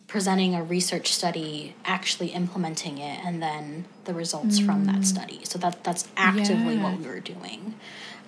presenting 0.06 0.54
a 0.54 0.62
research 0.62 1.12
study, 1.12 1.74
actually 1.84 2.28
implementing 2.28 2.96
it, 2.96 3.20
and 3.26 3.42
then 3.42 3.84
the 4.04 4.14
results 4.14 4.58
from 4.58 4.86
that 4.86 5.04
study. 5.04 5.40
So 5.44 5.58
that 5.58 5.84
that's 5.84 6.08
actively 6.16 6.76
Yeah. 6.76 6.82
what 6.82 6.98
we 6.98 7.06
were 7.06 7.20
doing. 7.20 7.74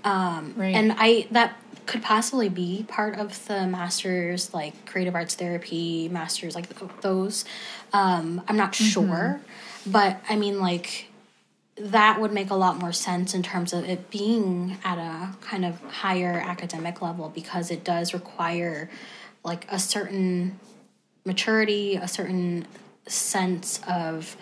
Um, 0.04 0.54
Right. 0.56 0.74
And 0.74 0.94
I 0.98 1.26
that 1.30 1.56
could 1.90 2.02
possibly 2.02 2.48
be 2.48 2.84
part 2.86 3.18
of 3.18 3.46
the 3.48 3.66
masters 3.66 4.54
like 4.54 4.86
creative 4.86 5.14
arts 5.16 5.34
therapy 5.34 6.08
masters 6.08 6.54
like 6.54 6.68
those. 7.00 7.44
Um 7.92 8.42
i'm 8.46 8.56
not 8.56 8.74
sure. 8.74 9.40
But 9.84 10.22
i 10.28 10.36
mean 10.36 10.60
like 10.60 11.06
that 11.76 12.20
would 12.20 12.32
make 12.32 12.50
a 12.50 12.54
lot 12.54 12.78
more 12.78 12.92
sense 12.92 13.34
in 13.34 13.42
terms 13.42 13.72
of 13.72 13.84
it 13.84 14.08
being 14.08 14.78
at 14.84 14.98
a 14.98 15.34
kind 15.40 15.64
of 15.64 15.80
higher 15.82 16.40
academic 16.46 17.02
level 17.02 17.28
because 17.34 17.72
it 17.72 17.82
does 17.82 18.14
require 18.14 18.88
like 19.42 19.66
a 19.72 19.78
certain 19.78 20.60
maturity 21.24 21.96
a 21.96 22.06
certain 22.06 22.66
sense 23.06 23.80
of 23.88 24.36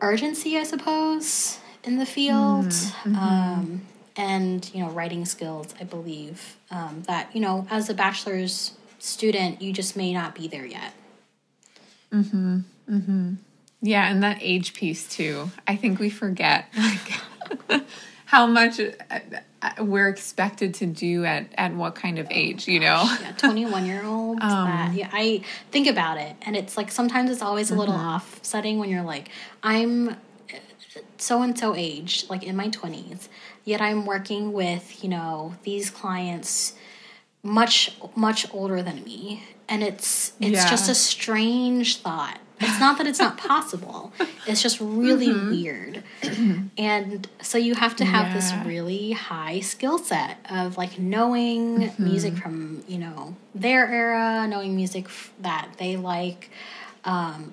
urgency 0.00 0.56
i 0.56 0.62
suppose 0.62 1.58
in 1.86 1.98
the 1.98 2.06
field. 2.06 2.72
Um, 3.06 3.82
and 4.16 4.70
you 4.74 4.80
know 4.82 4.90
writing 4.90 5.24
skills 5.24 5.74
i 5.80 5.84
believe 5.84 6.56
um, 6.70 7.02
that 7.06 7.28
you 7.34 7.40
know 7.40 7.66
as 7.70 7.88
a 7.90 7.94
bachelor's 7.94 8.72
student 8.98 9.60
you 9.62 9.72
just 9.72 9.96
may 9.96 10.12
not 10.12 10.34
be 10.34 10.48
there 10.48 10.66
yet 10.66 10.92
Hmm. 12.12 12.58
Hmm. 12.88 13.34
Yeah, 13.82 14.08
and 14.10 14.22
that 14.22 14.38
age 14.40 14.74
piece 14.74 15.06
too. 15.08 15.50
I 15.66 15.76
think 15.76 15.98
we 15.98 16.08
forget 16.08 16.66
like 17.70 17.82
how 18.26 18.46
much 18.46 18.80
uh, 18.80 18.92
uh, 19.62 19.70
we're 19.84 20.08
expected 20.08 20.74
to 20.74 20.86
do 20.86 21.24
at 21.24 21.46
at 21.58 21.74
what 21.74 21.94
kind 21.94 22.18
of 22.18 22.26
age, 22.30 22.66
you 22.68 22.80
know. 22.80 23.04
yeah 23.20 23.32
21 23.32 23.86
year 23.86 24.02
old 24.04 24.40
that 24.40 24.92
yeah 24.94 25.10
i 25.12 25.42
think 25.70 25.86
about 25.88 26.18
it 26.18 26.36
and 26.42 26.56
it's 26.56 26.76
like 26.76 26.90
sometimes 26.90 27.30
it's 27.30 27.42
always 27.42 27.70
a 27.70 27.74
little 27.74 27.94
offsetting 27.94 28.78
when 28.78 28.88
you're 28.88 29.02
like 29.02 29.28
i'm 29.62 30.16
so 31.18 31.42
and 31.42 31.58
so 31.58 31.74
age 31.74 32.24
like 32.28 32.42
in 32.42 32.54
my 32.56 32.68
20s 32.68 33.28
yet 33.64 33.80
i'm 33.80 34.04
working 34.06 34.52
with 34.52 35.02
you 35.02 35.08
know 35.08 35.54
these 35.62 35.90
clients 35.90 36.74
much 37.42 37.96
much 38.16 38.52
older 38.52 38.82
than 38.82 39.04
me. 39.04 39.44
And 39.68 39.82
it's 39.82 40.32
it's 40.40 40.50
Yeah. 40.64 40.68
just 40.70 40.88
a 40.88 40.94
strange 40.94 41.98
thought. 41.98 42.38
It's 42.60 42.80
not 42.80 42.98
that 42.98 43.06
it's 43.06 43.18
not 43.20 43.36
possible. 43.36 44.12
It's 44.48 44.62
just 44.62 44.80
really 44.80 45.32
weird. 45.32 46.02
And 46.78 47.28
so 47.42 47.58
you 47.58 47.74
have 47.74 47.94
to 47.96 48.04
have 48.04 48.32
this 48.32 48.52
really 48.64 49.12
high 49.12 49.60
skill 49.60 49.98
set 49.98 50.38
of 50.50 50.76
like 50.76 50.98
knowing 50.98 51.92
music 51.98 52.36
from 52.36 52.82
you 52.88 52.98
know 52.98 53.36
their 53.54 53.86
era 53.88 54.46
knowing 54.48 54.74
music 54.76 55.04
f- 55.06 55.32
that 55.40 55.68
they 55.78 55.96
like 55.96 56.50
um 57.04 57.52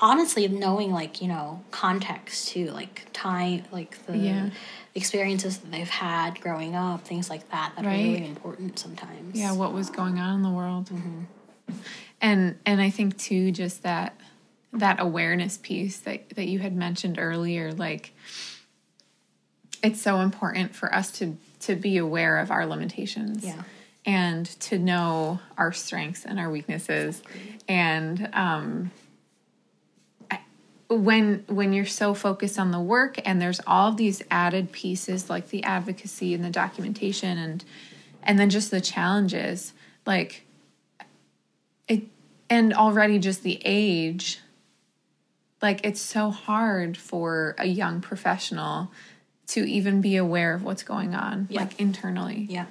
honestly 0.00 0.48
knowing 0.48 0.92
like 0.92 1.22
you 1.22 1.28
know 1.28 1.62
context 1.70 2.48
too 2.48 2.70
like 2.72 3.06
time 3.12 3.62
like 3.70 4.04
the 4.06 4.16
Yeah. 4.16 4.50
experiences 4.96 5.58
that 5.58 5.70
they've 5.70 5.88
had 5.88 6.40
growing 6.40 6.74
up 6.74 7.02
things 7.06 7.30
like 7.30 7.48
that 7.50 7.72
that 7.76 7.84
are 7.84 7.88
really 7.90 8.24
important 8.26 8.78
sometimes 8.78 9.38
Yeah, 9.38 9.52
what 9.52 9.72
was 9.72 9.90
going 9.90 10.18
on 10.18 10.34
in 10.36 10.42
the 10.42 10.50
world. 10.50 10.90
And 12.20 12.58
and 12.66 12.80
I 12.80 12.90
think 12.90 13.16
too 13.18 13.52
just 13.52 13.82
that 13.84 14.18
that 14.72 14.98
awareness 15.00 15.56
piece 15.56 15.98
that 16.00 16.30
that 16.30 16.46
you 16.48 16.58
had 16.58 16.74
mentioned 16.74 17.16
earlier 17.18 17.70
like 17.72 18.12
it's 19.84 20.00
so 20.00 20.20
important 20.20 20.74
for 20.74 20.92
us 20.92 21.10
to 21.18 21.36
to 21.60 21.76
be 21.76 21.96
aware 21.96 22.38
of 22.38 22.50
our 22.50 22.66
limitations. 22.66 23.44
Yeah. 23.44 23.62
And 24.06 24.44
to 24.60 24.78
know 24.78 25.38
our 25.56 25.72
strengths 25.72 26.24
and 26.26 26.38
our 26.38 26.50
weaknesses 26.50 27.22
and 27.68 28.28
um 28.34 28.90
when 30.96 31.44
when 31.48 31.72
you're 31.72 31.86
so 31.86 32.14
focused 32.14 32.58
on 32.58 32.70
the 32.70 32.80
work 32.80 33.18
and 33.24 33.40
there's 33.40 33.60
all 33.66 33.88
of 33.88 33.96
these 33.96 34.22
added 34.30 34.72
pieces 34.72 35.30
like 35.30 35.48
the 35.50 35.62
advocacy 35.64 36.34
and 36.34 36.44
the 36.44 36.50
documentation 36.50 37.38
and 37.38 37.64
and 38.22 38.38
then 38.38 38.50
just 38.50 38.70
the 38.70 38.80
challenges 38.80 39.72
like 40.06 40.44
it 41.88 42.04
and 42.50 42.72
already 42.74 43.18
just 43.18 43.42
the 43.42 43.60
age 43.64 44.40
like 45.62 45.80
it's 45.84 46.00
so 46.00 46.30
hard 46.30 46.96
for 46.96 47.54
a 47.58 47.66
young 47.66 48.00
professional 48.00 48.90
to 49.46 49.64
even 49.64 50.00
be 50.00 50.16
aware 50.16 50.54
of 50.54 50.62
what's 50.62 50.82
going 50.82 51.14
on 51.14 51.46
Yeah. 51.50 51.60
like 51.60 51.80
internally 51.80 52.46
Yeah. 52.50 52.66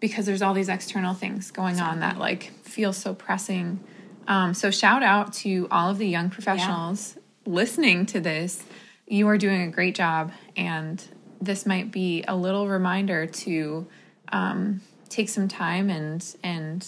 because 0.00 0.26
there's 0.26 0.42
all 0.42 0.54
these 0.54 0.68
external 0.68 1.14
things 1.14 1.50
going 1.50 1.80
on 1.80 2.00
that 2.00 2.18
like 2.18 2.52
feel 2.62 2.92
so 2.92 3.14
pressing. 3.14 3.80
Um, 4.26 4.54
so 4.54 4.70
shout 4.70 5.02
out 5.02 5.32
to 5.34 5.66
all 5.70 5.90
of 5.90 5.98
the 5.98 6.06
young 6.06 6.30
professionals 6.30 7.16
listening 7.46 8.06
to 8.06 8.20
this. 8.20 8.64
You 9.06 9.28
are 9.28 9.38
doing 9.38 9.62
a 9.62 9.68
great 9.68 9.94
job, 9.94 10.32
and 10.56 11.02
this 11.40 11.66
might 11.66 11.90
be 11.90 12.24
a 12.26 12.36
little 12.36 12.68
reminder 12.68 13.26
to 13.26 13.86
um, 14.30 14.80
take 15.08 15.28
some 15.28 15.48
time 15.48 15.90
and 15.90 16.24
and 16.42 16.86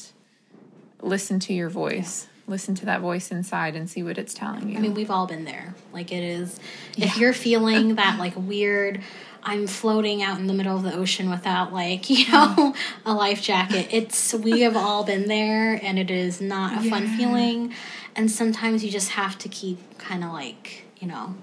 listen 1.03 1.39
to 1.41 1.53
your 1.53 1.69
voice. 1.69 2.29
Listen 2.47 2.75
to 2.77 2.87
that 2.87 3.01
voice 3.01 3.31
inside 3.31 3.75
and 3.75 3.89
see 3.89 4.03
what 4.03 4.19
it's 4.19 4.35
telling 4.35 4.69
you. 4.71 4.77
I 4.77 4.81
mean, 4.81 4.95
we've 4.95 5.11
all 5.11 5.27
been 5.27 5.45
there. 5.45 5.75
Like 5.93 6.13
it 6.13 6.23
is 6.23 6.59
if 6.97 7.17
you're 7.17 7.33
feeling 7.33 7.95
that 7.97 8.19
like 8.19 8.35
weird 8.37 9.03
I'm 9.45 9.67
floating 9.67 10.23
out 10.23 10.39
in 10.39 10.47
the 10.47 10.55
middle 10.55 10.77
of 10.77 10.83
the 10.83 10.95
ocean 10.95 11.31
without 11.31 11.73
like, 11.73 12.09
you 12.11 12.31
know, 12.31 12.75
a 13.05 13.13
life 13.13 13.43
jacket. 13.43 13.89
It's 13.91 14.33
we 14.35 14.61
have 14.61 14.77
all 14.77 15.05
been 15.05 15.29
there 15.29 15.75
and 15.83 15.99
it 15.99 16.11
is 16.11 16.41
not 16.41 16.85
a 16.85 16.89
fun 16.89 17.07
feeling. 17.17 17.75
And 18.17 18.31
sometimes 18.31 18.85
you 18.85 18.91
just 18.91 19.11
have 19.11 19.39
to 19.39 19.49
keep 19.49 19.99
kind 19.99 20.25
of 20.25 20.33
like, 20.33 20.85
you 20.99 21.09
know, 21.09 21.35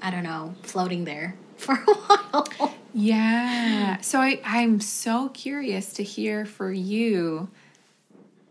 I 0.00 0.10
don't 0.10 0.22
know, 0.22 0.54
floating 0.62 1.04
there 1.04 1.36
for 1.56 1.74
a 1.74 1.94
while. 1.94 2.74
Yeah. 2.94 4.00
So 4.00 4.20
I, 4.20 4.40
I'm 4.44 4.80
so 4.80 5.28
curious 5.30 5.94
to 5.94 6.02
hear 6.02 6.44
for 6.44 6.72
you 6.72 7.48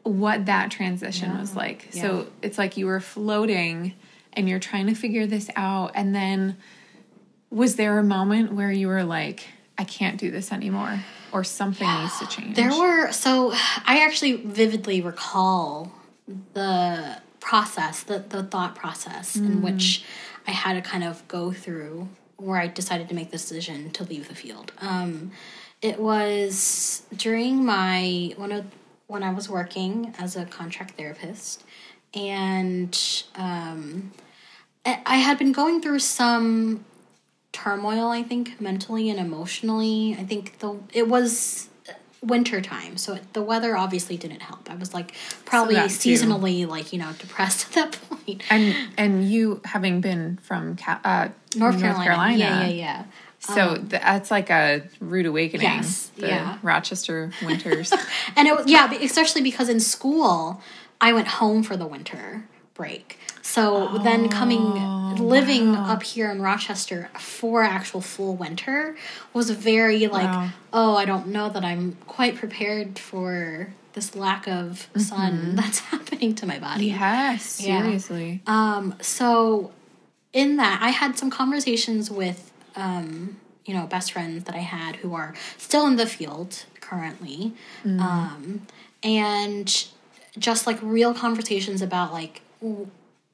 what 0.04 0.48
that 0.48 0.72
transition 0.72 1.38
was 1.38 1.56
like. 1.56 1.90
So 1.92 2.28
it's 2.42 2.58
like 2.58 2.76
you 2.76 2.88
were 2.88 3.00
floating 3.00 3.94
and 4.34 4.50
you're 4.50 4.60
trying 4.60 4.88
to 4.88 4.96
figure 4.96 5.28
this 5.28 5.50
out. 5.56 5.92
And 5.94 6.16
then 6.16 6.58
was 7.52 7.76
there 7.76 8.00
a 8.00 8.04
moment 8.04 8.54
where 8.54 8.72
you 8.72 8.88
were 8.88 9.04
like, 9.04 9.46
I 9.78 9.84
can't 9.84 10.18
do 10.18 10.32
this 10.32 10.52
anymore? 10.52 11.04
Or 11.32 11.44
something 11.44 11.88
needs 11.88 12.18
to 12.20 12.28
change? 12.28 12.56
There 12.56 12.72
were 12.72 13.12
so 13.12 13.52
I 13.86 14.04
actually 14.06 14.34
vividly 14.38 15.02
recall 15.02 15.92
the 16.54 17.22
process, 17.40 18.04
the 18.04 18.20
the 18.20 18.44
thought 18.44 18.76
process 18.76 19.36
in 19.36 19.62
which 19.62 20.04
I 20.48 20.52
had 20.52 20.74
to 20.74 20.82
kind 20.82 21.04
of 21.04 21.26
go 21.28 21.52
through 21.52 22.10
where 22.38 22.60
I 22.60 22.68
decided 22.68 23.08
to 23.10 23.16
make 23.16 23.28
the 23.32 23.38
decision 23.38 23.92
to 23.92 24.04
leave 24.04 24.28
the 24.28 24.36
field. 24.36 24.72
Um, 24.80 25.32
it 25.82 26.00
was 26.00 27.04
during 27.16 27.64
my 27.64 28.34
one 28.36 28.52
of 28.52 28.66
when 29.08 29.24
I 29.24 29.34
was 29.34 29.50
working 29.50 30.14
as 30.20 30.36
a 30.36 30.46
contract 30.46 30.98
therapist, 30.98 31.64
and 32.14 32.98
um, 33.36 34.12
I 34.86 35.18
had 35.18 35.38
been 35.38 35.52
going 35.52 35.82
through 35.82 36.00
some 36.00 36.86
turmoil 37.52 38.08
i 38.10 38.24
think 38.24 38.60
mentally 38.62 39.10
and 39.10 39.20
emotionally 39.20 40.16
i 40.20 40.24
think 40.24 40.58
the 40.60 40.78
it 40.94 41.08
was 41.08 41.68
winter 42.24 42.62
time 42.62 42.98
so 42.98 43.18
the 43.34 43.42
weather 43.42 43.76
obviously 43.76 44.16
didn't 44.16 44.42
help 44.42 44.70
i 44.70 44.76
was 44.76 44.94
like 44.94 45.14
probably 45.44 45.76
too. 45.76 45.82
seasonally 45.82 46.68
like 46.68 46.94
you 46.94 47.00
know 47.00 47.12
depressed 47.20 47.66
at 47.68 47.74
that 47.74 48.00
point 48.10 48.44
and 48.50 48.76
and 48.98 49.30
you 49.30 49.60
having 49.66 50.02
been 50.02 50.38
from 50.44 50.76
Ca- 50.78 51.02
uh, 51.04 51.28
north 51.56 51.80
carolina, 51.80 52.04
carolina. 52.06 52.38
yeah 52.38 52.62
yeah 52.62 52.70
yeah 52.70 53.04
So 53.40 53.76
th- 53.78 53.90
that's 53.90 54.30
like 54.30 54.52
a 54.52 54.84
rude 55.00 55.26
awakening. 55.26 55.64
Yes, 55.66 56.12
the 56.16 56.28
yeah. 56.28 56.60
Rochester 56.62 57.32
winters. 57.44 57.92
and 58.38 58.48
it 58.48 58.56
was 58.56 58.68
yeah 58.68 58.94
especially 58.94 59.42
because 59.42 59.68
in 59.68 59.80
school 59.80 60.62
i 61.02 61.12
went 61.12 61.28
home 61.28 61.64
for 61.64 61.76
the 61.76 61.88
winter 61.88 62.46
break 62.76 63.18
so 63.56 63.98
then 64.08 64.30
coming 64.30 64.66
living 65.18 65.76
up 65.76 66.02
here 66.04 66.30
in 66.32 66.42
rochester 66.42 67.10
for 67.20 67.64
actual 67.64 68.02
full 68.02 68.36
winter 68.36 68.96
was 69.34 69.50
very 69.50 70.08
like 70.08 70.32
Wow. 70.32 70.50
oh 70.74 70.96
i 70.96 71.06
don't 71.06 71.28
know 71.28 71.48
that 71.50 71.64
i'm 71.72 71.98
quite 72.08 72.36
prepared 72.44 72.98
for 72.98 73.68
this 73.94 74.16
lack 74.16 74.48
of 74.48 74.88
sun 74.96 75.56
that's 75.56 75.80
happening 75.92 76.34
to 76.36 76.46
my 76.46 76.60
body 76.60 76.86
yes, 76.88 77.60
Yeah. 77.62 77.82
seriously. 77.84 78.42
um, 78.48 78.96
so 79.02 79.72
in 80.34 80.56
that, 80.56 80.80
I 80.82 80.92
had 80.92 81.18
some 81.20 81.30
conversations 81.30 82.10
with, 82.10 82.40
um, 82.78 83.36
you 83.66 83.74
know, 83.74 83.86
best 83.86 84.14
friends 84.14 84.46
that 84.46 84.56
I 84.56 84.60
had 84.60 84.96
who 85.02 85.14
are 85.14 85.34
still 85.58 85.86
in 85.88 85.98
the 85.98 86.06
field 86.06 86.64
currently, 86.80 87.52
um, 87.84 88.62
and 89.04 89.68
just 90.40 90.66
like 90.66 90.80
real 90.82 91.14
conversations 91.14 91.82
about 91.82 92.14
like 92.14 92.40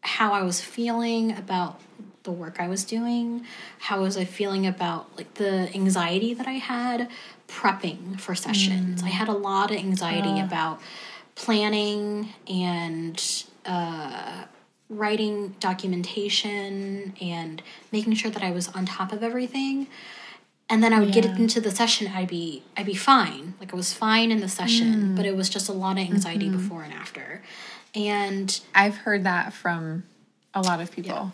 how 0.01 0.33
I 0.33 0.43
was 0.43 0.61
feeling 0.61 1.35
about 1.37 1.81
the 2.23 2.31
work 2.31 2.59
I 2.59 2.67
was 2.67 2.83
doing, 2.83 3.45
how 3.79 4.01
was 4.01 4.17
I 4.17 4.25
feeling 4.25 4.67
about 4.67 5.15
like 5.17 5.35
the 5.35 5.73
anxiety 5.73 6.33
that 6.33 6.47
I 6.47 6.53
had 6.53 7.09
prepping 7.47 8.19
for 8.19 8.35
sessions. 8.35 9.01
I 9.01 9.07
mm. 9.07 9.11
had 9.11 9.27
a 9.27 9.33
lot 9.33 9.71
of 9.71 9.77
anxiety 9.77 10.41
uh. 10.41 10.45
about 10.45 10.81
planning 11.35 12.29
and 12.47 13.45
uh, 13.65 14.43
writing 14.89 15.55
documentation 15.59 17.13
and 17.21 17.61
making 17.91 18.13
sure 18.15 18.31
that 18.31 18.43
I 18.43 18.51
was 18.51 18.67
on 18.69 18.85
top 18.85 19.11
of 19.11 19.23
everything. 19.23 19.87
And 20.69 20.83
then 20.83 20.91
I 20.91 20.99
would 20.99 21.13
get 21.13 21.23
into 21.23 21.61
the 21.61 21.71
session, 21.71 22.11
I'd 22.13 22.27
be 22.27 22.61
I'd 22.75 22.85
be 22.85 22.93
fine. 22.93 23.53
Like 23.57 23.73
I 23.73 23.77
was 23.77 23.93
fine 23.93 24.31
in 24.31 24.41
the 24.41 24.49
session, 24.49 24.93
mm. 24.93 25.15
but 25.15 25.25
it 25.25 25.33
was 25.33 25.47
just 25.47 25.69
a 25.69 25.71
lot 25.71 25.93
of 25.93 25.99
anxiety 25.99 26.47
mm-hmm. 26.47 26.57
before 26.57 26.83
and 26.83 26.93
after. 26.93 27.41
And 27.95 28.59
I've 28.75 28.97
heard 28.97 29.23
that 29.23 29.53
from 29.53 30.03
a 30.53 30.61
lot 30.61 30.79
of 30.81 30.91
people. 30.91 31.31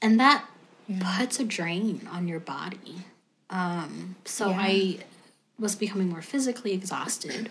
and 0.00 0.18
that 0.20 0.44
puts 1.00 1.38
a 1.40 1.44
drain 1.44 2.08
on 2.12 2.26
your 2.28 2.40
body. 2.40 2.96
Um, 3.50 4.16
so 4.24 4.50
Yeah. 4.50 4.58
I 4.60 4.98
was 5.58 5.76
becoming 5.76 6.08
more 6.08 6.22
physically 6.22 6.72
exhausted. 6.72 7.50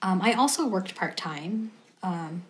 Um, 0.00 0.20
I 0.22 0.32
also 0.32 0.66
worked 0.66 0.94
part 0.94 1.16
time 1.16 1.70
um, 2.02 2.42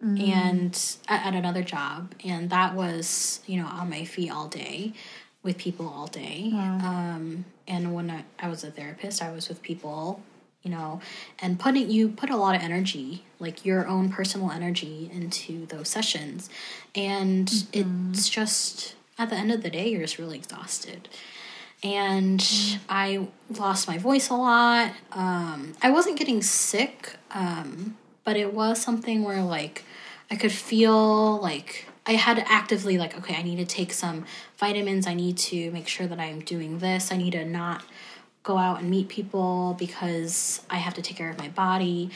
and 0.00 0.96
at, 1.08 1.26
at 1.26 1.34
another 1.34 1.62
job, 1.62 2.14
and 2.24 2.48
that 2.50 2.74
was 2.74 3.40
you 3.46 3.60
know 3.60 3.66
on 3.66 3.90
my 3.90 4.04
feet 4.04 4.30
all 4.30 4.46
day 4.48 4.92
with 5.42 5.58
people 5.58 5.88
all 5.88 6.06
day. 6.06 6.50
Um, 6.54 7.44
and 7.66 7.94
when 7.94 8.10
I, 8.10 8.24
I 8.38 8.48
was 8.48 8.62
a 8.64 8.70
therapist, 8.70 9.22
I 9.22 9.30
was 9.32 9.48
with 9.48 9.62
people 9.62 10.22
you 10.66 10.72
know 10.72 11.00
and 11.38 11.60
putting 11.60 11.88
you 11.88 12.08
put 12.08 12.28
a 12.28 12.36
lot 12.36 12.56
of 12.56 12.60
energy 12.60 13.22
like 13.38 13.64
your 13.64 13.86
own 13.86 14.10
personal 14.10 14.50
energy 14.50 15.08
into 15.12 15.66
those 15.66 15.88
sessions. 15.88 16.50
And 16.94 17.48
it's 17.72 18.28
just 18.28 18.96
at 19.18 19.30
the 19.30 19.36
end 19.36 19.52
of 19.52 19.62
the 19.62 19.70
day 19.70 19.88
you're 19.88 20.00
just 20.00 20.18
really 20.18 20.36
exhausted. 20.36 21.08
And 21.84 22.44
i 22.88 23.28
lost 23.50 23.86
my 23.86 23.98
voice 23.98 24.28
a 24.28 24.34
lot. 24.34 24.92
Um, 25.12 25.74
i 25.82 25.90
wasn't 25.90 26.18
getting 26.18 26.42
sick 26.42 27.16
um, 27.30 27.96
but 28.24 28.36
it 28.36 28.52
was 28.52 28.80
something 28.80 29.22
where 29.22 29.42
like 29.42 29.84
i 30.30 30.36
could 30.36 30.52
feel 30.52 31.38
like 31.38 31.86
i 32.06 32.12
had 32.12 32.36
to 32.38 32.50
actively 32.50 32.98
like 32.98 33.16
okay 33.16 33.36
i 33.36 33.42
need 33.42 33.56
to 33.56 33.66
take 33.66 33.92
some 33.92 34.24
vitamins. 34.58 35.06
I 35.06 35.14
need 35.14 35.36
to 35.38 35.70
make 35.70 35.88
sure 35.88 36.06
that 36.06 36.18
i'm 36.18 36.40
doing 36.40 36.78
this. 36.78 37.12
I 37.12 37.16
need 37.16 37.32
to 37.32 37.44
not 37.44 37.84
go 38.46 38.56
out 38.56 38.80
and 38.80 38.88
meet 38.88 39.08
people 39.08 39.74
because 39.78 40.62
I 40.70 40.76
have 40.76 40.94
to 40.94 41.02
take 41.02 41.16
care 41.16 41.28
of 41.28 41.36
my 41.36 41.48
body. 41.48 42.10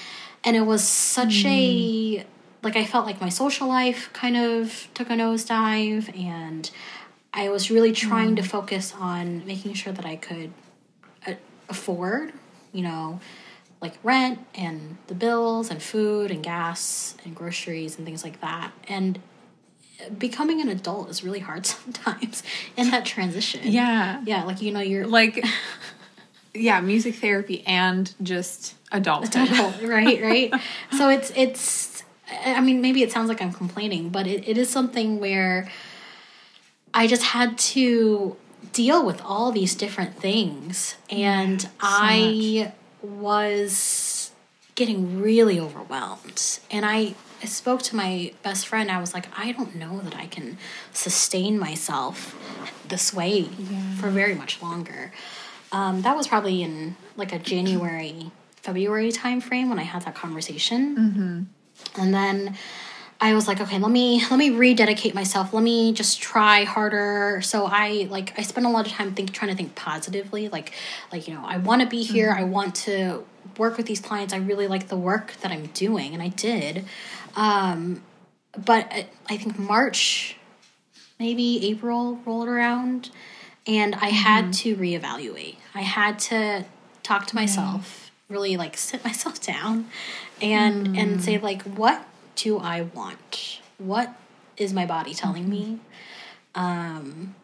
And 0.44 0.56
it 0.56 0.62
was 0.62 0.86
such 0.86 1.44
a 1.44 2.24
like 2.62 2.76
I 2.76 2.84
felt 2.84 3.04
like 3.04 3.20
my 3.20 3.30
social 3.30 3.68
life 3.68 4.10
kind 4.12 4.36
of 4.36 4.88
took 4.94 5.10
a 5.10 5.14
nosedive 5.14 6.16
and 6.18 6.70
I 7.32 7.48
was 7.48 7.70
really 7.70 7.92
trying 7.92 8.36
to 8.36 8.42
focus 8.42 8.94
on 8.98 9.44
making 9.46 9.74
sure 9.74 9.92
that 9.92 10.04
I 10.04 10.16
could 10.16 10.52
uh, 11.26 11.34
afford, 11.68 12.32
you 12.72 12.82
know, 12.82 13.20
like 13.80 13.94
rent 14.02 14.40
and 14.54 14.98
the 15.06 15.14
bills 15.14 15.70
and 15.70 15.82
food 15.82 16.30
and 16.30 16.42
gas 16.42 17.16
and 17.24 17.34
groceries 17.34 17.96
and 17.96 18.04
things 18.06 18.22
like 18.24 18.40
that. 18.40 18.72
And 18.88 19.20
becoming 20.18 20.60
an 20.60 20.68
adult 20.68 21.10
is 21.10 21.24
really 21.24 21.40
hard 21.40 21.66
sometimes 21.74 22.42
in 22.76 22.90
that 22.90 23.04
transition. 23.04 23.60
Yeah. 23.64 24.22
Yeah, 24.24 24.44
like 24.44 24.62
you 24.62 24.72
know, 24.72 24.80
you're 24.80 25.06
Like, 25.06 25.44
yeah, 26.54 26.80
music 26.80 27.16
therapy 27.16 27.62
and 27.66 28.12
just 28.22 28.74
adulthood. 28.92 29.50
adult, 29.50 29.82
right 29.82 30.22
right 30.22 30.52
so 30.96 31.08
it's 31.08 31.32
it's 31.36 32.02
i 32.44 32.60
mean 32.60 32.80
maybe 32.80 33.02
it 33.02 33.12
sounds 33.12 33.28
like 33.28 33.40
i'm 33.40 33.52
complaining 33.52 34.08
but 34.08 34.26
it, 34.26 34.48
it 34.48 34.58
is 34.58 34.68
something 34.68 35.20
where 35.20 35.68
i 36.92 37.06
just 37.06 37.22
had 37.22 37.56
to 37.56 38.36
deal 38.72 39.04
with 39.04 39.20
all 39.22 39.52
these 39.52 39.74
different 39.74 40.16
things 40.16 40.96
and 41.08 41.68
i 41.80 42.72
was 43.02 44.32
getting 44.74 45.20
really 45.20 45.58
overwhelmed 45.60 46.58
and 46.70 46.84
i 46.84 47.14
I 47.42 47.46
spoke 47.46 47.80
to 47.84 47.96
my 47.96 48.32
best 48.42 48.66
friend. 48.66 48.90
I 48.90 49.00
was 49.00 49.14
like, 49.14 49.26
I 49.34 49.52
don't 49.52 49.76
know 49.76 50.00
that 50.00 50.14
I 50.14 50.26
can 50.26 50.58
sustain 50.92 51.58
myself 51.58 52.36
this 52.86 53.14
way 53.14 53.44
for 53.98 54.10
very 54.10 54.34
much 54.34 54.60
longer. 54.60 55.12
Um, 55.72 56.02
that 56.02 56.16
was 56.16 56.26
probably 56.26 56.62
in 56.62 56.96
like 57.16 57.32
a 57.32 57.38
January, 57.38 58.30
February 58.56 59.12
timeframe 59.12 59.68
when 59.68 59.78
I 59.78 59.84
had 59.84 60.02
that 60.02 60.14
conversation. 60.14 60.96
Mm-hmm. 60.96 62.00
And 62.00 62.14
then 62.14 62.56
I 63.20 63.34
was 63.34 63.46
like, 63.46 63.60
okay, 63.60 63.78
let 63.78 63.90
me 63.90 64.22
let 64.30 64.38
me 64.38 64.50
rededicate 64.50 65.14
myself. 65.14 65.52
Let 65.52 65.62
me 65.62 65.92
just 65.92 66.20
try 66.20 66.64
harder. 66.64 67.40
So 67.42 67.66
I 67.66 68.08
like 68.10 68.38
I 68.38 68.42
spent 68.42 68.66
a 68.66 68.70
lot 68.70 68.86
of 68.86 68.92
time 68.92 69.14
think 69.14 69.32
trying 69.32 69.50
to 69.50 69.56
think 69.56 69.74
positively. 69.74 70.48
Like 70.48 70.72
like 71.12 71.28
you 71.28 71.34
know 71.34 71.44
I 71.44 71.58
want 71.58 71.82
to 71.82 71.88
be 71.88 72.02
here. 72.02 72.34
I 72.36 72.44
want 72.44 72.74
to 72.76 73.24
work 73.58 73.76
with 73.76 73.86
these 73.86 74.00
clients. 74.00 74.32
I 74.32 74.38
really 74.38 74.66
like 74.66 74.88
the 74.88 74.96
work 74.96 75.34
that 75.42 75.52
I'm 75.52 75.66
doing, 75.66 76.14
and 76.14 76.22
I 76.22 76.28
did. 76.28 76.86
Um, 77.36 78.02
but 78.66 78.86
I, 78.90 79.06
I 79.28 79.36
think 79.36 79.58
March, 79.58 80.36
maybe 81.18 81.68
April 81.68 82.18
rolled 82.24 82.48
around, 82.48 83.10
and 83.66 83.94
I 83.96 84.08
had 84.08 84.52
to 84.54 84.76
reevaluate. 84.76 85.56
I 85.74 85.82
had 85.82 86.18
to 86.20 86.64
talk 87.02 87.26
to 87.26 87.34
myself, 87.34 88.10
mm. 88.10 88.34
really 88.34 88.56
like 88.56 88.76
sit 88.76 89.04
myself 89.04 89.40
down, 89.40 89.86
and 90.40 90.96
and 90.96 91.22
say 91.22 91.38
mm. 91.38 91.42
like, 91.42 91.62
what 91.62 92.06
do 92.36 92.58
I 92.58 92.82
want? 92.82 93.60
What 93.78 94.14
is 94.56 94.72
my 94.72 94.86
body 94.86 95.14
telling 95.14 95.48
me? 95.48 95.78
Mm-hmm. 96.54 96.60
Um, 96.60 97.34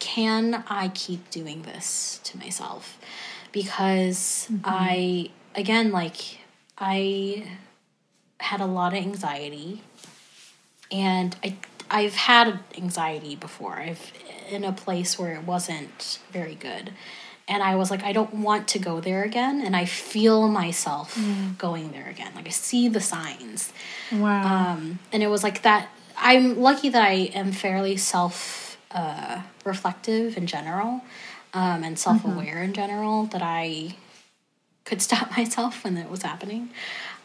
can 0.00 0.64
I 0.66 0.88
keep 0.88 1.30
doing 1.30 1.62
this 1.62 2.20
to 2.24 2.38
myself? 2.38 2.98
Because 3.52 4.48
mm-hmm. 4.50 4.62
I, 4.64 5.30
again, 5.54 5.92
like, 5.92 6.38
I 6.78 7.46
had 8.38 8.60
a 8.60 8.66
lot 8.66 8.92
of 8.92 8.98
anxiety 8.98 9.82
and 10.90 11.36
I, 11.44 11.56
I've 11.90 12.14
had 12.14 12.60
anxiety 12.76 13.36
before. 13.36 13.74
I've 13.74 14.12
in 14.50 14.64
a 14.64 14.72
place 14.72 15.18
where 15.18 15.34
it 15.34 15.44
wasn't 15.44 16.18
very 16.30 16.54
good. 16.54 16.92
And 17.48 17.62
I 17.62 17.74
was 17.76 17.90
like, 17.90 18.04
I 18.04 18.12
don't 18.12 18.34
want 18.34 18.68
to 18.68 18.78
go 18.78 19.00
there 19.00 19.24
again. 19.24 19.62
And 19.64 19.74
I 19.74 19.84
feel 19.84 20.48
myself 20.48 21.18
going 21.58 21.90
there 21.90 22.08
again. 22.08 22.32
Like 22.36 22.46
I 22.46 22.50
see 22.50 22.88
the 22.88 23.00
signs. 23.00 23.72
Wow. 24.12 24.74
Um, 24.74 25.00
and 25.12 25.22
it 25.22 25.26
was 25.26 25.42
like 25.42 25.62
that. 25.62 25.88
I'm 26.16 26.60
lucky 26.60 26.90
that 26.90 27.02
I 27.02 27.30
am 27.34 27.50
fairly 27.50 27.96
self 27.96 28.78
uh, 28.92 29.42
reflective 29.64 30.36
in 30.36 30.46
general 30.46 31.02
um, 31.52 31.82
and 31.82 31.98
self 31.98 32.24
aware 32.24 32.62
in 32.62 32.72
general 32.72 33.24
that 33.26 33.42
I 33.42 33.96
could 34.84 35.02
stop 35.08 35.36
myself 35.36 35.82
when 35.82 35.96
it 35.96 36.10
was 36.10 36.22
happening. 36.22 36.70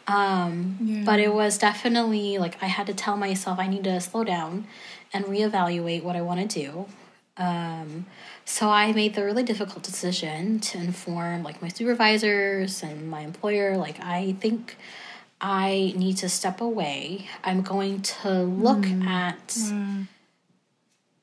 Um, 0.08 0.78
Yeah. 0.80 1.02
But 1.04 1.18
it 1.20 1.32
was 1.34 1.58
definitely 1.58 2.38
like 2.38 2.62
I 2.62 2.66
had 2.66 2.86
to 2.86 2.94
tell 2.94 3.16
myself 3.16 3.58
I 3.58 3.66
need 3.66 3.84
to 3.84 4.00
slow 4.00 4.24
down 4.24 4.66
and 5.12 5.24
reevaluate 5.24 6.02
what 6.02 6.16
I 6.16 6.22
want 6.22 6.48
to 6.50 6.60
do. 6.60 6.86
Um, 7.38 8.06
so 8.44 8.70
I 8.70 8.92
made 8.92 9.14
the 9.14 9.24
really 9.24 9.42
difficult 9.42 9.82
decision 9.82 10.58
to 10.60 10.78
inform 10.78 11.42
like 11.42 11.60
my 11.60 11.68
supervisors 11.68 12.82
and 12.82 13.10
my 13.10 13.20
employer. 13.20 13.76
Like 13.76 13.98
I 14.00 14.36
think 14.40 14.76
I 15.40 15.92
need 15.96 16.16
to 16.18 16.28
step 16.28 16.60
away. 16.60 17.28
I'm 17.44 17.60
going 17.62 18.00
to 18.02 18.30
look 18.42 18.86
at 19.06 19.56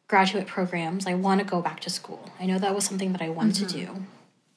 graduate 0.08 0.46
programs. 0.46 1.08
I 1.08 1.16
want 1.16 1.40
to 1.40 1.46
go 1.46 1.62
back 1.62 1.80
to 1.82 1.90
school. 1.90 2.30
I 2.40 2.46
know 2.46 2.60
that 2.60 2.76
was 2.76 2.84
something 2.86 3.12
that 3.14 3.22
I 3.22 3.30
wanted 3.30 3.56
to 3.56 3.66
do. 3.66 4.06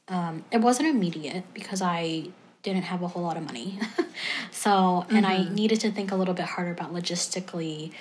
Um, 0.08 0.44
it 0.50 0.58
wasn't 0.60 0.88
immediate 0.88 1.44
because 1.54 1.80
I 1.80 2.28
didn't 2.66 2.84
have 2.84 3.02
a 3.02 3.08
whole 3.08 3.22
lot 3.22 3.36
of 3.36 3.44
money. 3.44 3.78
so, 4.50 5.06
and 5.08 5.24
I 5.24 5.38
mm-hmm. 5.38 5.54
needed 5.54 5.80
to 5.80 5.90
think 5.90 6.10
a 6.10 6.16
little 6.16 6.34
bit 6.34 6.46
harder 6.46 6.72
about 6.72 6.92
logistically 6.92 7.92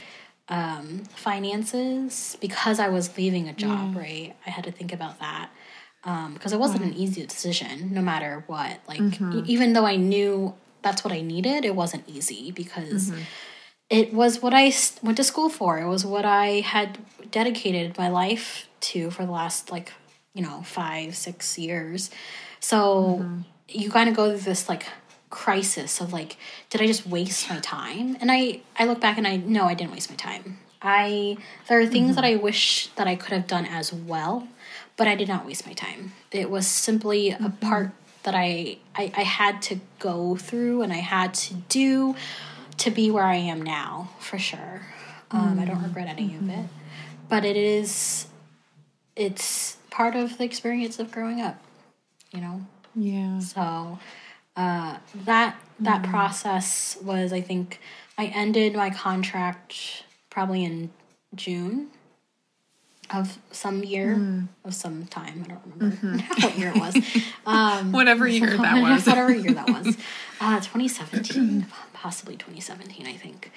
um, 0.49 1.03
finances 1.16 2.36
because 2.41 2.80
I 2.80 2.89
was 2.89 3.16
leaving 3.18 3.47
a 3.47 3.53
mm. 3.53 3.57
job, 3.57 3.95
right? 3.95 4.36
I 4.45 4.49
had 4.49 4.63
to 4.66 4.72
think 4.72 4.91
about 4.91 5.20
that 5.20 5.49
um, 6.03 6.34
because 6.34 6.51
it 6.51 6.59
wasn't 6.59 6.84
an 6.84 6.93
easy 6.93 7.26
decision, 7.26 7.93
no 7.93 8.01
matter 8.01 8.43
what. 8.47 8.80
Like, 8.88 8.99
e- 8.99 9.03
mm-hmm. 9.03 9.41
even 9.45 9.74
though 9.74 9.86
I 9.86 9.95
knew 9.95 10.55
that's 10.82 11.03
what 11.03 11.13
I 11.13 11.22
needed, 11.22 11.63
it 11.63 11.76
wasn't 11.76 12.03
easy 12.07 12.51
because 12.51 13.11
mm-hmm. 13.11 13.22
it 13.89 14.13
was 14.13 14.41
what 14.41 14.53
I 14.53 14.74
went 15.03 15.18
to 15.18 15.24
school 15.24 15.49
for. 15.49 15.80
It 15.80 15.88
was 15.88 16.05
what 16.05 16.26
I 16.26 16.61
had 16.61 16.97
dedicated 17.30 17.97
my 17.97 18.09
life 18.09 18.68
to 18.82 19.09
for 19.11 19.26
the 19.26 19.32
last 19.32 19.72
like 19.72 19.91
you 20.34 20.43
know 20.43 20.61
five 20.63 21.16
six 21.16 21.57
years. 21.57 22.11
So 22.59 23.26
you 23.68 23.89
kind 23.89 24.09
of 24.09 24.16
go 24.16 24.30
through 24.30 24.39
this 24.39 24.70
like 24.70 24.86
crisis 25.30 25.99
of 25.99 26.13
like, 26.13 26.38
did 26.70 26.82
I 26.82 26.88
just 26.88 27.05
waste 27.05 27.49
my 27.49 27.59
time? 27.59 28.18
And 28.22 28.32
I 28.32 28.61
I 28.78 28.86
look 28.86 28.99
back 29.01 29.18
and 29.18 29.28
I 29.28 29.38
no, 29.38 29.66
I 29.66 29.74
didn't 29.74 29.91
waste 29.91 30.09
my 30.09 30.16
time. 30.16 30.59
I 30.82 31.38
there 31.68 31.80
are 31.80 31.86
things 31.86 32.16
that 32.16 32.24
mm-hmm. 32.24 32.39
I 32.39 32.43
wish 32.43 32.88
that 32.95 33.07
I 33.07 33.16
could 33.16 33.34
have 33.34 33.47
done 33.47 33.66
as 33.66 33.91
well, 33.91 34.47
but 34.97 35.07
I 35.07 35.16
did 35.16 35.28
not 35.28 35.45
waste 35.45 35.66
my 35.66 35.74
time. 35.74 36.13
It 36.32 36.49
was 36.49 36.68
simply 36.68 37.32
a 37.32 37.38
mm-hmm. 37.38 37.68
part 37.68 37.91
that 38.24 38.36
I, 38.36 38.78
I 38.95 39.11
I 39.16 39.24
had 39.24 39.61
to 39.63 39.80
go 39.99 40.36
through 40.36 40.82
and 40.82 40.93
I 40.93 40.97
had 40.97 41.34
to 41.34 41.53
do 41.70 42.16
to 42.78 42.91
be 42.91 43.09
where 43.11 43.24
I 43.24 43.36
am 43.36 43.61
now 43.61 44.11
for 44.20 44.38
sure. 44.38 44.88
Um, 45.32 45.59
I 45.59 45.66
don't 45.66 45.82
regret 45.82 46.07
any 46.07 46.36
of 46.36 46.41
mm-hmm. 46.41 46.49
it, 46.51 46.70
but 47.28 47.43
it 47.45 47.57
is 47.57 48.28
it's 49.16 49.78
part 49.89 50.16
of 50.16 50.38
the 50.38 50.43
experience 50.43 50.99
of 50.99 51.11
growing 51.11 51.41
up, 51.41 51.61
you 52.32 52.41
know. 52.41 52.66
Yeah. 52.95 53.39
So 53.39 53.99
uh, 54.55 54.97
that 55.25 55.55
that 55.79 56.03
process 56.03 56.97
was, 57.01 57.33
I 57.33 57.41
think, 57.41 57.79
I 58.17 58.27
ended 58.27 58.73
my 58.75 58.89
contract 58.89 60.03
probably 60.29 60.63
in 60.63 60.91
June 61.35 61.89
of 63.13 63.37
some 63.51 63.83
year 63.83 64.47
of 64.63 64.73
some 64.73 65.05
time. 65.05 65.45
I 65.45 65.49
don't 65.49 65.61
remember 65.77 66.23
what 66.41 66.57
year 66.57 66.69
it 66.75 66.79
was. 66.79 66.95
Um, 67.45 67.91
Whatever 67.91 68.27
year 68.27 68.57
that 68.57 68.81
was. 68.81 69.05
whatever 69.05 69.31
year 69.33 69.53
that 69.53 69.69
was, 69.69 69.95
uh, 70.41 70.59
2017, 70.59 71.67
possibly 71.93 72.35
2017, 72.35 73.05
I 73.05 73.13
think. 73.13 73.51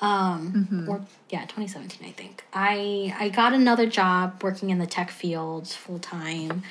Um, 0.00 0.86
Or 0.88 1.04
yeah, 1.30 1.42
2017, 1.42 2.06
I 2.08 2.12
think. 2.12 2.44
I 2.52 3.14
I 3.18 3.28
got 3.28 3.52
another 3.52 3.86
job 3.86 4.42
working 4.42 4.70
in 4.70 4.78
the 4.78 4.86
tech 4.86 5.10
field 5.10 5.68
full 5.68 5.98
time, 5.98 6.62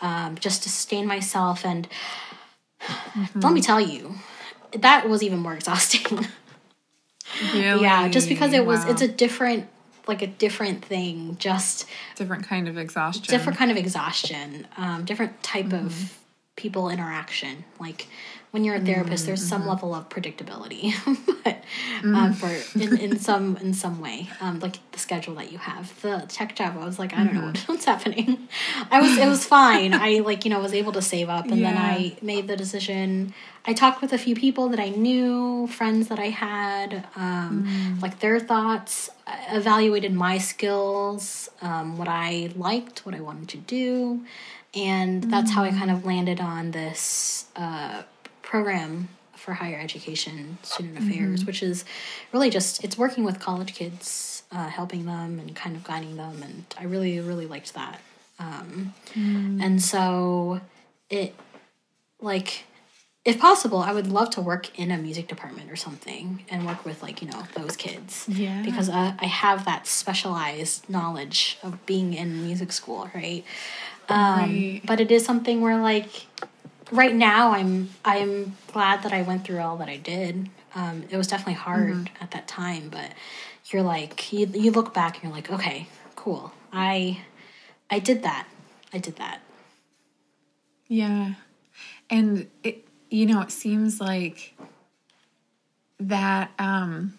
um, 0.00 0.36
just 0.38 0.62
to 0.64 0.68
sustain 0.68 1.06
myself. 1.06 1.64
And 1.64 1.88
let 3.34 3.52
me 3.52 3.60
tell 3.60 3.80
you, 3.80 4.14
that 4.72 5.08
was 5.08 5.22
even 5.22 5.38
more 5.38 5.54
exhausting. 5.60 6.26
Really? 7.54 7.82
yeah, 7.82 8.08
just 8.08 8.28
because 8.28 8.52
it 8.52 8.66
was, 8.66 8.80
Wow. 8.84 8.90
it's 8.90 9.02
a 9.02 9.08
different, 9.08 9.68
like 10.06 10.22
a 10.22 10.26
different 10.26 10.84
thing. 10.84 11.36
Just 11.38 11.86
different 12.16 12.44
kind 12.46 12.68
of 12.68 12.76
exhaustion. 12.76 13.24
different 13.28 13.58
kind 13.58 13.70
of 13.70 13.76
exhaustion, 13.76 14.66
um, 14.76 15.04
different 15.04 15.42
type 15.42 15.66
Mm-hmm. 15.66 15.86
of 15.86 16.18
people 16.56 16.90
interaction. 16.90 17.64
Like 17.78 18.08
when 18.52 18.64
you're 18.64 18.74
a 18.74 18.80
therapist, 18.80 19.26
there's 19.26 19.44
some 19.46 19.60
Mm-hmm. 19.62 19.70
level 19.70 19.94
of 19.94 20.08
predictability, 20.08 20.92
but 21.44 21.62
um, 22.02 22.32
for 22.32 22.48
in, 22.80 22.96
in 22.98 23.18
some 23.18 23.56
in 23.58 23.72
some 23.74 24.00
way, 24.00 24.28
um, 24.40 24.58
like 24.60 24.76
the 24.92 24.98
schedule 24.98 25.34
that 25.36 25.52
you 25.52 25.58
have. 25.58 26.00
The 26.02 26.24
tech 26.28 26.56
job, 26.56 26.76
I 26.78 26.84
was 26.84 26.98
like, 26.98 27.14
I 27.14 27.22
don't 27.24 27.34
know 27.34 27.40
Mm-hmm. 27.52 27.66
what's 27.72 27.84
happening. 27.84 28.48
I 28.90 29.00
was 29.00 29.16
it 29.16 29.28
was 29.28 29.44
fine. 29.44 29.94
I 29.94 30.18
like 30.20 30.44
you 30.44 30.50
know 30.50 30.58
was 30.60 30.74
able 30.74 30.92
to 30.92 31.02
save 31.02 31.28
up, 31.28 31.46
and 31.46 31.64
then 31.64 31.76
I 31.76 32.16
made 32.22 32.48
the 32.48 32.56
decision. 32.56 33.34
I 33.66 33.72
talked 33.74 34.00
with 34.00 34.12
a 34.12 34.18
few 34.18 34.34
people 34.34 34.68
that 34.70 34.80
I 34.80 34.88
knew, 34.88 35.66
friends 35.66 36.08
that 36.08 36.18
I 36.18 36.30
had, 36.30 37.06
um, 37.14 37.66
Mm. 37.68 38.02
like 38.02 38.20
their 38.20 38.40
thoughts, 38.40 39.10
uh, 39.26 39.36
evaluated 39.52 40.12
my 40.14 40.38
skills, 40.38 41.50
um, 41.60 41.98
what 41.98 42.08
I 42.08 42.50
liked, 42.56 43.04
what 43.06 43.14
I 43.14 43.20
wanted 43.20 43.48
to 43.50 43.58
do, 43.58 44.24
and 44.74 45.24
that's 45.24 45.50
how 45.50 45.62
I 45.62 45.70
kind 45.70 45.90
of 45.90 46.06
landed 46.06 46.40
on 46.40 46.70
this 46.70 47.46
uh, 47.54 48.02
program 48.50 49.08
for 49.36 49.52
higher 49.54 49.78
education 49.78 50.58
student 50.62 50.98
affairs, 50.98 51.44
which 51.48 51.62
is 51.62 51.84
really 52.32 52.50
just 52.50 52.82
it's 52.84 52.98
working 52.98 53.22
with 53.24 53.38
college 53.38 53.72
kids, 53.80 54.42
uh, 54.52 54.68
helping 54.68 55.06
them 55.06 55.38
and 55.38 55.54
kind 55.54 55.76
of 55.76 55.82
guiding 55.84 56.16
them, 56.16 56.42
and 56.42 56.64
I 56.76 56.84
really 56.84 57.20
really 57.20 57.46
liked 57.46 57.72
that. 57.74 58.00
Um, 58.38 58.92
And 59.64 59.80
so 59.92 60.60
it 61.08 61.34
like 62.20 62.64
if 63.24 63.38
possible, 63.38 63.80
I 63.90 63.92
would 63.92 64.06
love 64.18 64.30
to 64.30 64.40
work 64.40 64.64
in 64.78 64.90
a 64.90 64.96
music 64.96 65.28
department 65.28 65.70
or 65.70 65.76
something 65.76 66.44
and 66.50 66.66
work 66.66 66.84
with 66.84 66.98
like 67.06 67.16
you 67.22 67.28
know 67.30 67.42
those 67.54 67.76
kids. 67.76 68.26
Yeah. 68.28 68.62
Because 68.68 68.88
I, 68.88 69.14
I 69.26 69.26
have 69.26 69.64
that 69.70 69.86
specialized 69.86 70.88
knowledge 70.88 71.58
of 71.62 71.70
being 71.86 72.14
in 72.14 72.28
music 72.48 72.72
school, 72.72 73.10
right? 73.14 73.44
Um, 74.08 74.40
Right. 74.40 74.80
But 74.90 74.98
it 75.00 75.10
is 75.16 75.22
something 75.24 75.60
where 75.64 75.80
like 75.92 76.10
right 76.92 77.14
now 77.14 77.52
I'm 77.52 77.90
I'm 78.04 78.56
glad 78.72 79.02
that 79.04 79.12
I 79.12 79.22
went 79.22 79.44
through 79.44 79.58
all 79.60 79.76
that 79.78 79.88
I 79.88 79.96
did. 79.96 80.48
Um, 80.74 81.04
it 81.10 81.16
was 81.16 81.26
definitely 81.26 81.54
hard 81.54 81.90
Mm-hmm. 81.94 82.22
at 82.22 82.30
that 82.32 82.46
time, 82.48 82.88
but 82.90 83.12
you're 83.66 83.82
like 83.82 84.32
you 84.32 84.46
you 84.46 84.70
look 84.70 84.92
back 84.94 85.14
and 85.16 85.24
you're 85.24 85.32
like, 85.32 85.50
okay, 85.50 85.88
cool. 86.16 86.52
I 86.72 87.20
I 87.90 87.98
did 87.98 88.22
that. 88.22 88.46
I 88.92 88.98
did 88.98 89.16
that. 89.16 89.40
Yeah. 90.88 91.34
And 92.08 92.48
it 92.64 92.86
you 93.10 93.26
know, 93.26 93.40
it 93.40 93.50
seems 93.50 94.00
like 94.00 94.54
that 95.98 96.50
um 96.58 97.18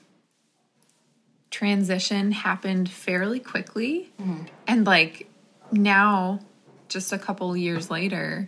transition 1.50 2.32
happened 2.32 2.90
fairly 2.90 3.40
quickly. 3.40 4.12
And 4.68 4.86
like 4.86 5.30
now 5.72 6.40
just 6.88 7.12
a 7.12 7.18
couple 7.20 7.56
years 7.58 7.90
later, 7.90 8.48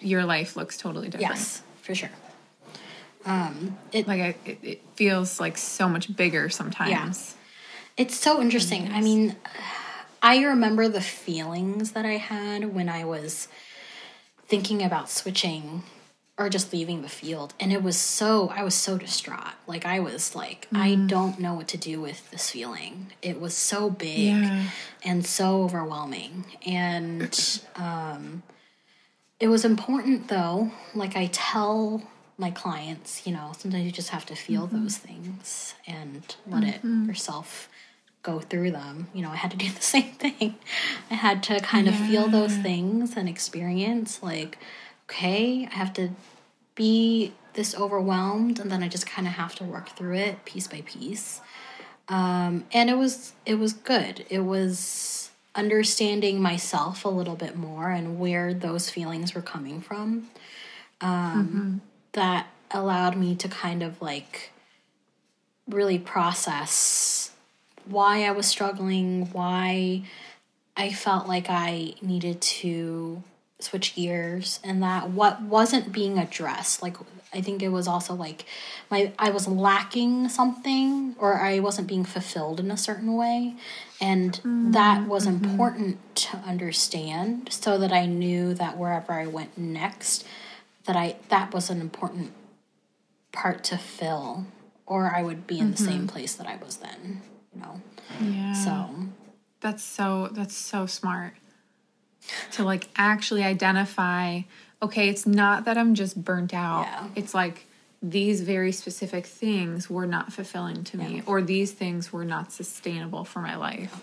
your 0.00 0.24
life 0.24 0.56
looks 0.56 0.76
totally 0.76 1.08
different. 1.08 1.36
Yes, 1.36 1.62
for 1.82 1.94
sure. 1.94 2.10
Um, 3.26 3.78
it, 3.92 4.08
Like 4.08 4.20
I, 4.20 4.34
it, 4.46 4.58
it 4.62 4.82
feels 4.94 5.40
like 5.40 5.56
so 5.58 5.88
much 5.88 6.14
bigger 6.14 6.48
sometimes. 6.48 6.90
Yeah. 6.90 8.02
It's 8.04 8.18
so 8.18 8.40
interesting. 8.40 8.90
I 8.92 9.00
mean, 9.02 9.36
I 10.22 10.42
remember 10.44 10.88
the 10.88 11.02
feelings 11.02 11.92
that 11.92 12.06
I 12.06 12.16
had 12.16 12.74
when 12.74 12.88
I 12.88 13.04
was 13.04 13.48
thinking 14.48 14.82
about 14.82 15.10
switching 15.10 15.82
or 16.38 16.48
just 16.48 16.72
leaving 16.72 17.02
the 17.02 17.08
field. 17.08 17.52
And 17.60 17.70
it 17.72 17.82
was 17.82 17.98
so, 17.98 18.48
I 18.48 18.62
was 18.62 18.74
so 18.74 18.96
distraught. 18.96 19.52
Like, 19.66 19.84
I 19.84 20.00
was 20.00 20.34
like, 20.34 20.66
I 20.72 20.94
don't 20.94 21.38
know 21.38 21.52
what 21.52 21.68
to 21.68 21.76
do 21.76 22.00
with 22.00 22.30
this 22.30 22.48
feeling. 22.48 23.12
It 23.20 23.38
was 23.38 23.54
so 23.54 23.90
big 23.90 24.28
Yeah. 24.28 24.70
and 25.04 25.26
so 25.26 25.62
overwhelming. 25.64 26.46
And 26.64 27.60
um, 27.76 28.42
it 29.40 29.48
was 29.48 29.64
important, 29.64 30.28
though. 30.28 30.70
Like, 30.94 31.16
I 31.16 31.26
tell 31.32 32.02
my 32.36 32.50
clients, 32.50 33.26
you 33.26 33.32
know, 33.32 33.52
sometimes 33.56 33.84
you 33.84 33.92
just 33.92 34.10
have 34.10 34.24
to 34.26 34.34
feel 34.34 34.66
those 34.66 34.96
things 34.96 35.74
and 35.86 36.36
let 36.46 36.64
it 36.64 36.82
yourself 36.84 37.68
go 38.22 38.40
through 38.40 38.70
them. 38.70 39.08
You 39.14 39.22
know, 39.22 39.30
I 39.30 39.36
had 39.36 39.50
to 39.50 39.56
do 39.56 39.70
the 39.70 39.80
same 39.82 40.12
thing. 40.12 40.56
I 41.10 41.14
had 41.14 41.42
to 41.44 41.60
kind 41.60 41.88
of 41.88 41.94
feel 41.94 42.28
those 42.28 42.54
things 42.56 43.16
and 43.16 43.28
experience, 43.28 44.22
like, 44.22 44.58
okay, 45.08 45.66
I 45.70 45.74
have 45.74 45.92
to 45.94 46.10
be 46.74 47.32
this 47.54 47.74
overwhelmed, 47.74 48.58
and 48.58 48.70
then 48.70 48.82
I 48.82 48.88
just 48.88 49.06
kind 49.06 49.26
of 49.26 49.34
have 49.34 49.54
to 49.56 49.64
work 49.64 49.90
through 49.90 50.14
it 50.16 50.44
piece 50.44 50.68
by 50.68 50.82
piece. 50.82 51.40
Um, 52.08 52.64
and 52.72 52.90
it 52.90 52.96
was 52.96 53.32
it 53.46 53.54
was 53.56 53.72
good. 53.72 54.24
It 54.28 54.40
was 54.40 55.29
understanding 55.54 56.40
myself 56.40 57.04
a 57.04 57.08
little 57.08 57.36
bit 57.36 57.56
more 57.56 57.90
and 57.90 58.18
where 58.18 58.54
those 58.54 58.90
feelings 58.90 59.34
were 59.34 59.42
coming 59.42 59.80
from. 59.80 60.28
Um, 61.00 61.80
That 62.12 62.48
allowed 62.70 63.16
me 63.16 63.34
to 63.36 63.48
kind 63.48 63.82
of 63.82 64.00
like 64.00 64.50
really 65.68 65.98
process 65.98 67.30
why 67.84 68.24
I 68.24 68.30
was 68.32 68.46
struggling, 68.46 69.30
why 69.32 70.02
I 70.76 70.92
felt 70.92 71.26
like 71.26 71.46
I 71.48 71.94
needed 72.02 72.40
to 72.40 73.22
switch 73.58 73.94
gears 73.94 74.60
and 74.64 74.82
that 74.82 75.10
what 75.10 75.42
wasn't 75.42 75.92
being 75.92 76.18
addressed 76.18 76.82
like 76.82 76.96
I 77.32 77.40
think 77.40 77.62
it 77.62 77.68
was 77.68 77.86
also 77.86 78.14
like 78.14 78.44
my 78.90 79.12
I 79.18 79.30
was 79.30 79.46
lacking 79.46 80.28
something 80.28 81.14
or 81.18 81.40
I 81.40 81.60
wasn't 81.60 81.86
being 81.86 82.04
fulfilled 82.04 82.58
in 82.60 82.70
a 82.70 82.76
certain 82.76 83.14
way 83.16 83.54
and 84.00 84.40
mm, 84.42 84.72
that 84.72 85.06
was 85.06 85.26
mm-hmm. 85.26 85.44
important 85.44 86.16
to 86.16 86.36
understand 86.38 87.52
so 87.52 87.78
that 87.78 87.92
I 87.92 88.06
knew 88.06 88.54
that 88.54 88.76
wherever 88.78 89.12
I 89.12 89.26
went 89.26 89.56
next 89.56 90.26
that 90.84 90.96
I 90.96 91.16
that 91.28 91.54
was 91.54 91.70
an 91.70 91.80
important 91.80 92.32
part 93.32 93.62
to 93.64 93.78
fill 93.78 94.46
or 94.86 95.12
I 95.14 95.22
would 95.22 95.46
be 95.46 95.58
in 95.60 95.70
the 95.70 95.76
same 95.76 95.98
mm-hmm. 95.98 96.06
place 96.06 96.34
that 96.34 96.46
I 96.48 96.56
was 96.56 96.76
then 96.76 97.22
you 97.54 97.60
know 97.60 97.80
Yeah. 98.20 98.52
so 98.54 98.90
That's 99.60 99.82
so 99.82 100.28
that's 100.32 100.56
so 100.56 100.86
smart. 100.86 101.34
To 102.52 102.64
like 102.64 102.88
actually 102.96 103.42
identify, 103.44 104.42
okay, 104.82 105.08
it's 105.08 105.26
not 105.26 105.64
that 105.64 105.76
I'm 105.76 105.94
just 105.94 106.22
burnt 106.22 106.54
out. 106.54 106.82
Yeah. 106.82 107.08
It's 107.14 107.34
like 107.34 107.66
these 108.02 108.40
very 108.40 108.72
specific 108.72 109.26
things 109.26 109.90
were 109.90 110.06
not 110.06 110.32
fulfilling 110.32 110.84
to 110.84 110.96
me 110.96 111.22
or 111.26 111.42
these 111.42 111.72
things 111.72 112.12
were 112.12 112.24
not 112.24 112.50
sustainable 112.50 113.24
for 113.24 113.40
my 113.40 113.56
life. 113.56 114.02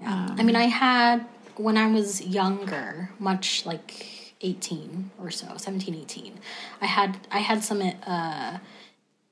Yeah. 0.00 0.28
I 0.30 0.42
mean, 0.42 0.56
I 0.56 0.64
had, 0.64 1.26
when 1.56 1.76
I 1.76 1.88
was 1.88 2.22
younger, 2.22 3.10
much 3.18 3.66
like 3.66 4.32
18 4.40 5.10
or 5.18 5.30
so, 5.30 5.54
17, 5.54 5.94
18, 5.94 6.40
I 6.80 6.86
had, 6.86 7.18
I 7.30 7.40
had 7.40 7.62
some 7.62 7.82
uh, 8.06 8.58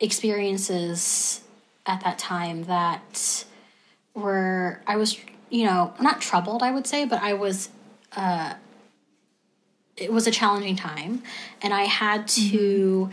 experiences 0.01 1.41
at 1.87 2.05
that 2.05 2.19
time 2.19 2.65
that 2.65 3.47
were, 4.13 4.83
I 4.87 4.97
was, 4.97 5.19
you 5.49 5.65
know, 5.65 5.95
not 5.99 6.21
troubled, 6.21 6.63
I 6.63 6.71
would 6.71 6.87
say, 6.87 7.07
but 7.07 7.23
I 7.23 7.33
was, 7.33 7.71
uh, 8.15 8.53
it 10.01 10.13
was 10.13 10.27
a 10.27 10.31
challenging 10.31 10.77
time. 10.77 11.23
And 11.63 11.75
I 11.75 11.85
had 11.85 12.29
to, 12.29 12.41
mm-hmm. 12.41 13.13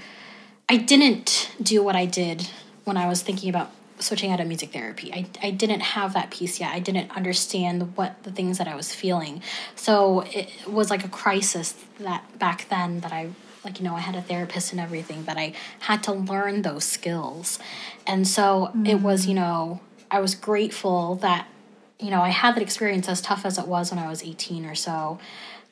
I 0.70 0.78
didn't 0.78 1.52
do 1.62 1.84
what 1.84 1.96
I 1.96 2.06
did 2.06 2.48
when 2.84 2.98
I 2.98 3.08
was 3.08 3.22
thinking 3.22 3.50
about 3.50 3.72
switching 4.00 4.32
out 4.32 4.40
of 4.40 4.48
music 4.48 4.74
therapy. 4.74 5.12
I, 5.14 5.26
I 5.42 5.52
didn't 5.52 5.80
have 5.80 6.14
that 6.14 6.32
piece 6.32 6.60
yet. 6.60 6.74
I 6.74 6.80
didn't 6.80 7.12
understand 7.16 7.96
what 7.96 8.22
the 8.24 8.32
things 8.32 8.58
that 8.58 8.68
I 8.68 8.76
was 8.76 8.94
feeling. 8.94 9.42
So 9.76 10.22
it 10.22 10.50
was 10.68 10.90
like 10.90 11.06
a 11.06 11.10
crisis 11.10 11.76
that 12.00 12.38
back 12.38 12.68
then 12.70 13.00
that 13.02 13.14
I 13.14 13.30
like 13.64 13.80
you 13.80 13.86
know 13.86 13.96
I 13.96 14.02
had 14.02 14.16
a 14.16 14.22
therapist 14.22 14.74
and 14.74 14.80
everything 14.80 15.24
that 15.24 15.38
I 15.38 15.54
had 15.80 16.04
to 16.04 16.12
learn 16.12 16.62
those 16.62 16.84
skills. 16.84 17.58
And 18.06 18.28
so 18.28 18.72
it 18.86 19.02
was, 19.02 19.26
mm. 19.26 19.30
you 19.30 19.34
know, 19.34 19.80
I 20.12 20.20
was 20.20 20.36
grateful 20.36 21.16
that 21.16 21.48
you 22.00 22.12
know, 22.12 22.22
I 22.22 22.30
had 22.30 22.56
that 22.56 22.62
experience 22.62 23.08
as 23.08 23.22
tough 23.22 23.46
as 23.46 23.58
it 23.58 23.68
was 23.68 23.90
when 23.90 24.00
I 24.00 24.10
was 24.10 24.22
18 24.22 24.66
or 24.66 24.76
so 24.76 25.18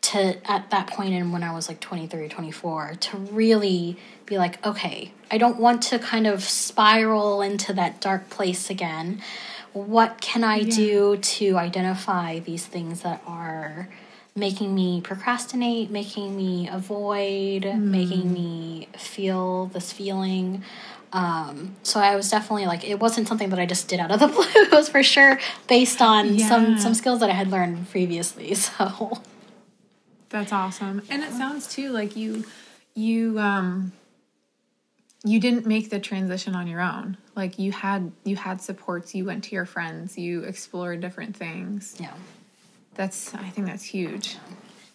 to 0.04 0.38
at 0.50 0.70
that 0.70 0.88
point 0.88 1.14
and 1.14 1.32
when 1.32 1.44
I 1.44 1.54
was 1.54 1.70
like 1.70 1.80
23 1.80 2.28
24 2.28 2.96
to 3.00 3.18
really 3.18 3.98
be 4.26 4.38
like 4.38 4.64
okay 4.66 5.12
I 5.32 5.38
don't 5.38 5.60
want 5.60 5.82
to 5.84 5.98
kind 5.98 6.28
of 6.28 6.44
spiral 6.44 7.42
into 7.42 7.74
that 7.74 8.00
dark 8.00 8.30
place 8.30 8.70
again. 8.70 9.24
What 9.72 10.22
can 10.22 10.44
I 10.44 10.62
do 10.62 11.18
to 11.18 11.58
identify 11.58 12.38
these 12.38 12.68
things 12.68 13.02
that 13.02 13.24
are 13.26 13.90
making 14.36 14.76
me 14.76 15.02
procrastinate 15.02 15.90
making 15.90 16.38
me 16.38 16.68
avoid 16.68 17.66
making 17.78 18.32
me 18.32 18.90
feel 18.96 19.68
this 19.68 19.92
feeling? 19.92 20.64
Um, 21.14 21.76
so 21.82 22.00
I 22.00 22.16
was 22.16 22.30
definitely 22.30 22.68
like 22.68 22.88
it 22.88 23.00
wasn't 23.00 23.28
something 23.28 23.50
that 23.50 23.60
I 23.60 23.66
just 23.66 23.88
did 23.88 24.00
out 24.00 24.12
of 24.12 24.20
the 24.20 24.28
blue 24.36 24.44
it 24.46 24.72
was 24.72 24.90
for 24.90 25.02
sure 25.02 25.40
based 25.68 26.00
on 26.00 26.38
some 26.38 26.78
some 26.78 26.94
skills 26.94 27.22
that 27.22 27.32
I 27.32 27.34
had 27.34 27.50
learned 27.50 27.90
previously 27.90 28.54
so 28.68 29.20
That's 30.34 30.52
awesome. 30.52 31.04
And 31.12 31.22
it 31.22 31.32
sounds 31.32 31.68
too 31.68 31.92
like 31.92 32.16
you 32.16 32.44
you 32.96 33.38
um 33.38 33.92
you 35.24 35.40
didn't 35.40 35.68
make 35.68 35.92
the 35.92 36.00
transition 36.00 36.56
on 36.56 36.66
your 36.66 36.82
own. 36.82 37.18
Like 37.36 37.60
you 37.60 37.72
had 37.72 38.12
you 38.24 38.36
had 38.36 38.60
supports, 38.60 39.14
you 39.14 39.26
went 39.26 39.44
to 39.44 39.52
your 39.56 39.68
friends, 39.68 40.18
you 40.18 40.42
explored 40.42 41.02
different 41.02 41.38
things. 41.38 41.96
yeah 42.00 42.14
That's 42.96 43.32
I 43.36 43.48
think 43.50 43.68
that's 43.68 43.84
huge. 43.84 44.38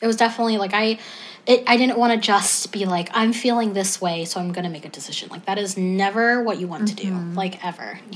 it 0.01 0.09
was 0.09 0.16
definitely 0.16 0.59
like 0.59 0.74
I 0.74 0.99
it, 1.47 1.62
I 1.68 1.76
didn't 1.76 1.99
want 1.99 2.12
to 2.12 2.18
just 2.18 2.72
be 2.72 2.84
like 2.84 3.09
I'm 3.12 3.32
feeling 3.32 3.74
this 3.74 4.01
way 4.01 4.24
so 4.24 4.41
I'm 4.41 4.51
going 4.51 4.64
to 4.64 4.70
make 4.70 4.84
a 4.84 4.89
decision. 4.89 5.28
Like 5.28 5.47
that 5.47 5.57
is 5.57 5.76
never 5.76 6.43
what 6.43 6.59
you 6.59 6.66
want 6.66 6.89
to 6.89 6.97
do 6.97 7.14
like 7.34 7.64
ever. 7.64 8.01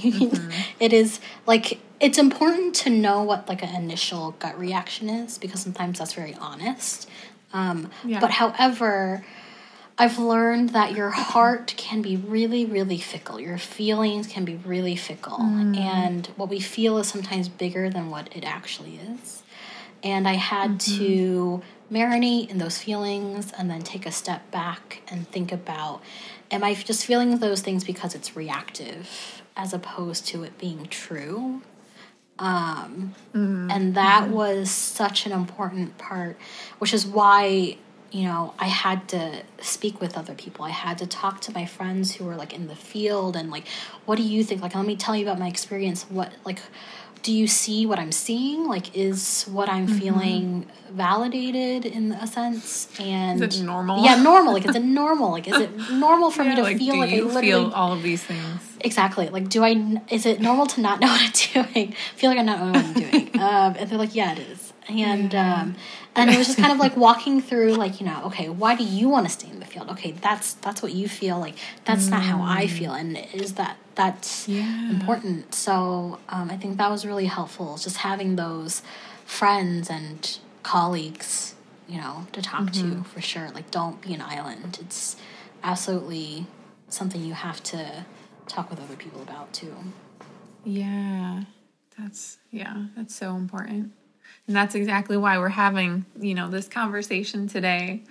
It 0.81 0.93
is 0.93 1.21
like 1.47 1.79
it's 2.03 2.19
important 2.19 2.75
to 2.75 2.91
know 2.91 3.23
what 3.23 3.49
like 3.49 3.63
an 3.63 3.75
initial 3.75 4.33
gut 4.33 4.59
reaction 4.59 5.09
is 5.09 5.39
because 5.39 5.61
sometimes 5.63 5.99
that's 6.01 6.13
very 6.13 6.35
honest. 6.35 7.09
Um 7.55 7.91
Yeah. 8.05 8.21
but 8.21 8.31
however 8.33 9.25
I've 9.99 10.19
learned 10.19 10.71
that 10.71 10.97
your 10.97 11.11
heart 11.11 11.75
can 11.77 12.03
be 12.03 12.17
really, 12.17 12.65
really 12.65 12.99
fickle. 12.99 13.39
Your 13.39 13.59
feelings 13.59 14.27
can 14.27 14.45
be 14.45 14.57
really 14.57 14.97
fickle. 14.97 15.39
And 15.41 16.27
what 16.37 16.49
we 16.49 16.61
feel 16.61 16.97
is 16.99 17.09
sometimes 17.09 17.49
bigger 17.49 17.91
than 17.91 18.11
what 18.11 18.35
it 18.35 18.43
actually 18.43 18.97
is. 18.97 19.43
And 20.03 20.27
I 20.27 20.33
had 20.33 20.81
to 20.99 21.63
marinate 21.93 22.49
in 22.51 22.59
those 22.59 22.79
feelings 22.79 23.53
and 23.57 23.71
then 23.71 23.83
take 23.83 24.07
a 24.07 24.11
step 24.11 24.51
back 24.51 25.03
and 25.09 25.29
think 25.29 25.53
about 25.53 26.03
am 26.51 26.65
I 26.65 26.75
just 26.75 27.05
feeling 27.07 27.39
those 27.39 27.61
things 27.61 27.85
because 27.85 28.15
it's 28.15 28.35
reactive 28.35 29.43
as 29.57 29.73
opposed 29.73 30.27
to 30.29 30.43
it 30.43 30.59
being 30.59 30.87
true? 30.89 31.63
Um, 32.39 33.15
And 33.71 33.95
that 33.95 34.29
was 34.31 34.71
such 34.71 35.27
an 35.27 35.33
important 35.33 35.99
part, 35.99 36.37
which 36.79 36.93
is 36.93 37.07
why, 37.07 37.77
you 38.11 38.25
know, 38.25 38.55
I 38.59 38.67
had 38.67 39.09
to 39.09 39.43
speak 39.61 40.01
with 40.01 40.17
other 40.17 40.35
people. 40.35 40.65
I 40.65 40.71
had 40.71 40.99
to 40.99 41.07
talk 41.07 41.41
to 41.43 41.53
my 41.53 41.67
friends 41.67 42.15
who 42.15 42.25
were 42.25 42.37
like 42.37 42.53
in 42.53 42.67
the 42.67 42.75
field 42.75 43.37
and 43.37 43.51
like, 43.51 43.67
what 44.07 44.17
do 44.17 44.23
you 44.23 44.43
think? 44.45 44.61
Like, 44.63 44.75
let 44.75 44.87
me 44.87 44.97
tell 44.97 45.15
you 45.15 45.25
about 45.25 45.39
my 45.39 45.49
experience. 45.49 46.05
What, 46.09 46.33
like, 46.45 46.61
do 47.23 47.33
you 47.33 47.47
see 47.47 47.87
what 47.87 47.99
I'm 47.99 48.13
seeing? 48.13 48.67
Like, 48.67 48.97
is 48.97 49.45
what 49.45 49.69
I'm 49.69 49.87
feeling 49.87 50.67
validated 50.91 51.87
in 51.87 52.13
a 52.13 52.27
sense? 52.27 52.89
And 53.01 53.43
Is 53.43 53.61
it 53.61 53.65
normal? 53.65 54.05
Yeah, 54.05 54.21
normal. 54.23 54.53
Like, 54.53 54.69
is 54.69 54.75
it 54.75 54.83
normal? 54.83 55.31
Like, 55.31 55.49
is 55.49 55.59
it 55.59 55.91
normal 55.93 56.31
for 56.31 56.45
me 56.45 56.55
to 56.57 56.63
like, 56.63 56.79
feel 56.79 56.99
like 56.99 57.11
I 57.11 57.15
you 57.15 57.25
literally 57.27 57.47
feel 57.47 57.73
all 57.73 57.93
of 57.93 58.03
these 58.03 58.23
things? 58.23 58.61
exactly 58.85 59.29
like 59.29 59.49
do 59.49 59.63
i 59.63 60.01
is 60.11 60.27
it 60.27 60.41
normal 60.41 60.67
to 60.67 60.81
not 60.81 61.01
know 61.01 61.07
what 61.07 61.21
i'm 61.55 61.73
doing 61.73 61.93
feel 62.17 62.31
like 62.31 62.39
i'm 62.39 62.47
not 62.47 62.59
knowing 62.59 62.73
what 62.73 62.85
i'm 62.85 62.93
doing 62.95 63.29
um, 63.41 63.77
and 63.79 63.89
they're 63.89 63.99
like 63.99 64.15
yeah 64.15 64.33
it 64.33 64.39
is 64.41 64.73
and 64.89 65.35
um, 65.35 65.77
and 66.17 66.31
it 66.31 66.37
was 66.37 66.47
just 66.47 66.59
kind 66.59 66.73
of 66.73 66.79
like 66.79 66.97
walking 66.97 67.41
through 67.41 67.75
like 67.75 68.01
you 68.01 68.07
know 68.07 68.23
okay 68.25 68.49
why 68.49 68.75
do 68.75 68.83
you 68.85 69.09
want 69.09 69.25
to 69.25 69.33
stay 69.33 69.49
in 69.49 69.61
the 69.61 69.67
field 69.67 69.89
okay 69.89 70.11
that's 70.11 70.55
that's 70.55 70.83
what 70.83 70.93
you 70.93 71.09
feel 71.09 71.39
like 71.39 71.55
that's 71.85 72.09
not 72.09 72.23
how 72.23 72.43
i 72.43 72.67
feel 72.67 72.93
and 72.93 73.17
is 73.33 73.55
that 73.55 73.77
that's 73.95 74.49
Yeah. 74.49 74.91
important 74.91 75.55
so 75.55 76.19
um, 76.29 76.51
i 76.51 76.57
think 76.57 76.79
that 76.79 76.91
was 76.91 77.05
really 77.07 77.27
helpful 77.27 77.77
just 77.77 77.99
having 77.99 78.37
those 78.37 78.83
friends 79.25 79.89
and 79.91 80.39
colleagues, 80.63 81.55
you 81.89 81.99
know, 81.99 82.27
to 82.33 82.43
talk 82.43 82.71
to 82.73 83.03
for 83.05 83.21
sure. 83.21 83.51
Like, 83.51 83.71
don't 83.71 84.01
be 84.01 84.15
an 84.15 84.21
island. 84.21 84.79
It's 84.81 85.17
absolutely 85.63 86.47
something 86.89 87.23
you 87.25 87.35
have 87.35 87.63
to 87.65 88.05
talk 88.47 88.71
with 88.71 88.81
other 88.81 88.97
people 88.97 89.23
about 89.23 89.53
too. 89.53 89.75
Yeah. 90.65 91.45
That's 91.99 92.39
yeah, 92.51 92.87
that's 92.97 93.15
so 93.15 93.37
important. 93.37 93.93
And 94.47 94.57
that's 94.57 94.75
exactly 94.75 95.17
why 95.17 95.39
we're 95.39 95.49
having, 95.49 96.05
you 96.21 96.35
know, 96.35 96.49
this 96.51 96.69
conversation 96.69 97.49
today. 97.49 98.03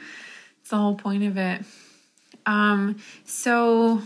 It's 0.61 0.69
the 0.69 0.77
whole 0.77 0.95
point 0.95 1.23
of 1.23 1.37
it. 1.37 1.63
Um 2.45 2.97
so 3.25 4.01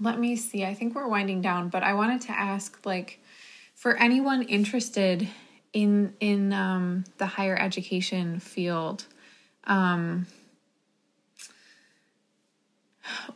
let 0.00 0.18
me 0.18 0.36
see. 0.36 0.64
I 0.64 0.74
think 0.74 0.94
we're 0.94 1.08
winding 1.08 1.40
down, 1.40 1.68
but 1.68 1.82
I 1.82 1.94
wanted 1.94 2.22
to 2.22 2.32
ask 2.32 2.78
like 2.84 3.20
for 3.74 3.96
anyone 3.96 4.42
interested 4.42 5.28
in 5.72 6.14
in 6.20 6.52
um 6.52 7.04
the 7.18 7.26
higher 7.26 7.56
education 7.56 8.40
field, 8.40 9.06
um 9.64 10.26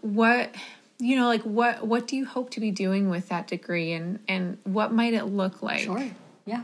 what 0.01 0.55
you 0.99 1.17
know 1.17 1.27
like 1.27 1.43
what 1.43 1.87
what 1.87 2.07
do 2.07 2.17
you 2.17 2.27
hope 2.27 2.51
to 2.51 2.61
be 2.61 2.71
doing 2.71 3.09
with 3.09 3.29
that 3.29 3.47
degree 3.47 3.93
and 3.93 4.19
and 4.29 4.59
what 4.65 4.93
might 4.93 5.15
it 5.15 5.25
look 5.25 5.63
like 5.63 5.81
Sure. 5.81 6.11
Yeah. 6.45 6.63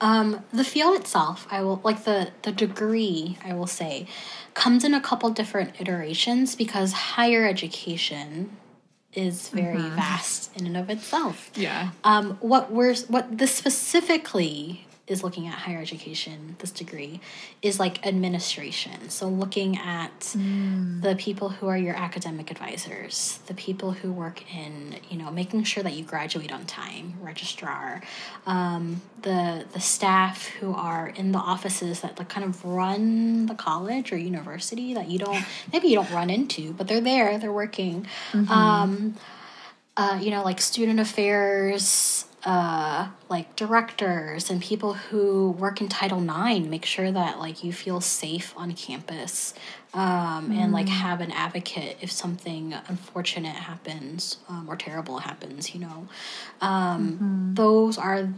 Um, 0.00 0.44
the 0.52 0.62
field 0.62 1.00
itself, 1.00 1.48
I 1.50 1.62
will 1.62 1.80
like 1.82 2.04
the 2.04 2.30
the 2.42 2.52
degree. 2.52 3.38
I 3.44 3.54
will 3.54 3.66
say, 3.66 4.06
comes 4.54 4.84
in 4.84 4.94
a 4.94 5.00
couple 5.00 5.30
different 5.30 5.80
iterations 5.80 6.54
because 6.54 6.92
higher 6.92 7.44
education 7.44 8.56
is 9.16 9.48
very 9.48 9.78
vast 9.78 10.54
in 10.56 10.66
and 10.66 10.76
of 10.76 10.90
itself. 10.90 11.50
yeah 11.54 11.90
Um, 12.04 12.36
what 12.40 12.70
we're 12.70 12.94
what 13.08 13.38
this 13.38 13.54
specifically 13.54 14.85
is 15.06 15.22
looking 15.22 15.46
at 15.46 15.54
higher 15.54 15.78
education, 15.78 16.56
this 16.58 16.72
degree, 16.72 17.20
is 17.62 17.78
like 17.78 18.04
administration. 18.04 19.08
So 19.08 19.28
looking 19.28 19.78
at 19.78 20.34
the 21.00 21.14
people 21.16 21.50
who 21.50 21.68
are 21.68 21.76
your 21.76 21.94
academic 21.94 22.50
advisors, 22.50 23.38
the 23.46 23.54
people 23.54 23.92
who 23.92 24.12
work 24.12 24.42
in, 24.52 24.96
you 25.08 25.16
know, 25.16 25.30
making 25.30 25.62
sure 25.62 25.84
that 25.84 25.92
you 25.92 26.02
graduate 26.02 26.52
on 26.52 26.66
time, 26.66 27.14
registrar, 27.20 28.02
um, 28.46 29.00
the 29.22 29.64
the 29.72 29.80
staff 29.80 30.46
who 30.46 30.74
are 30.74 31.08
in 31.08 31.30
the 31.30 31.38
offices 31.38 32.00
that 32.00 32.18
like 32.18 32.28
kind 32.28 32.44
of 32.44 32.64
run 32.64 33.46
the 33.46 33.54
college 33.54 34.12
or 34.12 34.16
university 34.16 34.94
that 34.94 35.08
you 35.08 35.18
don't 35.18 35.44
maybe 35.72 35.86
you 35.88 35.94
don't 35.94 36.10
run 36.10 36.30
into, 36.30 36.72
but 36.72 36.88
they're 36.88 37.00
there, 37.00 37.38
they're 37.38 37.52
working. 37.52 38.06
Um, 38.50 39.14
uh, 39.96 40.18
you 40.20 40.30
know, 40.30 40.42
like 40.42 40.60
student 40.60 41.00
affairs, 41.00 42.25
uh, 42.44 43.08
like 43.28 43.56
directors 43.56 44.50
and 44.50 44.62
people 44.62 44.94
who 44.94 45.50
work 45.52 45.80
in 45.80 45.88
Title 45.88 46.22
IX, 46.22 46.66
make 46.66 46.84
sure 46.84 47.10
that 47.10 47.38
like 47.38 47.64
you 47.64 47.72
feel 47.72 48.00
safe 48.00 48.54
on 48.56 48.72
campus, 48.74 49.54
um, 49.94 50.52
and 50.52 50.72
like 50.72 50.88
have 50.88 51.20
an 51.20 51.32
advocate 51.32 51.96
if 52.00 52.12
something 52.12 52.74
unfortunate 52.88 53.56
happens 53.56 54.38
um, 54.48 54.68
or 54.68 54.76
terrible 54.76 55.18
happens. 55.18 55.74
You 55.74 55.80
know, 55.80 56.08
um, 56.60 57.52
those 57.54 57.98
are 57.98 58.28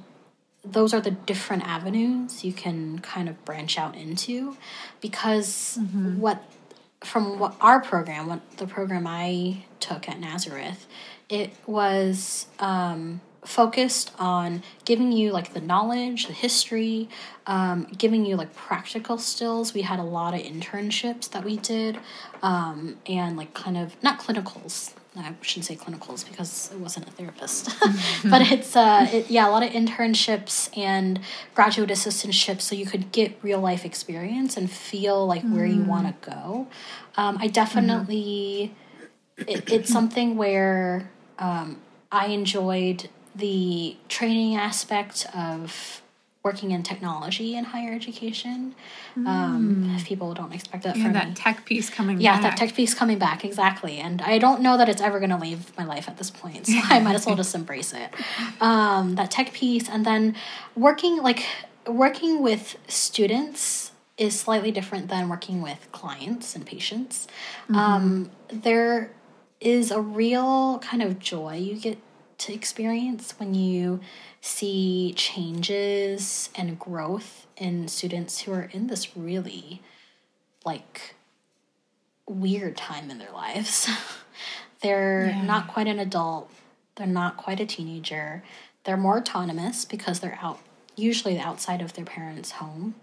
those 0.65 0.93
are 0.93 1.01
the 1.01 1.11
different 1.11 1.65
avenues 1.67 2.45
you 2.45 2.53
can 2.53 2.99
kind 2.99 3.29
of 3.29 3.45
branch 3.45 3.79
out 3.79 3.97
into 3.97 4.57
because 5.01 5.79
what 6.17 6.43
from 7.01 7.39
what 7.39 7.55
our 7.61 7.81
program 7.81 8.27
what 8.27 8.41
the 8.59 8.67
program 8.67 9.07
i 9.07 9.65
took 9.79 10.09
at 10.09 10.19
nazareth 10.19 10.87
it 11.29 11.53
was 11.67 12.47
um, 12.59 13.21
focused 13.49 14.13
on 14.19 14.63
giving 14.85 15.11
you 15.11 15.33
like 15.33 15.55
the 15.55 15.61
knowledge 15.61 16.27
the 16.27 16.33
history 16.35 17.09
um, 17.47 17.87
giving 17.97 18.27
you 18.27 18.37
like 18.37 18.55
practical 18.55 19.17
skills. 19.17 19.73
We 19.73 19.83
had 19.83 19.99
a 19.99 20.05
lot 20.05 20.35
of 20.35 20.41
internships 20.41 21.31
that 21.31 21.45
we 21.45 21.57
did 21.57 21.99
um, 22.43 22.99
and 23.07 23.37
like 23.39 23.55
kind 23.55 23.79
of 23.79 24.01
not 24.03 24.21
clinicals. 24.21 24.93
I 25.17 25.35
shouldn't 25.41 25.65
say 25.65 25.75
clinicals 25.75 26.29
because 26.29 26.71
it 26.73 26.79
wasn't 26.79 27.09
a 27.09 27.11
therapist, 27.11 27.75
but 28.25 28.43
it's 28.53 28.77
uh, 28.77 29.09
it, 29.11 29.31
yeah, 29.31 29.49
a 29.49 29.51
lot 29.51 29.65
of 29.65 29.71
internships 29.71 30.71
and 30.77 31.19
graduate 31.55 31.89
assistantships, 31.91 32.61
so 32.61 32.77
you 32.77 32.87
could 32.87 33.11
get 33.11 33.37
real 33.43 33.59
life 33.59 33.85
experience 33.85 34.57
and 34.57 34.71
feel 34.71 35.27
like 35.27 35.43
where 35.43 35.67
you 35.67 35.83
want 35.83 36.07
to 36.07 36.31
go. 36.31 36.69
Um, 37.17 37.39
I 37.41 37.49
definitely, 37.49 38.77
it, 39.39 39.73
it's 39.73 39.91
something 39.91 40.37
where 40.37 41.11
um, 41.41 41.81
I 42.13 42.27
enjoyed 42.27 43.09
the 43.39 43.97
training 44.09 44.57
aspect 44.57 45.27
of 45.35 46.03
working 46.45 46.71
in 46.71 46.83
technology 46.83 47.57
in 47.57 47.65
higher 47.65 47.93
education. 47.93 48.75
Um, 49.27 49.93
if 49.97 50.07
people 50.07 50.33
don't 50.35 50.53
expect 50.53 50.85
that 50.85 50.97
yeah 50.97 51.03
from 51.03 51.13
that 51.15 51.29
me. 51.31 51.35
tech 51.35 51.65
piece 51.65 51.91
coming 51.91 52.21
Yeah, 52.21 52.41
back. 52.41 52.43
that 52.43 52.57
tech 52.57 52.75
piece 52.77 52.95
coming 52.95 53.19
back 53.19 53.45
exactly, 53.45 53.99
and 53.99 54.23
I 54.23 54.39
don't 54.39 54.63
know 54.63 54.77
that 54.79 54.89
it's 54.89 55.03
ever 55.03 55.19
going 55.19 55.31
to 55.31 55.37
leave 55.37 55.77
my 55.77 55.85
life 55.85 56.09
at 56.09 56.17
this 56.17 56.31
point, 56.31 56.67
so 56.69 56.79
I 56.85 57.01
might 57.01 57.17
as 57.17 57.27
well 57.27 57.37
just 57.37 57.55
embrace 57.55 57.93
it. 57.93 58.11
Um, 58.61 59.15
that 59.17 59.31
tech 59.31 59.53
piece, 59.53 59.89
and 59.89 60.05
then 60.07 60.35
working 60.77 61.19
like 61.23 61.45
working 61.87 62.43
with 62.43 62.77
students 62.87 63.93
is 64.17 64.39
slightly 64.39 64.71
different 64.73 65.09
than 65.09 65.29
working 65.29 65.61
with 65.63 65.89
clients 65.93 66.55
and 66.57 66.65
patients. 66.67 67.29
Um, 67.73 68.31
there 68.53 69.11
is 69.61 69.91
a 69.91 70.01
real 70.01 70.79
kind 70.81 71.03
of 71.03 71.19
joy 71.19 71.55
you 71.57 71.77
get 71.79 71.99
to 72.39 72.53
experience 72.55 73.35
when 73.39 73.55
you 73.55 74.01
see 74.41 75.13
changes 75.17 76.51
and 76.55 76.79
growth 76.79 77.47
in 77.57 77.89
students 77.89 78.41
who 78.43 78.53
are 78.53 78.69
in 78.73 78.87
this 78.87 79.17
really 79.17 79.83
like 80.65 81.15
weird 82.29 82.77
time 82.77 83.11
in 83.11 83.19
their 83.19 83.33
lives. 83.33 83.89
they're 84.83 85.27
Yeah. 85.29 85.43
not 85.43 85.69
quite 85.69 85.89
an 85.89 85.99
adult, 85.99 86.51
they're 86.97 87.07
not 87.07 87.37
quite 87.37 87.61
a 87.61 87.67
teenager. 87.67 88.43
They're 88.85 88.97
more 88.97 89.19
autonomous 89.19 89.85
because 89.85 90.21
they're 90.21 90.39
out 90.41 90.61
usually 90.97 91.39
outside 91.39 91.81
of 91.81 91.93
their 91.95 92.05
parents' 92.05 92.53
home. 92.53 92.95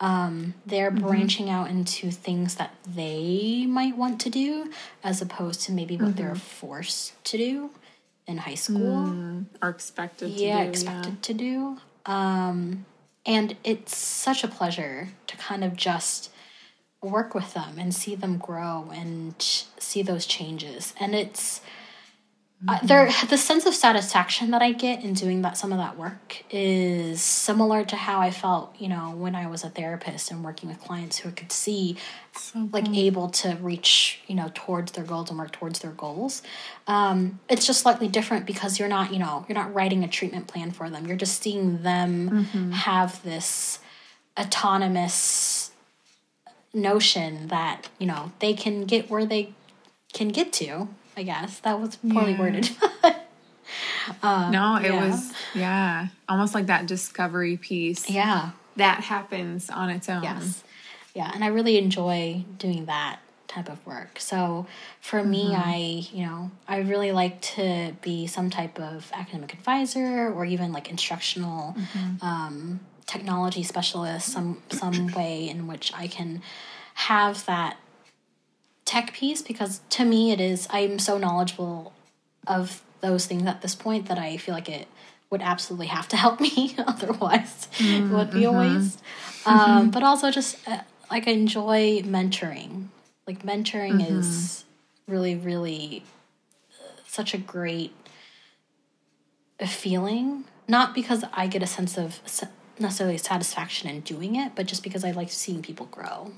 Um, 0.00 0.54
they're 0.66 0.90
branching 0.90 1.48
out 1.48 1.70
into 1.70 2.10
things 2.10 2.56
that 2.56 2.74
they 2.86 3.66
might 3.68 3.96
want 3.96 4.20
to 4.22 4.30
do 4.30 4.70
as 5.04 5.22
opposed 5.22 5.60
to 5.62 5.72
maybe 5.72 5.96
what 5.96 6.16
they're 6.16 6.34
forced 6.34 7.22
to 7.24 7.36
do 7.38 7.70
in 8.26 8.38
high 8.38 8.54
school. 8.54 9.44
Are 9.60 9.70
expected 9.70 10.30
yeah 10.30 10.58
to 10.58 10.64
do, 10.64 10.68
expected 10.68 11.22
to 11.22 11.34
do. 11.34 11.78
Um 12.06 12.86
and 13.24 13.56
it's 13.62 13.96
such 13.96 14.42
a 14.42 14.48
pleasure 14.48 15.10
to 15.28 15.36
kind 15.36 15.62
of 15.62 15.76
just 15.76 16.30
work 17.00 17.34
with 17.34 17.54
them 17.54 17.78
and 17.78 17.94
see 17.94 18.14
them 18.14 18.38
grow 18.38 18.90
and 18.92 19.34
see 19.38 20.02
those 20.02 20.26
changes. 20.26 20.94
And 20.98 21.14
it's 21.14 21.60
uh, 22.68 22.78
there 22.84 23.10
the 23.28 23.38
sense 23.38 23.66
of 23.66 23.74
satisfaction 23.74 24.50
that 24.50 24.62
i 24.62 24.72
get 24.72 25.02
in 25.02 25.14
doing 25.14 25.42
that 25.42 25.56
some 25.56 25.72
of 25.72 25.78
that 25.78 25.96
work 25.96 26.44
is 26.50 27.20
similar 27.20 27.84
to 27.84 27.96
how 27.96 28.20
i 28.20 28.30
felt 28.30 28.74
you 28.78 28.88
know 28.88 29.10
when 29.16 29.34
i 29.34 29.46
was 29.46 29.64
a 29.64 29.68
therapist 29.70 30.30
and 30.30 30.44
working 30.44 30.68
with 30.68 30.80
clients 30.80 31.18
who 31.18 31.28
I 31.28 31.32
could 31.32 31.52
see 31.52 31.96
So 32.34 32.68
like 32.72 32.88
able 32.88 33.28
to 33.28 33.56
reach 33.60 34.20
you 34.26 34.34
know 34.34 34.50
towards 34.54 34.92
their 34.92 35.04
goals 35.04 35.30
and 35.30 35.38
work 35.38 35.52
towards 35.52 35.80
their 35.80 35.90
goals. 35.90 36.42
Um, 36.86 37.40
it's 37.48 37.66
just 37.66 37.80
slightly 37.80 38.08
different 38.08 38.46
because 38.46 38.78
you're 38.78 38.88
not 38.88 39.12
you 39.12 39.18
know 39.18 39.44
you're 39.48 39.56
not 39.56 39.74
writing 39.74 40.02
a 40.04 40.08
treatment 40.08 40.46
plan 40.46 40.70
for 40.70 40.88
them. 40.88 41.06
You're 41.06 41.16
just 41.16 41.42
seeing 41.42 41.82
them 41.82 42.44
have 42.72 43.22
this 43.22 43.78
autonomous 44.38 45.72
notion 46.72 47.48
that 47.48 47.88
you 47.98 48.06
know 48.06 48.32
they 48.38 48.54
can 48.54 48.84
get 48.84 49.10
where 49.10 49.26
they 49.26 49.52
can 50.12 50.28
get 50.28 50.52
to 50.54 50.88
i 51.16 51.22
guess 51.22 51.60
that 51.60 51.80
was 51.80 51.96
poorly 51.96 52.32
Yeah. 52.32 52.38
worded 52.40 52.70
um, 54.22 54.50
no 54.50 54.76
it 54.76 54.92
yeah. 54.92 55.08
was 55.08 55.32
yeah 55.54 56.06
almost 56.28 56.54
like 56.54 56.66
that 56.66 56.86
discovery 56.86 57.56
piece 57.56 58.08
yeah 58.10 58.50
that 58.76 59.00
happens 59.00 59.68
on 59.70 59.90
its 59.90 60.08
own 60.08 60.22
Yes. 60.22 60.64
Yeah, 61.14 61.30
and 61.34 61.44
I 61.44 61.48
really 61.48 61.76
enjoy 61.76 62.44
doing 62.58 62.86
that 62.86 63.20
type 63.46 63.68
of 63.68 63.84
work. 63.86 64.18
So 64.18 64.66
for 65.00 65.22
me, 65.22 65.50
mm-hmm. 65.50 65.68
I, 65.68 65.76
you 66.16 66.24
know, 66.24 66.50
I 66.66 66.78
really 66.78 67.12
like 67.12 67.40
to 67.42 67.94
be 68.00 68.26
some 68.26 68.48
type 68.48 68.80
of 68.80 69.10
academic 69.12 69.52
advisor 69.52 70.32
or 70.32 70.46
even 70.46 70.72
like 70.72 70.88
instructional 70.90 71.76
mm-hmm. 71.78 72.26
um, 72.26 72.80
technology 73.06 73.62
specialist, 73.62 74.28
some 74.32 74.62
some 74.70 75.08
way 75.08 75.48
in 75.48 75.66
which 75.66 75.92
I 75.94 76.06
can 76.06 76.40
have 76.94 77.44
that 77.46 77.76
tech 78.92 79.14
piece 79.14 79.40
because 79.40 79.80
to 79.88 80.04
me 80.04 80.32
it 80.32 80.40
is 80.40 80.68
I'm 80.70 80.98
so 80.98 81.16
knowledgeable 81.16 81.94
of 82.46 82.82
those 83.00 83.24
things 83.24 83.46
at 83.46 83.62
this 83.62 83.74
point 83.74 84.06
that 84.08 84.18
I 84.18 84.36
feel 84.36 84.54
like 84.54 84.68
it 84.68 84.86
would 85.30 85.40
absolutely 85.40 85.86
have 85.86 86.08
to 86.08 86.16
help 86.18 86.40
me 86.48 86.74
otherwise. 86.78 87.68
It 87.78 88.12
would 88.12 88.30
be 88.30 88.44
a 88.44 88.52
waste. 88.52 89.00
Um, 89.46 89.90
but 89.90 90.02
also 90.02 90.30
just 90.30 90.58
uh, 90.68 90.82
like 91.10 91.26
I 91.26 91.30
enjoy 91.30 92.02
mentoring. 92.02 92.88
Like 93.26 93.42
mentoring 93.42 94.06
is 94.06 94.64
really 95.08 95.36
really 95.36 96.04
uh, 96.78 97.00
such 97.06 97.32
a 97.32 97.38
great 97.38 97.94
feeling. 99.66 100.44
Not 100.68 100.94
because 100.94 101.24
I 101.32 101.46
get 101.46 101.62
a 101.62 101.66
sense 101.66 101.96
of 101.96 102.20
necessarily 102.78 103.16
satisfaction 103.16 103.88
in 103.88 104.00
doing 104.00 104.36
it, 104.36 104.52
but 104.54 104.66
just 104.66 104.82
because 104.82 105.02
I 105.02 105.12
like 105.12 105.30
seeing 105.30 105.62
people 105.62 105.86
grow. 105.86 106.32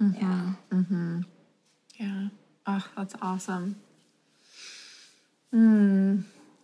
Yeah. 0.00 0.52
Yeah. 2.00 2.28
Oh, 2.66 2.84
that's 2.96 3.14
awesome. 3.20 3.76
Hmm. 5.52 6.20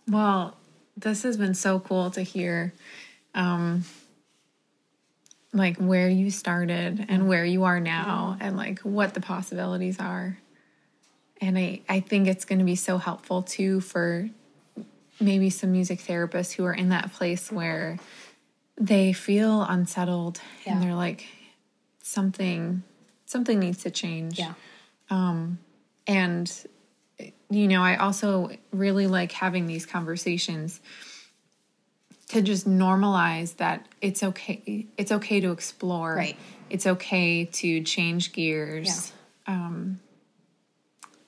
Well, 0.07 0.57
this 0.97 1.23
has 1.23 1.37
been 1.37 1.53
so 1.53 1.79
cool 1.79 2.09
to 2.11 2.21
hear 2.21 2.73
um 3.35 3.83
like 5.53 5.77
where 5.77 6.09
you 6.09 6.29
started 6.31 7.05
and 7.07 7.27
where 7.27 7.45
you 7.45 7.63
are 7.65 7.79
now 7.79 8.37
and 8.39 8.57
like 8.57 8.79
what 8.79 9.13
the 9.13 9.21
possibilities 9.21 9.99
are. 9.99 10.37
And 11.39 11.57
I 11.57 11.81
I 11.87 11.99
think 11.99 12.27
it's 12.27 12.45
going 12.45 12.59
to 12.59 12.65
be 12.65 12.75
so 12.75 12.97
helpful 12.97 13.43
too 13.43 13.79
for 13.79 14.29
maybe 15.19 15.49
some 15.51 15.71
music 15.71 15.99
therapists 15.99 16.53
who 16.53 16.65
are 16.65 16.73
in 16.73 16.89
that 16.89 17.11
place 17.13 17.51
where 17.51 17.99
they 18.79 19.13
feel 19.13 19.61
unsettled 19.63 20.39
Yeah. 20.65 20.73
and 20.73 20.83
they're 20.83 20.95
like 20.95 21.25
something 22.01 22.83
something 23.25 23.59
needs 23.59 23.83
to 23.83 23.91
change 23.91 24.39
Yeah. 24.39 24.53
And 25.09 26.65
you 27.49 27.67
know 27.67 27.81
i 27.81 27.95
also 27.95 28.49
really 28.71 29.07
like 29.07 29.31
having 29.31 29.67
these 29.67 29.85
conversations 29.85 30.79
to 32.29 32.41
just 32.41 32.67
normalize 32.67 33.55
that 33.57 33.87
it's 34.01 34.23
okay 34.23 34.85
it's 34.97 35.11
okay 35.11 35.39
to 35.39 35.51
explore. 35.51 36.15
Right. 36.15 36.37
it's 36.69 36.85
okay 36.85 37.45
to 37.45 37.83
change 37.83 38.33
gears. 38.33 39.13
Um 39.45 39.99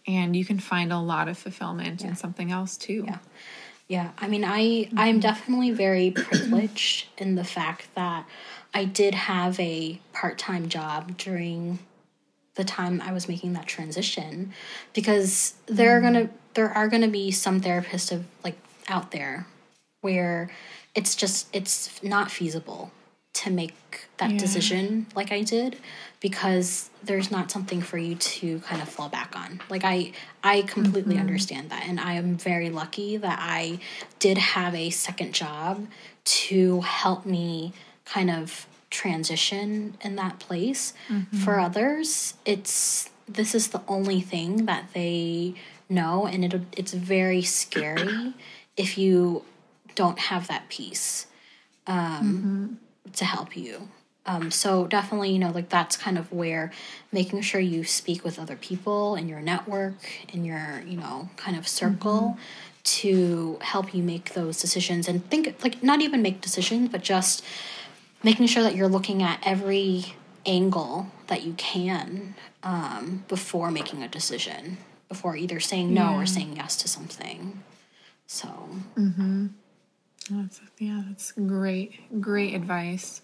and 0.07 0.35
you 0.35 0.43
can 0.43 0.59
find 0.59 0.91
a 0.91 0.97
lot 0.97 1.27
of 1.27 1.37
fulfillment 1.37 2.03
in 2.03 2.15
something 2.15 2.51
else 2.51 2.77
too. 2.77 3.03
Yeah. 3.05 3.19
Yeah, 3.87 4.11
I 4.19 4.27
mean, 4.27 4.43
I 4.45 4.87
I'm 4.95 5.19
definitely 5.19 5.71
very 5.71 6.11
privileged 6.11 7.07
in 7.17 7.33
the 7.33 7.43
fact 7.43 7.87
that 7.95 8.27
I 8.71 8.85
did 8.85 9.15
have 9.15 9.59
a 9.59 9.99
part 10.13 10.37
time 10.37 10.69
job 10.69 11.17
during 11.17 11.79
the 12.59 12.65
time 12.65 13.01
I 13.01 13.13
was 13.13 13.29
making 13.29 13.53
that 13.53 13.67
transition, 13.67 14.53
because 14.93 15.53
there 15.65 15.97
are 15.97 16.01
gonna 16.01 16.29
there 16.55 16.69
are 16.69 16.89
gonna 16.89 17.07
be 17.07 17.31
some 17.31 17.61
therapists 17.61 18.11
of 18.11 18.25
like 18.43 18.57
out 18.89 19.11
there 19.11 19.47
where 20.01 20.51
it's 20.93 21.15
just 21.15 21.47
it's 21.53 22.03
not 22.03 22.29
feasible 22.29 22.91
to 23.31 23.49
make 23.49 24.07
that 24.17 24.31
Yeah. 24.31 24.37
decision 24.37 25.05
like 25.15 25.31
I 25.31 25.41
did 25.43 25.77
because 26.19 26.89
there's 27.01 27.31
not 27.31 27.49
something 27.49 27.81
for 27.81 27.97
you 27.97 28.15
to 28.15 28.59
kind 28.59 28.81
of 28.81 28.89
fall 28.89 29.07
back 29.07 29.37
on. 29.37 29.61
Like 29.69 29.85
I 29.85 30.11
I 30.43 30.63
completely 30.63 31.15
mm-hmm. 31.15 31.21
understand 31.21 31.69
that 31.69 31.83
and 31.87 31.97
I 31.97 32.13
am 32.15 32.35
very 32.35 32.69
lucky 32.69 33.15
that 33.15 33.39
I 33.41 33.79
did 34.19 34.37
have 34.37 34.75
a 34.75 34.89
second 34.89 35.33
job 35.33 35.87
to 36.43 36.81
help 36.81 37.25
me 37.25 37.71
kind 38.03 38.29
of 38.29 38.67
transition 38.89 39.97
in 40.01 40.15
that 40.15 40.39
place. 40.39 40.93
Mm-hmm. 41.07 41.37
For 41.37 41.59
others, 41.59 42.35
it's 42.45 43.09
this 43.27 43.53
is 43.53 43.69
the 43.69 43.81
only 43.87 44.21
thing 44.21 44.65
that 44.65 44.89
they 44.93 45.53
know 45.87 46.27
and 46.27 46.45
it 46.45 46.61
it's 46.77 46.93
very 46.93 47.41
scary 47.41 48.33
if 48.77 48.97
you 48.97 49.43
don't 49.95 50.19
have 50.19 50.47
that 50.47 50.69
piece 50.69 51.27
um, 51.87 51.97
mm-hmm. 51.97 53.11
to 53.13 53.25
help 53.25 53.57
you. 53.57 53.89
Um, 54.25 54.51
so 54.51 54.85
definitely, 54.85 55.31
you 55.31 55.39
know, 55.39 55.49
like 55.49 55.69
that's 55.69 55.97
kind 55.97 56.17
of 56.17 56.31
where 56.31 56.71
making 57.11 57.41
sure 57.41 57.59
you 57.59 57.83
speak 57.83 58.23
with 58.23 58.37
other 58.37 58.55
people 58.55 59.15
in 59.15 59.27
your 59.27 59.41
network, 59.41 59.95
in 60.31 60.45
your, 60.45 60.83
you 60.85 60.97
know, 60.97 61.29
kind 61.35 61.57
of 61.57 61.67
circle 61.67 62.37
mm-hmm. 62.37 62.81
to 62.83 63.57
help 63.61 63.93
you 63.93 64.03
make 64.03 64.35
those 64.35 64.61
decisions 64.61 65.07
and 65.07 65.27
think 65.31 65.55
like 65.63 65.81
not 65.81 66.01
even 66.01 66.21
make 66.21 66.41
decisions, 66.41 66.89
but 66.89 67.01
just 67.01 67.43
making 68.23 68.47
sure 68.47 68.63
that 68.63 68.75
you're 68.75 68.87
looking 68.87 69.23
at 69.23 69.39
every 69.43 70.15
angle 70.45 71.07
that 71.27 71.43
you 71.43 71.53
can 71.53 72.35
um, 72.63 73.23
before 73.27 73.71
making 73.71 74.03
a 74.03 74.07
decision, 74.07 74.77
before 75.07 75.35
either 75.35 75.59
saying 75.59 75.93
no 75.93 76.15
or 76.15 76.25
saying 76.25 76.55
yes 76.55 76.75
to 76.77 76.87
something. 76.87 77.63
So 78.27 78.47
That's, 80.29 80.61
yeah, 80.77 81.01
that's 81.07 81.31
great, 81.31 82.21
great 82.21 82.53
advice. 82.53 83.21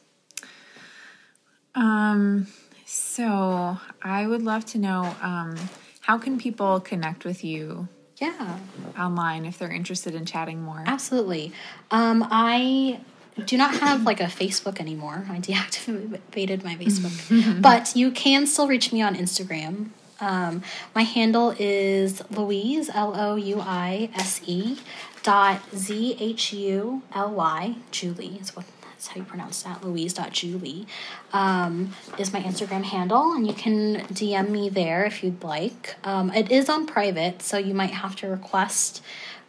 Um, 1.75 2.47
so 2.85 3.77
I 4.01 4.25
would 4.25 4.41
love 4.41 4.65
to 4.67 4.77
know 4.77 5.15
um, 5.21 5.55
how 6.01 6.17
can 6.17 6.37
people 6.37 6.79
connect 6.79 7.25
with 7.25 7.43
you 7.43 7.87
yeah. 8.17 8.57
online 8.97 9.45
if 9.45 9.57
they're 9.59 9.71
interested 9.71 10.15
in 10.15 10.25
chatting 10.25 10.61
more? 10.61 10.83
Absolutely. 10.85 11.51
Um, 11.91 12.25
I 12.31 13.01
do 13.43 13.57
not 13.57 13.75
have 13.75 14.03
like 14.03 14.19
a 14.19 14.25
Facebook 14.25 14.79
anymore. 14.79 15.25
I 15.29 15.39
deactivated 15.39 16.63
my 16.63 16.75
Facebook, 16.75 17.61
but 17.61 17.95
you 17.95 18.11
can 18.11 18.47
still 18.47 18.67
reach 18.67 18.93
me 18.93 19.01
on 19.01 19.15
Instagram. 19.15 19.89
Um, 20.21 20.63
my 20.93 21.03
handle 21.03 21.53
is 21.59 22.23
Louise 22.31 22.89
L 22.93 23.13
O 23.15 23.35
U 23.35 23.59
I 23.59 24.09
S 24.15 24.41
E 24.45 24.77
dot 25.23 25.61
Z 25.75 26.17
H 26.19 26.53
U 26.53 27.01
L 27.13 27.33
Y 27.33 27.75
Julie 27.91 28.37
is 28.39 28.55
what 28.55 28.65
that's 29.05 29.07
how 29.07 29.17
you 29.17 29.25
pronounce 29.25 29.63
that 29.63 29.83
Louise 29.83 30.13
dot 30.13 30.31
Julie 30.31 30.87
um, 31.33 31.93
is 32.17 32.31
my 32.31 32.41
Instagram 32.41 32.83
handle, 32.83 33.33
and 33.33 33.45
you 33.45 33.53
can 33.53 33.97
DM 34.07 34.49
me 34.49 34.69
there 34.69 35.05
if 35.05 35.23
you'd 35.23 35.43
like. 35.43 35.95
Um, 36.03 36.31
it 36.31 36.49
is 36.51 36.69
on 36.69 36.87
private, 36.87 37.41
so 37.41 37.57
you 37.57 37.73
might 37.73 37.91
have 37.91 38.15
to 38.17 38.27
request 38.27 39.03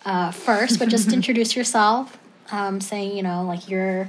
uh, 0.05 0.31
first, 0.31 0.79
but 0.79 0.89
just 0.89 1.13
introduce 1.13 1.57
yourself, 1.57 2.19
um, 2.51 2.81
saying 2.81 3.17
you 3.17 3.23
know 3.23 3.43
like 3.45 3.69
you're 3.69 4.09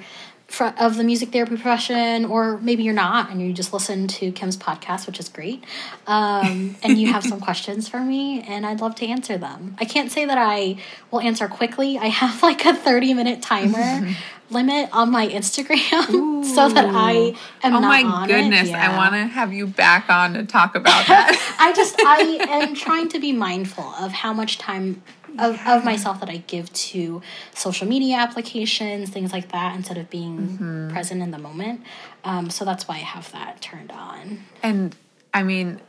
of 0.79 0.95
the 0.95 1.03
music 1.03 1.29
therapy 1.29 1.55
profession, 1.55 2.25
or 2.25 2.57
maybe 2.59 2.81
you're 2.81 2.93
not, 2.93 3.29
and 3.29 3.41
you 3.41 3.51
just 3.51 3.73
listen 3.73 4.07
to 4.07 4.31
Kim's 4.31 4.55
podcast, 4.55 5.05
which 5.05 5.19
is 5.19 5.29
great, 5.29 5.63
um, 6.07 6.75
and 6.83 6.97
you 6.97 7.11
have 7.11 7.23
some 7.23 7.39
questions 7.39 7.87
for 7.87 7.99
me, 7.99 8.41
and 8.41 8.65
I'd 8.65 8.79
love 8.79 8.95
to 8.95 9.05
answer 9.05 9.37
them. 9.37 9.75
I 9.79 9.85
can't 9.85 10.11
say 10.11 10.25
that 10.25 10.37
I 10.37 10.77
will 11.11 11.19
answer 11.19 11.47
quickly. 11.47 11.97
I 11.97 12.07
have 12.07 12.41
like 12.41 12.65
a 12.65 12.73
thirty 12.73 13.13
minute 13.13 13.41
timer. 13.41 14.15
limit 14.49 14.89
on 14.93 15.11
my 15.11 15.27
Instagram 15.27 16.45
so 16.55 16.69
that 16.69 16.85
I 16.87 17.35
am 17.63 17.75
Oh 17.75 17.79
not 17.79 18.03
my 18.03 18.27
goodness, 18.27 18.69
it. 18.69 18.75
I 18.75 18.95
want 18.95 19.13
to 19.13 19.25
have 19.25 19.51
you 19.51 19.67
back 19.67 20.09
on 20.09 20.35
to 20.35 20.45
talk 20.45 20.75
about 20.75 21.05
that. 21.07 21.57
I 21.59 21.73
just 21.73 21.99
I 21.99 22.19
am 22.61 22.73
trying 22.73 23.09
to 23.09 23.19
be 23.19 23.33
mindful 23.33 23.83
of 23.99 24.13
how 24.13 24.31
much 24.31 24.57
time 24.57 25.01
of, 25.39 25.59
of 25.67 25.83
myself 25.83 26.19
that 26.19 26.29
I 26.29 26.37
give 26.37 26.71
to 26.73 27.21
social 27.53 27.87
media 27.87 28.17
applications, 28.17 29.09
things 29.09 29.31
like 29.31 29.51
that, 29.51 29.75
instead 29.75 29.97
of 29.97 30.09
being 30.09 30.89
present 30.91 31.21
in 31.21 31.31
the 31.31 31.37
moment. 31.37 31.81
Um, 32.23 32.49
so 32.49 32.65
that's 32.65 32.87
why 32.87 32.95
I 32.95 32.99
have 32.99 33.31
that 33.31 33.61
turned 33.61 33.91
on. 33.91 34.43
and 34.63 34.95
I 35.33 35.43
mean, 35.43 35.79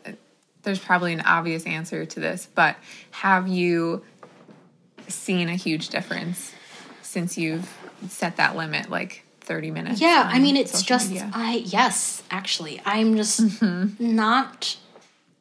there's 0.63 0.79
probably 0.79 1.13
an 1.15 1.23
obvious 1.23 1.65
answer 1.65 2.05
to 2.05 2.21
this, 2.21 2.49
but 2.55 2.77
have 3.13 3.49
you 3.49 4.05
seen 5.07 5.49
a 5.49 5.55
huge 5.55 5.89
difference 5.89 6.53
since 7.01 7.39
you've 7.39 7.73
set 8.09 8.37
that 8.37 8.57
limit, 8.57 8.91
like 8.91 9.25
30 9.41 9.71
minutes? 9.71 10.01
Yeah, 10.01 10.29
I 10.31 10.39
mean 10.39 10.57
it's 10.57 10.83
just 10.83 11.09
media? 11.11 11.31
I 11.33 11.63
yes, 11.65 12.23
actually. 12.31 12.83
I'm 12.85 13.17
just 13.17 13.63
not 13.99 14.77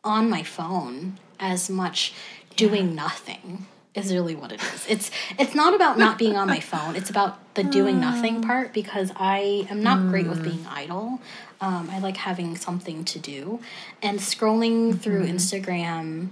on 0.03 0.29
my 0.29 0.43
phone 0.43 1.19
as 1.39 1.69
much 1.69 2.13
doing 2.55 2.95
nothing 2.95 3.67
is 3.97 4.13
really 4.13 4.35
what 4.35 4.51
it 4.51 4.61
is. 4.61 4.85
It's 4.87 5.11
it's 5.37 5.55
not 5.55 5.73
about 5.73 5.97
not 5.97 6.17
being 6.17 6.35
on 6.37 6.47
my 6.47 6.59
phone. 6.59 6.95
It's 6.95 7.09
about 7.09 7.53
the 7.55 7.63
doing 7.63 7.99
nothing 7.99 8.41
mm. 8.41 8.45
part 8.45 8.73
because 8.73 9.11
I 9.15 9.67
am 9.69 9.81
not 9.81 10.09
great 10.09 10.27
with 10.27 10.39
mm. 10.39 10.45
being 10.45 10.65
idle. 10.67 11.19
Um, 11.59 11.89
I 11.89 11.99
like 11.99 12.17
having 12.17 12.55
something 12.55 13.03
to 13.05 13.19
do, 13.19 13.59
and 14.01 14.19
scrolling 14.19 14.99
through 14.99 15.25
mm-hmm. 15.25 15.35
Instagram 15.35 16.29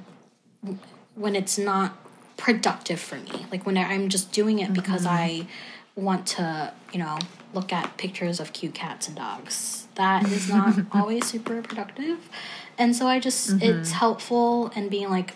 when 1.16 1.36
it's 1.36 1.58
not 1.58 1.98
productive 2.38 3.00
for 3.00 3.16
me. 3.16 3.46
Like 3.52 3.66
when 3.66 3.78
I'm 3.78 4.10
just 4.10 4.32
doing 4.32 4.60
it 4.60 4.74
because 4.74 5.06
mm-hmm. 5.06 5.16
I 5.16 5.48
want 5.96 6.28
to, 6.28 6.74
you 6.92 7.00
know, 7.00 7.18
look 7.54 7.72
at 7.72 7.98
pictures 7.98 8.40
of 8.40 8.54
cute 8.54 8.74
cats 8.74 9.08
and 9.08 9.16
dogs. 9.16 9.88
That 9.96 10.26
is 10.26 10.50
not 10.50 10.78
always 10.92 11.26
super 11.26 11.62
productive. 11.62 12.30
And 12.78 12.96
so 12.96 13.08
I 13.08 13.20
just, 13.20 13.52
it's 13.52 13.62
mm-hmm. 13.62 13.98
helpful 13.98 14.72
and 14.76 14.92
being 14.92 15.10
like, 15.10 15.34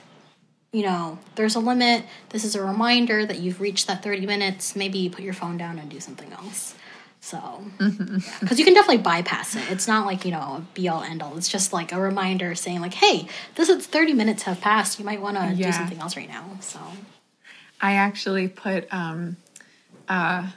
you 0.72 0.84
know, 0.84 1.18
there's 1.36 1.56
a 1.56 1.60
limit. 1.60 2.06
This 2.30 2.44
is 2.44 2.56
a 2.56 2.64
reminder 2.64 3.26
that 3.26 3.40
you've 3.40 3.60
reached 3.60 3.88
that 3.88 4.04
30 4.04 4.26
minutes. 4.26 4.76
Maybe 4.76 5.00
you 5.00 5.10
put 5.10 5.24
your 5.24 5.34
phone 5.34 5.58
down 5.58 5.80
and 5.80 5.90
do 5.90 6.00
something 6.00 6.32
else. 6.34 6.76
So, 7.22 7.66
because 8.40 8.60
you 8.60 8.66
can 8.66 8.74
definitely 8.74 9.04
bypass 9.04 9.56
it. 9.56 9.64
It's 9.70 9.88
not 9.88 10.06
like, 10.06 10.24
you 10.24 10.32
know, 10.32 10.66
be 10.74 10.88
all 10.88 11.04
end 11.04 11.22
all. 11.22 11.36
It's 11.38 11.50
just 11.50 11.74
like 11.74 11.92
a 11.92 12.00
reminder 12.00 12.56
saying, 12.56 12.80
like, 12.80 12.94
hey, 12.94 13.28
this 13.56 13.68
is 13.68 13.86
30 13.88 14.14
minutes 14.14 14.44
have 14.44 14.62
passed. 14.62 15.00
You 15.00 15.06
might 15.06 15.22
want 15.22 15.36
to 15.36 15.54
Yeah. 15.54 15.68
do 15.68 15.74
something 15.74 16.00
else 16.00 16.16
right 16.16 16.30
now. 16.30 16.46
So, 16.62 16.80
I 17.82 17.94
actually 17.96 18.48
put 18.48 18.88
um 18.94 19.38
uh 20.08 20.48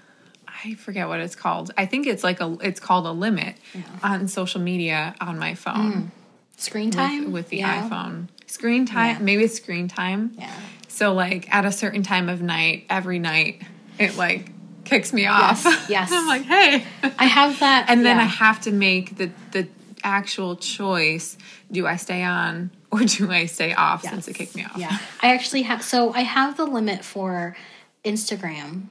I 0.65 0.75
forget 0.75 1.09
what 1.09 1.19
it's 1.21 1.35
called. 1.35 1.73
I 1.77 1.87
think 1.87 2.07
it's 2.07 2.23
like 2.23 2.41
a 2.41 2.57
it's 2.61 2.79
called 2.79 3.07
a 3.07 3.13
limit 3.13 3.57
on 4.03 4.29
social 4.29 4.61
media 4.61 5.15
on 5.21 5.39
my 5.39 5.55
phone 5.55 6.13
screen 6.57 6.91
time 6.91 7.33
with 7.33 7.49
the 7.49 7.59
Yeah. 7.59 7.89
iPhone. 7.89 8.29
Screen 8.47 8.87
time, 8.87 9.17
Yeah. 9.17 9.23
maybe 9.23 9.45
it's 9.45 9.57
screen 9.57 9.89
time. 9.89 10.33
Yeah. 10.39 10.53
So 10.89 11.15
like 11.15 11.53
at 11.55 11.65
a 11.65 11.73
certain 11.73 12.03
time 12.03 12.29
of 12.29 12.43
night, 12.43 12.85
every 12.91 13.19
night, 13.19 13.63
it 13.99 14.17
like 14.17 14.51
kicks 14.85 15.13
me 15.13 15.27
off. 15.27 15.65
Yes, 15.65 15.87
yes. 15.89 16.11
I'm 16.13 16.27
like, 16.29 16.43
hey. 16.43 16.85
I 17.19 17.25
have 17.27 17.61
that. 17.61 17.87
and 17.89 18.05
then 18.05 18.17
yeah. 18.17 18.23
I 18.25 18.27
have 18.27 18.61
to 18.63 18.71
make 18.73 19.17
the 19.17 19.31
the 19.53 19.69
actual 20.05 20.57
choice: 20.57 21.39
do 21.71 21.87
I 21.87 21.97
stay 21.97 22.23
on 22.23 22.71
or 22.91 23.01
do 23.05 23.31
I 23.31 23.47
stay 23.47 23.73
off 23.73 24.03
since 24.03 24.29
it 24.29 24.35
kicked 24.35 24.55
me 24.55 24.65
off? 24.65 24.77
Yeah. 24.77 24.99
I 25.23 25.33
actually 25.35 25.63
have 25.63 25.83
so 25.83 26.13
I 26.13 26.21
have 26.23 26.57
the 26.57 26.67
limit 26.67 27.05
for 27.05 27.57
Instagram 28.05 28.85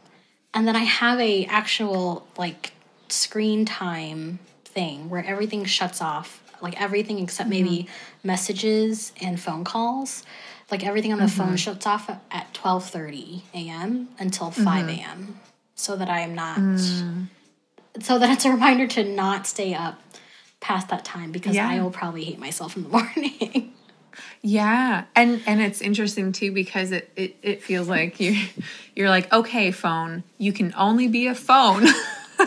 and 0.54 0.68
then 0.68 0.76
I 0.76 0.84
have 0.86 1.20
a 1.20 1.46
actual 1.46 2.26
like 2.38 2.72
screen 3.10 3.66
time 3.66 4.40
thing 4.66 5.10
where 5.10 5.24
everything 5.24 5.66
shuts 5.66 6.02
off. 6.02 6.41
Like 6.62 6.80
everything 6.82 7.20
except 7.20 7.50
mm-hmm. 7.50 7.64
maybe 7.64 7.88
messages 8.24 9.14
and 9.22 9.40
phone 9.40 9.64
calls. 9.64 10.24
Like 10.70 10.86
everything 10.86 11.12
on 11.12 11.20
the 11.20 11.28
phone 11.28 11.48
mm-hmm. 11.48 11.56
shuts 11.56 11.86
off 11.86 12.10
at 12.10 12.54
twelve 12.54 12.90
thirty 12.90 13.44
AM 13.54 14.10
until 14.20 14.52
five 14.52 14.86
mm-hmm. 14.86 15.02
AM. 15.02 15.40
So 15.76 15.96
that 15.96 16.10
I 16.10 16.20
am 16.20 16.36
not 16.36 16.60
mm. 16.60 17.28
so 18.00 18.20
that 18.20 18.30
it's 18.30 18.46
a 18.46 18.52
reminder 18.52 18.88
to 18.88 19.04
not 19.04 19.48
stay 19.48 19.74
up 19.74 20.00
past 20.60 20.90
that 20.90 21.04
time 21.04 21.32
because 21.32 21.56
Yeah. 21.56 21.68
I 21.68 21.82
will 21.82 21.90
probably 21.92 22.24
hate 22.24 22.40
myself 22.40 22.78
in 22.78 22.84
the 22.84 22.90
morning. 22.98 23.74
Yeah, 24.42 25.06
and 25.16 25.42
and 25.46 25.62
it's 25.62 25.82
interesting 25.82 26.32
too 26.32 26.52
because 26.52 26.92
it 26.92 27.12
it, 27.16 27.36
it 27.42 27.64
feels 27.64 27.88
like 27.88 28.20
you 28.20 28.42
you're 28.96 29.10
like 29.10 29.32
okay 29.32 29.72
phone 29.72 30.24
you 30.38 30.52
can 30.54 30.74
only 30.78 31.08
be 31.08 31.28
a 31.28 31.36
phone 31.36 31.86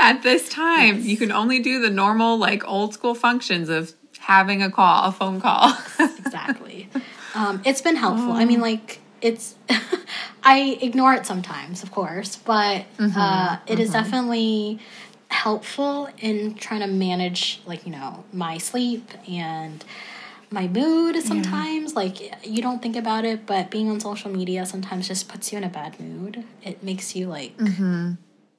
at 0.00 0.22
this 0.22 0.48
time 0.48 1.00
you 1.00 1.16
can 1.16 1.32
only 1.32 1.60
do 1.60 1.80
the 1.80 1.90
normal 1.90 2.36
like 2.38 2.66
old 2.66 2.94
school 2.94 3.14
functions 3.14 3.68
of 3.68 3.92
having 4.20 4.62
a 4.62 4.70
call 4.70 5.08
a 5.08 5.12
phone 5.12 5.40
call 5.40 5.72
exactly. 6.18 6.88
Um, 7.34 7.62
it's 7.64 7.80
been 7.82 7.96
helpful. 7.96 8.32
I 8.32 8.44
mean, 8.44 8.60
like 8.60 9.00
it's. 9.20 9.54
I 10.42 10.78
ignore 10.80 11.12
it 11.14 11.26
sometimes, 11.26 11.82
of 11.82 11.90
course, 11.90 12.36
but 12.36 12.86
uh, 12.98 13.58
it 13.66 13.78
is 13.80 13.90
definitely 13.92 14.78
helpful 15.30 16.08
in 16.18 16.54
trying 16.54 16.80
to 16.80 16.86
manage, 16.86 17.60
like 17.66 17.84
you 17.84 17.92
know, 17.92 18.24
my 18.32 18.56
sleep 18.58 19.10
and 19.28 19.84
my 20.50 20.66
mood. 20.68 21.16
Sometimes, 21.22 21.94
like 21.94 22.46
you 22.46 22.62
don't 22.62 22.80
think 22.80 22.96
about 22.96 23.24
it, 23.24 23.46
but 23.46 23.70
being 23.70 23.90
on 23.90 24.00
social 24.00 24.30
media 24.30 24.64
sometimes 24.64 25.08
just 25.08 25.28
puts 25.28 25.52
you 25.52 25.58
in 25.58 25.64
a 25.64 25.68
bad 25.68 26.00
mood. 26.00 26.44
It 26.62 26.82
makes 26.82 27.14
you 27.14 27.26
like 27.26 27.52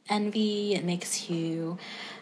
envy. 0.10 0.74
It 0.74 0.84
makes 0.84 1.30
you 1.30 1.78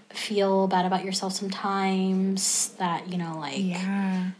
feel 0.09 0.67
bad 0.67 0.85
about 0.85 1.03
yourself 1.05 1.33
sometimes. 1.33 2.69
That 2.79 3.09
you 3.11 3.17
know, 3.17 3.37
like 3.39 3.59
yeah 3.63 4.31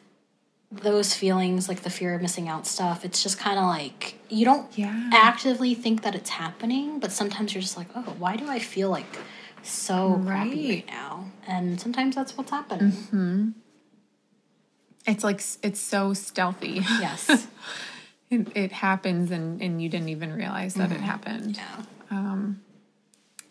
those 0.70 1.14
feelings, 1.14 1.70
like 1.70 1.82
the 1.84 1.90
fear 1.90 2.14
of 2.14 2.22
missing 2.22 2.50
out 2.50 2.68
stuff, 2.68 3.06
it's 3.06 3.24
just 3.24 3.40
kind 3.40 3.58
of 3.58 3.66
like 3.66 4.16
you 4.30 4.44
don't 4.44 4.68
Yeah. 4.78 5.10
actively 5.14 5.74
think 5.74 6.02
that 6.04 6.14
it's 6.14 6.30
happening, 6.30 7.00
but 7.00 7.12
sometimes 7.14 7.54
you're 7.54 7.62
just 7.62 7.78
like, 7.78 7.88
oh, 7.96 8.16
why 8.20 8.36
do 8.36 8.50
I 8.50 8.60
feel 8.60 8.90
like 8.90 9.06
so 9.64 10.22
crappy 10.26 10.50
Right. 10.50 10.70
right 10.70 10.88
now? 10.88 11.32
And 11.48 11.80
sometimes 11.80 12.16
that's 12.16 12.36
what's 12.38 12.52
happening. 12.52 12.92
Mm-hmm. 12.92 13.50
it's 15.06 15.24
like 15.24 15.42
it's 15.64 15.80
so 15.80 16.14
stealthy 16.14 16.82
Yes. 17.00 17.48
it, 18.30 18.48
it 18.56 18.72
happens 18.74 19.32
and 19.32 19.62
and 19.62 19.82
you 19.82 19.88
didn't 19.88 20.10
even 20.10 20.34
realize 20.34 20.74
that 20.74 20.92
it 20.92 20.96
mm-hmm. 20.96 21.04
happened 21.04 21.56
yeah. 21.58 21.84
Um, 22.12 22.62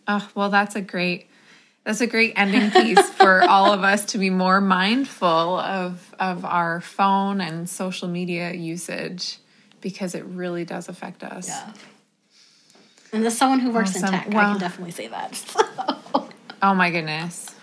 Oh, 0.08 0.28
well, 0.34 0.50
that's 0.50 0.76
a 0.76 0.80
great 0.80 1.28
that's 1.84 2.00
a 2.00 2.06
great 2.06 2.32
ending 2.36 2.70
piece 2.72 3.08
for 3.10 3.42
all 3.48 3.72
of 3.72 3.84
us 3.84 4.04
to 4.06 4.18
be 4.18 4.30
more 4.30 4.60
mindful 4.60 5.26
of 5.58 6.14
of 6.18 6.44
our 6.44 6.80
phone 6.80 7.40
and 7.40 7.68
social 7.68 8.08
media 8.08 8.52
usage 8.52 9.38
because 9.80 10.14
it 10.14 10.24
really 10.24 10.64
does 10.64 10.88
affect 10.88 11.22
us. 11.22 11.48
Yeah. 11.48 11.72
And 13.12 13.24
as 13.24 13.38
someone 13.38 13.60
who 13.60 13.70
works 13.70 13.94
in 13.96 14.02
Awesome. 14.04 14.14
tech, 14.20 14.34
I 14.34 14.44
can 14.44 14.58
definitely 14.58 14.90
say 14.92 15.06
that. 15.08 15.54
Oh 16.62 16.74
my 16.74 16.90
goodness. 16.90 17.54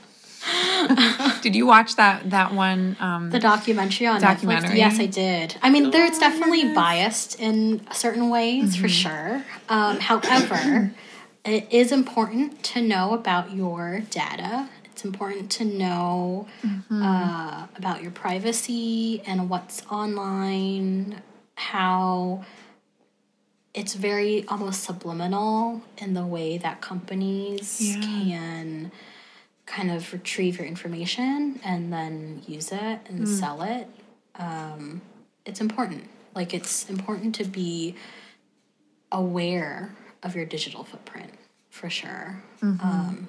Did 1.41 1.55
you 1.55 1.65
watch 1.65 1.95
that 1.95 2.29
that 2.29 2.53
one 2.53 2.95
um 2.99 3.31
the 3.31 3.39
documentary 3.39 4.07
on 4.07 4.21
Documentary? 4.21 4.71
Netflix. 4.71 4.77
Yes, 4.77 4.99
I 4.99 5.05
did. 5.07 5.55
I 5.61 5.69
mean, 5.71 5.89
there's 5.89 6.19
definitely 6.19 6.73
biased 6.73 7.39
in 7.39 7.81
certain 7.91 8.29
ways 8.29 8.75
for 8.75 8.87
sure. 8.87 9.43
Um, 9.67 9.99
however, 9.99 10.93
it 11.45 11.67
is 11.71 11.91
important 11.91 12.63
to 12.63 12.81
know 12.81 13.13
about 13.13 13.51
your 13.53 14.01
data. 14.09 14.69
It's 14.85 15.03
important 15.03 15.49
to 15.53 15.65
know 15.65 16.47
uh, 16.91 17.67
about 17.75 18.01
your 18.01 18.11
privacy 18.11 19.21
and 19.25 19.49
what's 19.49 19.83
online, 19.87 21.21
how 21.55 22.45
it's 23.73 23.95
very 23.95 24.45
almost 24.47 24.83
subliminal 24.83 25.81
in 25.97 26.13
the 26.13 26.25
way 26.25 26.57
that 26.59 26.79
companies 26.79 27.81
Yeah. 27.81 28.01
can 28.01 28.91
kind 29.65 29.91
of 29.91 30.13
retrieve 30.13 30.57
your 30.59 30.67
information 30.67 31.59
and 31.63 31.91
then 31.91 32.43
use 32.47 32.71
it 32.71 32.99
and 33.07 33.27
sell 33.27 33.63
it. 33.63 33.87
Um, 34.35 35.01
it's 35.45 35.59
important. 35.59 36.07
Like 36.35 36.53
it's 36.53 36.87
important 36.89 37.33
to 37.35 37.43
be 37.45 37.95
aware 39.11 39.95
of 40.23 40.35
your 40.35 40.45
digital 40.45 40.83
footprint 40.83 41.31
for 41.69 41.89
sure. 41.89 42.41
Um, 42.61 43.27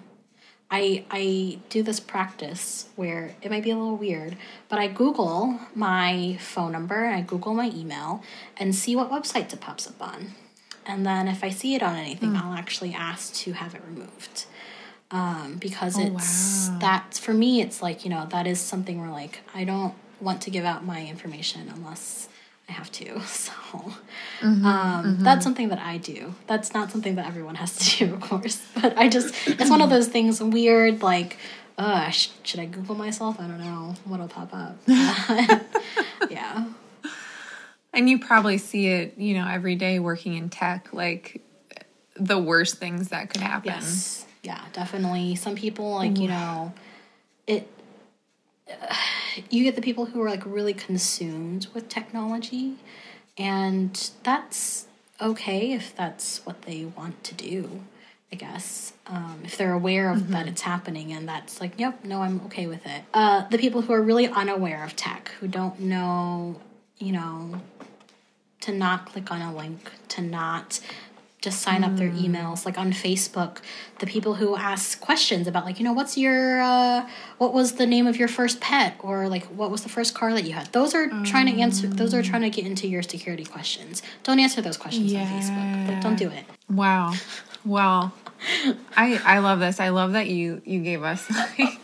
I 0.71 1.05
I 1.11 1.59
do 1.69 1.83
this 1.83 2.01
practice 2.01 2.89
where 2.97 3.35
it 3.43 3.51
might 3.51 3.63
be 3.65 3.71
a 3.71 3.77
little 3.77 3.97
weird, 3.97 4.37
but 4.69 4.79
I 4.79 4.89
Google 4.89 5.61
my 5.75 6.37
phone 6.41 6.73
number 6.73 7.05
and 7.05 7.15
I 7.15 7.21
Google 7.21 7.55
my 7.55 7.71
email 7.71 8.23
and 8.57 8.75
see 8.75 8.97
what 8.97 9.11
websites 9.11 9.53
it 9.53 9.61
pops 9.61 9.87
up 9.87 10.01
on. 10.01 10.33
And 10.87 11.07
then 11.07 11.29
if 11.29 11.43
I 11.43 11.51
see 11.51 11.75
it 11.75 11.83
on 11.83 11.97
anything, 11.97 12.37
I'll 12.37 12.53
actually 12.53 12.93
ask 12.93 13.33
to 13.37 13.53
have 13.53 13.75
it 13.75 13.83
removed. 13.87 14.45
Um, 15.11 15.57
because 15.61 15.97
it's 15.99 16.69
wow. 16.71 16.79
that's 16.81 17.19
for 17.19 17.33
me, 17.33 17.61
it's 17.63 17.81
like, 17.81 18.05
you 18.05 18.11
know, 18.11 18.27
that 18.31 18.47
is 18.47 18.61
something 18.61 19.01
where 19.01 19.11
like 19.11 19.41
I 19.55 19.65
don't 19.65 19.95
want 20.21 20.43
to 20.43 20.51
give 20.51 20.65
out 20.65 20.85
my 20.85 21.07
information 21.07 21.71
unless 21.73 22.29
I 22.69 22.73
have 22.73 22.91
to. 22.93 23.21
So 23.75 23.93
um, 24.43 25.19
that's 25.21 25.43
something 25.43 25.69
that 25.69 25.79
I 25.79 25.97
do. 25.97 26.35
That's 26.47 26.75
not 26.75 26.91
something 26.91 27.15
that 27.17 27.27
everyone 27.27 27.55
has 27.57 27.77
to 27.77 27.99
do, 28.07 28.15
of 28.15 28.21
course. 28.21 28.65
But 28.81 28.97
I 28.97 29.09
just, 29.09 29.35
it's 29.47 29.71
one 29.71 29.81
of 29.81 29.91
those 29.91 30.07
things 30.09 30.43
weird, 30.43 31.03
like, 31.03 31.39
uh, 31.79 32.11
sh- 32.11 32.29
should 32.43 32.61
I 32.61 32.67
Google 32.67 32.95
myself? 32.95 33.41
I 33.41 33.47
don't 33.47 33.61
know 33.61 33.95
what'll 34.05 34.29
pop 34.29 34.55
up. 34.55 34.77
yeah. 36.31 36.67
and 37.93 38.09
you 38.09 38.19
probably 38.19 38.59
see 38.59 38.87
it, 38.89 39.19
you 39.19 39.35
know, 39.35 39.49
every 39.49 39.77
day 39.77 39.99
working 39.99 40.35
in 40.35 40.51
tech 40.51 40.93
like 40.93 41.43
the 42.17 42.39
worst 42.39 42.77
things 42.77 43.09
that 43.09 43.31
could 43.31 43.41
happen. 43.41 43.73
Yes. 43.73 44.27
Yeah, 44.43 44.61
definitely. 44.73 45.37
Some 45.37 45.55
people, 45.55 45.95
like, 45.95 46.19
you 46.19 46.29
know, 46.29 46.73
it, 47.47 47.69
you 49.51 49.65
get 49.65 49.77
the 49.77 49.83
people 49.83 50.07
who 50.07 50.23
are 50.23 50.31
like 50.31 50.45
really 50.45 50.75
consumed 50.75 51.67
with 51.75 51.89
technology, 51.89 52.77
and 53.37 54.11
that's 54.23 54.87
okay 55.21 55.73
if 55.73 55.95
that's 55.95 56.45
what 56.45 56.63
they 56.63 56.85
want 56.85 57.23
to 57.25 57.35
do, 57.35 57.83
I 58.33 58.37
guess. 58.37 58.93
Um, 59.07 59.43
if 59.45 59.57
they're 59.57 59.73
aware 59.73 60.11
of 60.11 60.29
that 60.31 60.49
it's 60.49 60.63
happening 60.63 61.13
and 61.13 61.29
that's 61.29 61.61
like, 61.61 61.79
yep, 61.79 62.05
no, 62.05 62.23
I'm 62.23 62.41
okay 62.47 62.67
with 62.67 62.87
it. 62.87 63.03
Uh, 63.13 63.47
the 63.49 63.59
people 63.59 63.83
who 63.83 63.93
are 63.93 64.03
really 64.03 64.29
unaware 64.29 64.83
of 64.85 64.97
tech, 64.97 65.31
who 65.41 65.49
don't 65.49 65.81
know, 65.81 66.61
you 66.99 67.13
know, 67.13 67.61
to 68.63 68.73
not 68.73 69.07
click 69.07 69.31
on 69.31 69.43
a 69.43 69.55
link, 69.55 69.93
to 70.09 70.23
not 70.23 70.81
just 71.45 71.61
sign 71.61 71.85
up 71.85 71.97
their 71.97 72.11
emails. 72.11 72.65
Like 72.65 72.79
on 72.79 72.91
Facebook, 72.91 73.59
the 73.99 74.07
people 74.07 74.35
who 74.35 74.57
ask 74.57 74.99
questions 75.01 75.47
about 75.47 75.67
like, 75.67 75.79
you 75.79 75.85
know, 75.85 75.93
what's 75.93 76.17
your 76.17 76.61
uh 76.63 77.07
what 77.39 77.53
was 77.53 77.73
the 77.73 77.87
name 77.87 78.07
of 78.07 78.17
your 78.17 78.29
first 78.29 78.61
pet 78.61 78.97
or 79.01 79.29
like 79.29 79.45
what 79.47 79.71
was 79.71 79.83
the 79.83 79.91
first 79.91 80.15
car 80.15 80.33
that 80.33 80.45
you 80.45 80.55
had? 80.55 80.73
Those 80.73 80.95
are 80.95 81.09
trying 81.25 81.47
to 81.47 81.61
answer 81.61 81.87
those 81.87 82.15
are 82.15 82.23
trying 82.23 82.43
to 82.43 82.51
get 82.51 82.67
into 82.67 82.89
your 82.89 83.03
security 83.03 83.45
questions. 83.45 84.03
Don't 84.23 84.41
answer 84.41 84.63
those 84.63 84.79
questions 84.79 85.13
on 85.13 85.27
Facebook. 85.27 85.87
But 85.87 86.01
don't 86.01 86.17
do 86.17 86.31
it. 86.31 86.45
Wow. 86.71 87.13
Well, 87.65 88.13
I 88.97 89.21
I 89.25 89.39
love 89.39 89.61
this. 89.61 89.79
I 89.79 89.91
love 89.91 90.13
that 90.13 90.29
you 90.29 90.63
you 90.65 90.81
gave 90.81 91.03
us 91.03 91.31
like, 91.59 91.79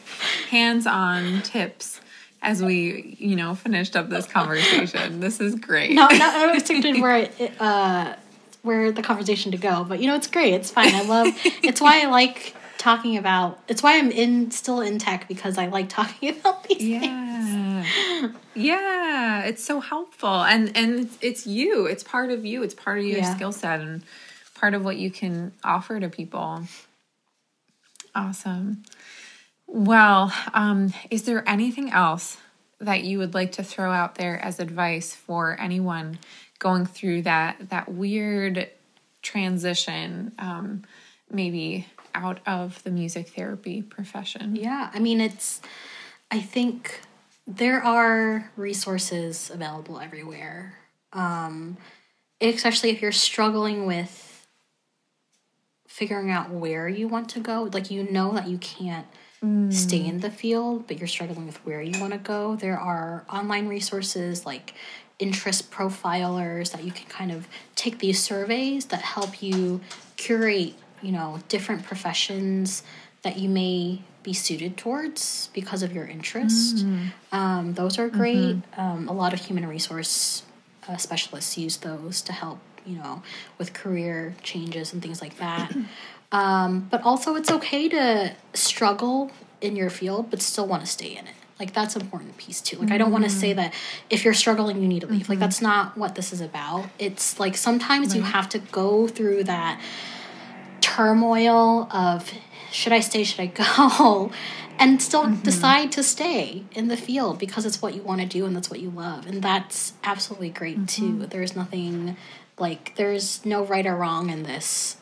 hands-on 0.48 1.42
tips 1.42 2.00
as 2.42 2.62
we, 2.62 3.16
you 3.18 3.36
know, 3.36 3.54
finished 3.54 3.96
up 3.96 4.08
this 4.08 4.26
conversation. 4.26 5.20
This 5.20 5.40
is 5.40 5.54
great. 5.54 5.92
No, 5.92 6.08
not 6.08 6.48
unexpected 6.48 6.98
where 7.02 7.28
it, 7.38 7.60
uh 7.60 8.14
where 8.62 8.92
the 8.92 9.02
conversation 9.02 9.52
to 9.52 9.58
go, 9.58 9.84
but 9.84 10.00
you 10.00 10.06
know, 10.06 10.14
it's 10.16 10.26
great. 10.26 10.54
It's 10.54 10.70
fine. 10.70 10.94
I 10.94 11.02
love 11.02 11.28
it's 11.62 11.80
why 11.80 12.02
I 12.02 12.06
like 12.06 12.54
talking 12.78 13.16
about 13.18 13.58
it's 13.68 13.82
why 13.82 13.98
I'm 13.98 14.10
in 14.10 14.50
still 14.50 14.80
in 14.80 14.98
tech 14.98 15.28
because 15.28 15.58
I 15.58 15.66
like 15.66 15.88
talking 15.88 16.30
about 16.40 16.64
these 16.64 16.78
things. 16.78 17.02
Yeah. 17.02 17.86
Yeah, 18.54 19.42
it's 19.44 19.64
so 19.64 19.80
helpful. 19.80 20.42
And 20.42 20.76
and 20.76 21.00
it's, 21.00 21.18
it's 21.20 21.46
you. 21.46 21.86
It's 21.86 22.02
part 22.02 22.30
of 22.30 22.44
you. 22.44 22.62
It's 22.62 22.74
part 22.74 22.98
of 22.98 23.04
your 23.04 23.18
Yeah. 23.18 23.34
skill 23.34 23.52
set 23.52 23.80
and 23.80 24.02
part 24.54 24.74
of 24.74 24.84
what 24.84 24.96
you 24.96 25.10
can 25.10 25.52
offer 25.64 25.98
to 26.00 26.08
people. 26.08 26.64
Awesome. 28.14 28.82
Well, 29.66 30.32
um, 30.52 30.92
is 31.10 31.22
there 31.22 31.48
anything 31.48 31.90
else 31.92 32.38
that 32.80 33.04
you 33.04 33.18
would 33.18 33.34
like 33.34 33.52
to 33.52 33.62
throw 33.62 33.92
out 33.92 34.16
there 34.16 34.42
as 34.44 34.58
advice 34.58 35.14
for 35.14 35.56
anyone 35.60 36.18
going 36.60 36.86
through 36.86 37.22
that 37.22 37.70
that 37.70 37.90
weird 37.90 38.70
transition 39.22 40.30
um, 40.38 40.84
maybe 41.30 41.86
out 42.14 42.40
of 42.46 42.82
the 42.84 42.90
music 42.90 43.28
therapy 43.30 43.82
profession. 43.82 44.56
Yeah, 44.56 44.90
I 44.92 44.98
mean, 44.98 45.20
it's, 45.20 45.60
I 46.30 46.40
think 46.40 47.00
there 47.46 47.82
are 47.82 48.50
resources 48.56 49.50
available 49.50 49.98
everywhere. 50.00 50.74
Um, 51.12 51.76
especially 52.40 52.90
if 52.90 53.02
you're 53.02 53.12
struggling 53.12 53.86
with 53.86 54.46
figuring 55.86 56.30
out 56.30 56.50
where 56.50 56.88
you 56.88 57.08
want 57.08 57.28
to 57.30 57.40
go, 57.40 57.68
like 57.72 57.90
you 57.90 58.10
know 58.10 58.32
that 58.32 58.48
you 58.48 58.58
can't 58.58 59.06
stay 59.70 60.04
in 60.04 60.20
the 60.20 60.30
field, 60.30 60.86
but 60.86 60.98
you're 60.98 61.08
struggling 61.08 61.46
with 61.46 61.56
where 61.64 61.80
you 61.80 61.98
want 61.98 62.12
to 62.12 62.18
go. 62.18 62.56
There 62.56 62.78
are 62.78 63.24
online 63.30 63.68
resources 63.68 64.44
like 64.44 64.74
interest 65.20 65.70
profilers 65.70 66.72
that 66.72 66.82
you 66.82 66.90
can 66.90 67.06
kind 67.08 67.30
of 67.30 67.46
take 67.76 67.98
these 68.00 68.20
surveys 68.20 68.86
that 68.86 69.02
help 69.02 69.42
you 69.42 69.80
curate, 70.16 70.74
you 71.02 71.12
know, 71.12 71.38
different 71.48 71.84
professions 71.84 72.82
that 73.22 73.38
you 73.38 73.48
may 73.48 74.00
be 74.22 74.32
suited 74.32 74.76
towards 74.76 75.48
because 75.54 75.82
of 75.82 75.92
your 75.92 76.06
interest. 76.06 76.84
Um, 77.32 77.74
those 77.74 77.98
are 77.98 78.08
great. 78.08 78.56
Um, 78.76 79.08
a 79.08 79.12
lot 79.12 79.32
of 79.32 79.40
human 79.40 79.66
resource 79.66 80.42
uh, 80.88 80.96
specialists 80.96 81.56
use 81.56 81.76
those 81.78 82.20
to 82.22 82.32
help, 82.32 82.58
you 82.84 82.96
know, 82.96 83.22
with 83.58 83.72
career 83.72 84.34
changes 84.42 84.92
and 84.92 85.00
things 85.02 85.20
like 85.22 85.36
that. 85.38 85.72
Um, 86.32 86.86
but 86.88 87.02
also, 87.02 87.34
it's 87.34 87.50
okay 87.50 87.88
to 87.88 88.36
struggle 88.54 89.32
in 89.60 89.74
your 89.74 89.90
field, 89.90 90.30
but 90.30 90.40
still 90.40 90.64
want 90.64 90.84
to 90.84 90.86
stay 90.88 91.16
in 91.16 91.26
it. 91.26 91.34
Like 91.60 91.74
that's 91.74 91.94
an 91.94 92.00
important 92.00 92.38
piece 92.38 92.62
too. 92.62 92.78
Like 92.78 92.90
I 92.90 92.96
don't 92.96 93.12
want 93.12 93.24
to 93.24 93.30
say 93.30 93.50
mm-hmm. 93.50 93.58
that 93.58 93.74
if 94.08 94.24
you're 94.24 94.34
struggling, 94.34 94.80
you 94.80 94.88
need 94.88 95.00
to 95.00 95.06
leave. 95.06 95.28
Like 95.28 95.36
mm-hmm. 95.36 95.42
that's 95.42 95.60
not 95.60 95.96
what 95.96 96.14
this 96.14 96.32
is 96.32 96.40
about. 96.40 96.88
It's 96.98 97.38
like 97.38 97.54
sometimes 97.54 98.16
you 98.16 98.22
have 98.22 98.48
to 98.48 98.58
go 98.58 99.06
through 99.06 99.44
that 99.44 99.78
turmoil 100.80 101.86
of 101.92 102.32
should 102.72 102.94
I 102.94 103.00
stay, 103.00 103.24
should 103.24 103.40
I 103.40 103.46
go, 103.46 104.32
and 104.78 105.02
still 105.02 105.24
mm-hmm. 105.24 105.42
decide 105.42 105.92
to 105.92 106.02
stay 106.02 106.64
in 106.72 106.88
the 106.88 106.96
field 106.96 107.38
because 107.38 107.66
it's 107.66 107.82
what 107.82 107.94
you 107.94 108.00
want 108.00 108.22
to 108.22 108.26
do 108.26 108.46
and 108.46 108.56
that's 108.56 108.70
what 108.70 108.80
you 108.80 108.88
love, 108.88 109.26
and 109.26 109.42
that's 109.42 109.92
absolutely 110.02 110.50
great 110.50 110.88
too. 110.88 111.26
There's 111.26 111.54
nothing 111.54 112.16
like 112.58 112.96
there's 112.96 113.44
no 113.44 113.64
right 113.64 113.86
or 113.86 113.96
wrong 113.96 114.30
in 114.30 114.44
this. 114.44 114.96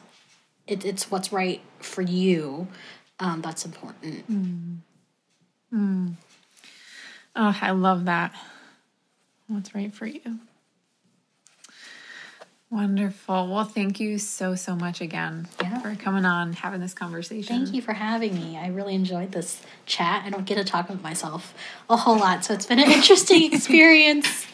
It, 0.66 0.84
it's 0.84 1.08
what's 1.08 1.32
right 1.32 1.60
for 1.78 2.02
you. 2.02 2.66
Um, 3.20 3.42
that's 3.42 3.64
important. 3.64 4.28
Mm. 5.72 6.14
Oh, 7.40 7.56
I 7.62 7.70
love 7.70 8.06
that. 8.06 8.34
What's 9.46 9.72
right 9.74 9.94
for 9.94 10.06
you? 10.06 10.40
Wonderful. 12.68 13.46
Well, 13.48 13.64
thank 13.64 14.00
you 14.00 14.18
so, 14.18 14.56
so 14.56 14.74
much 14.74 15.00
again 15.00 15.48
Yeah. 15.62 15.78
for 15.78 15.94
coming 15.94 16.24
on, 16.24 16.52
having 16.52 16.80
this 16.80 16.92
conversation. 16.94 17.56
Thank 17.64 17.74
you 17.74 17.80
for 17.80 17.92
having 17.92 18.34
me. 18.34 18.58
I 18.58 18.66
really 18.68 18.94
enjoyed 18.94 19.30
this 19.32 19.62
chat. 19.86 20.24
I 20.26 20.30
don't 20.30 20.44
get 20.44 20.56
to 20.56 20.64
talk 20.64 20.90
about 20.90 21.00
myself 21.02 21.54
a 21.88 21.96
whole 21.96 22.18
lot, 22.18 22.44
so 22.44 22.52
it's 22.54 22.66
been 22.66 22.80
an 22.80 22.90
interesting 22.90 23.52
experience. 23.54 24.46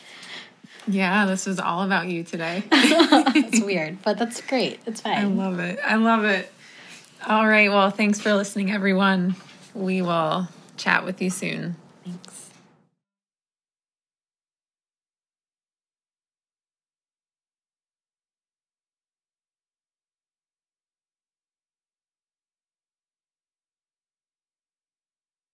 Yeah, 0.87 1.25
this 1.25 1.47
was 1.47 1.59
all 1.59 1.83
about 1.83 2.07
you 2.09 2.23
today. 2.23 2.63
it's 2.71 3.65
weird, 3.65 4.03
but 4.03 4.19
that's 4.19 4.43
great. 4.43 4.79
It's 4.87 5.01
fine. 5.01 5.17
I 5.19 5.25
love 5.25 5.59
it. 5.59 5.81
I 5.83 5.97
love 5.97 6.25
it. 6.25 6.53
All 7.27 7.49
right. 7.49 7.71
Well, 7.71 7.89
thanks 7.91 8.21
for 8.21 8.35
listening, 8.35 8.71
everyone. 8.71 9.35
We 9.73 10.03
will 10.03 10.49
chat 10.77 11.07
with 11.07 11.23
you 11.23 11.31
soon. 11.31 11.77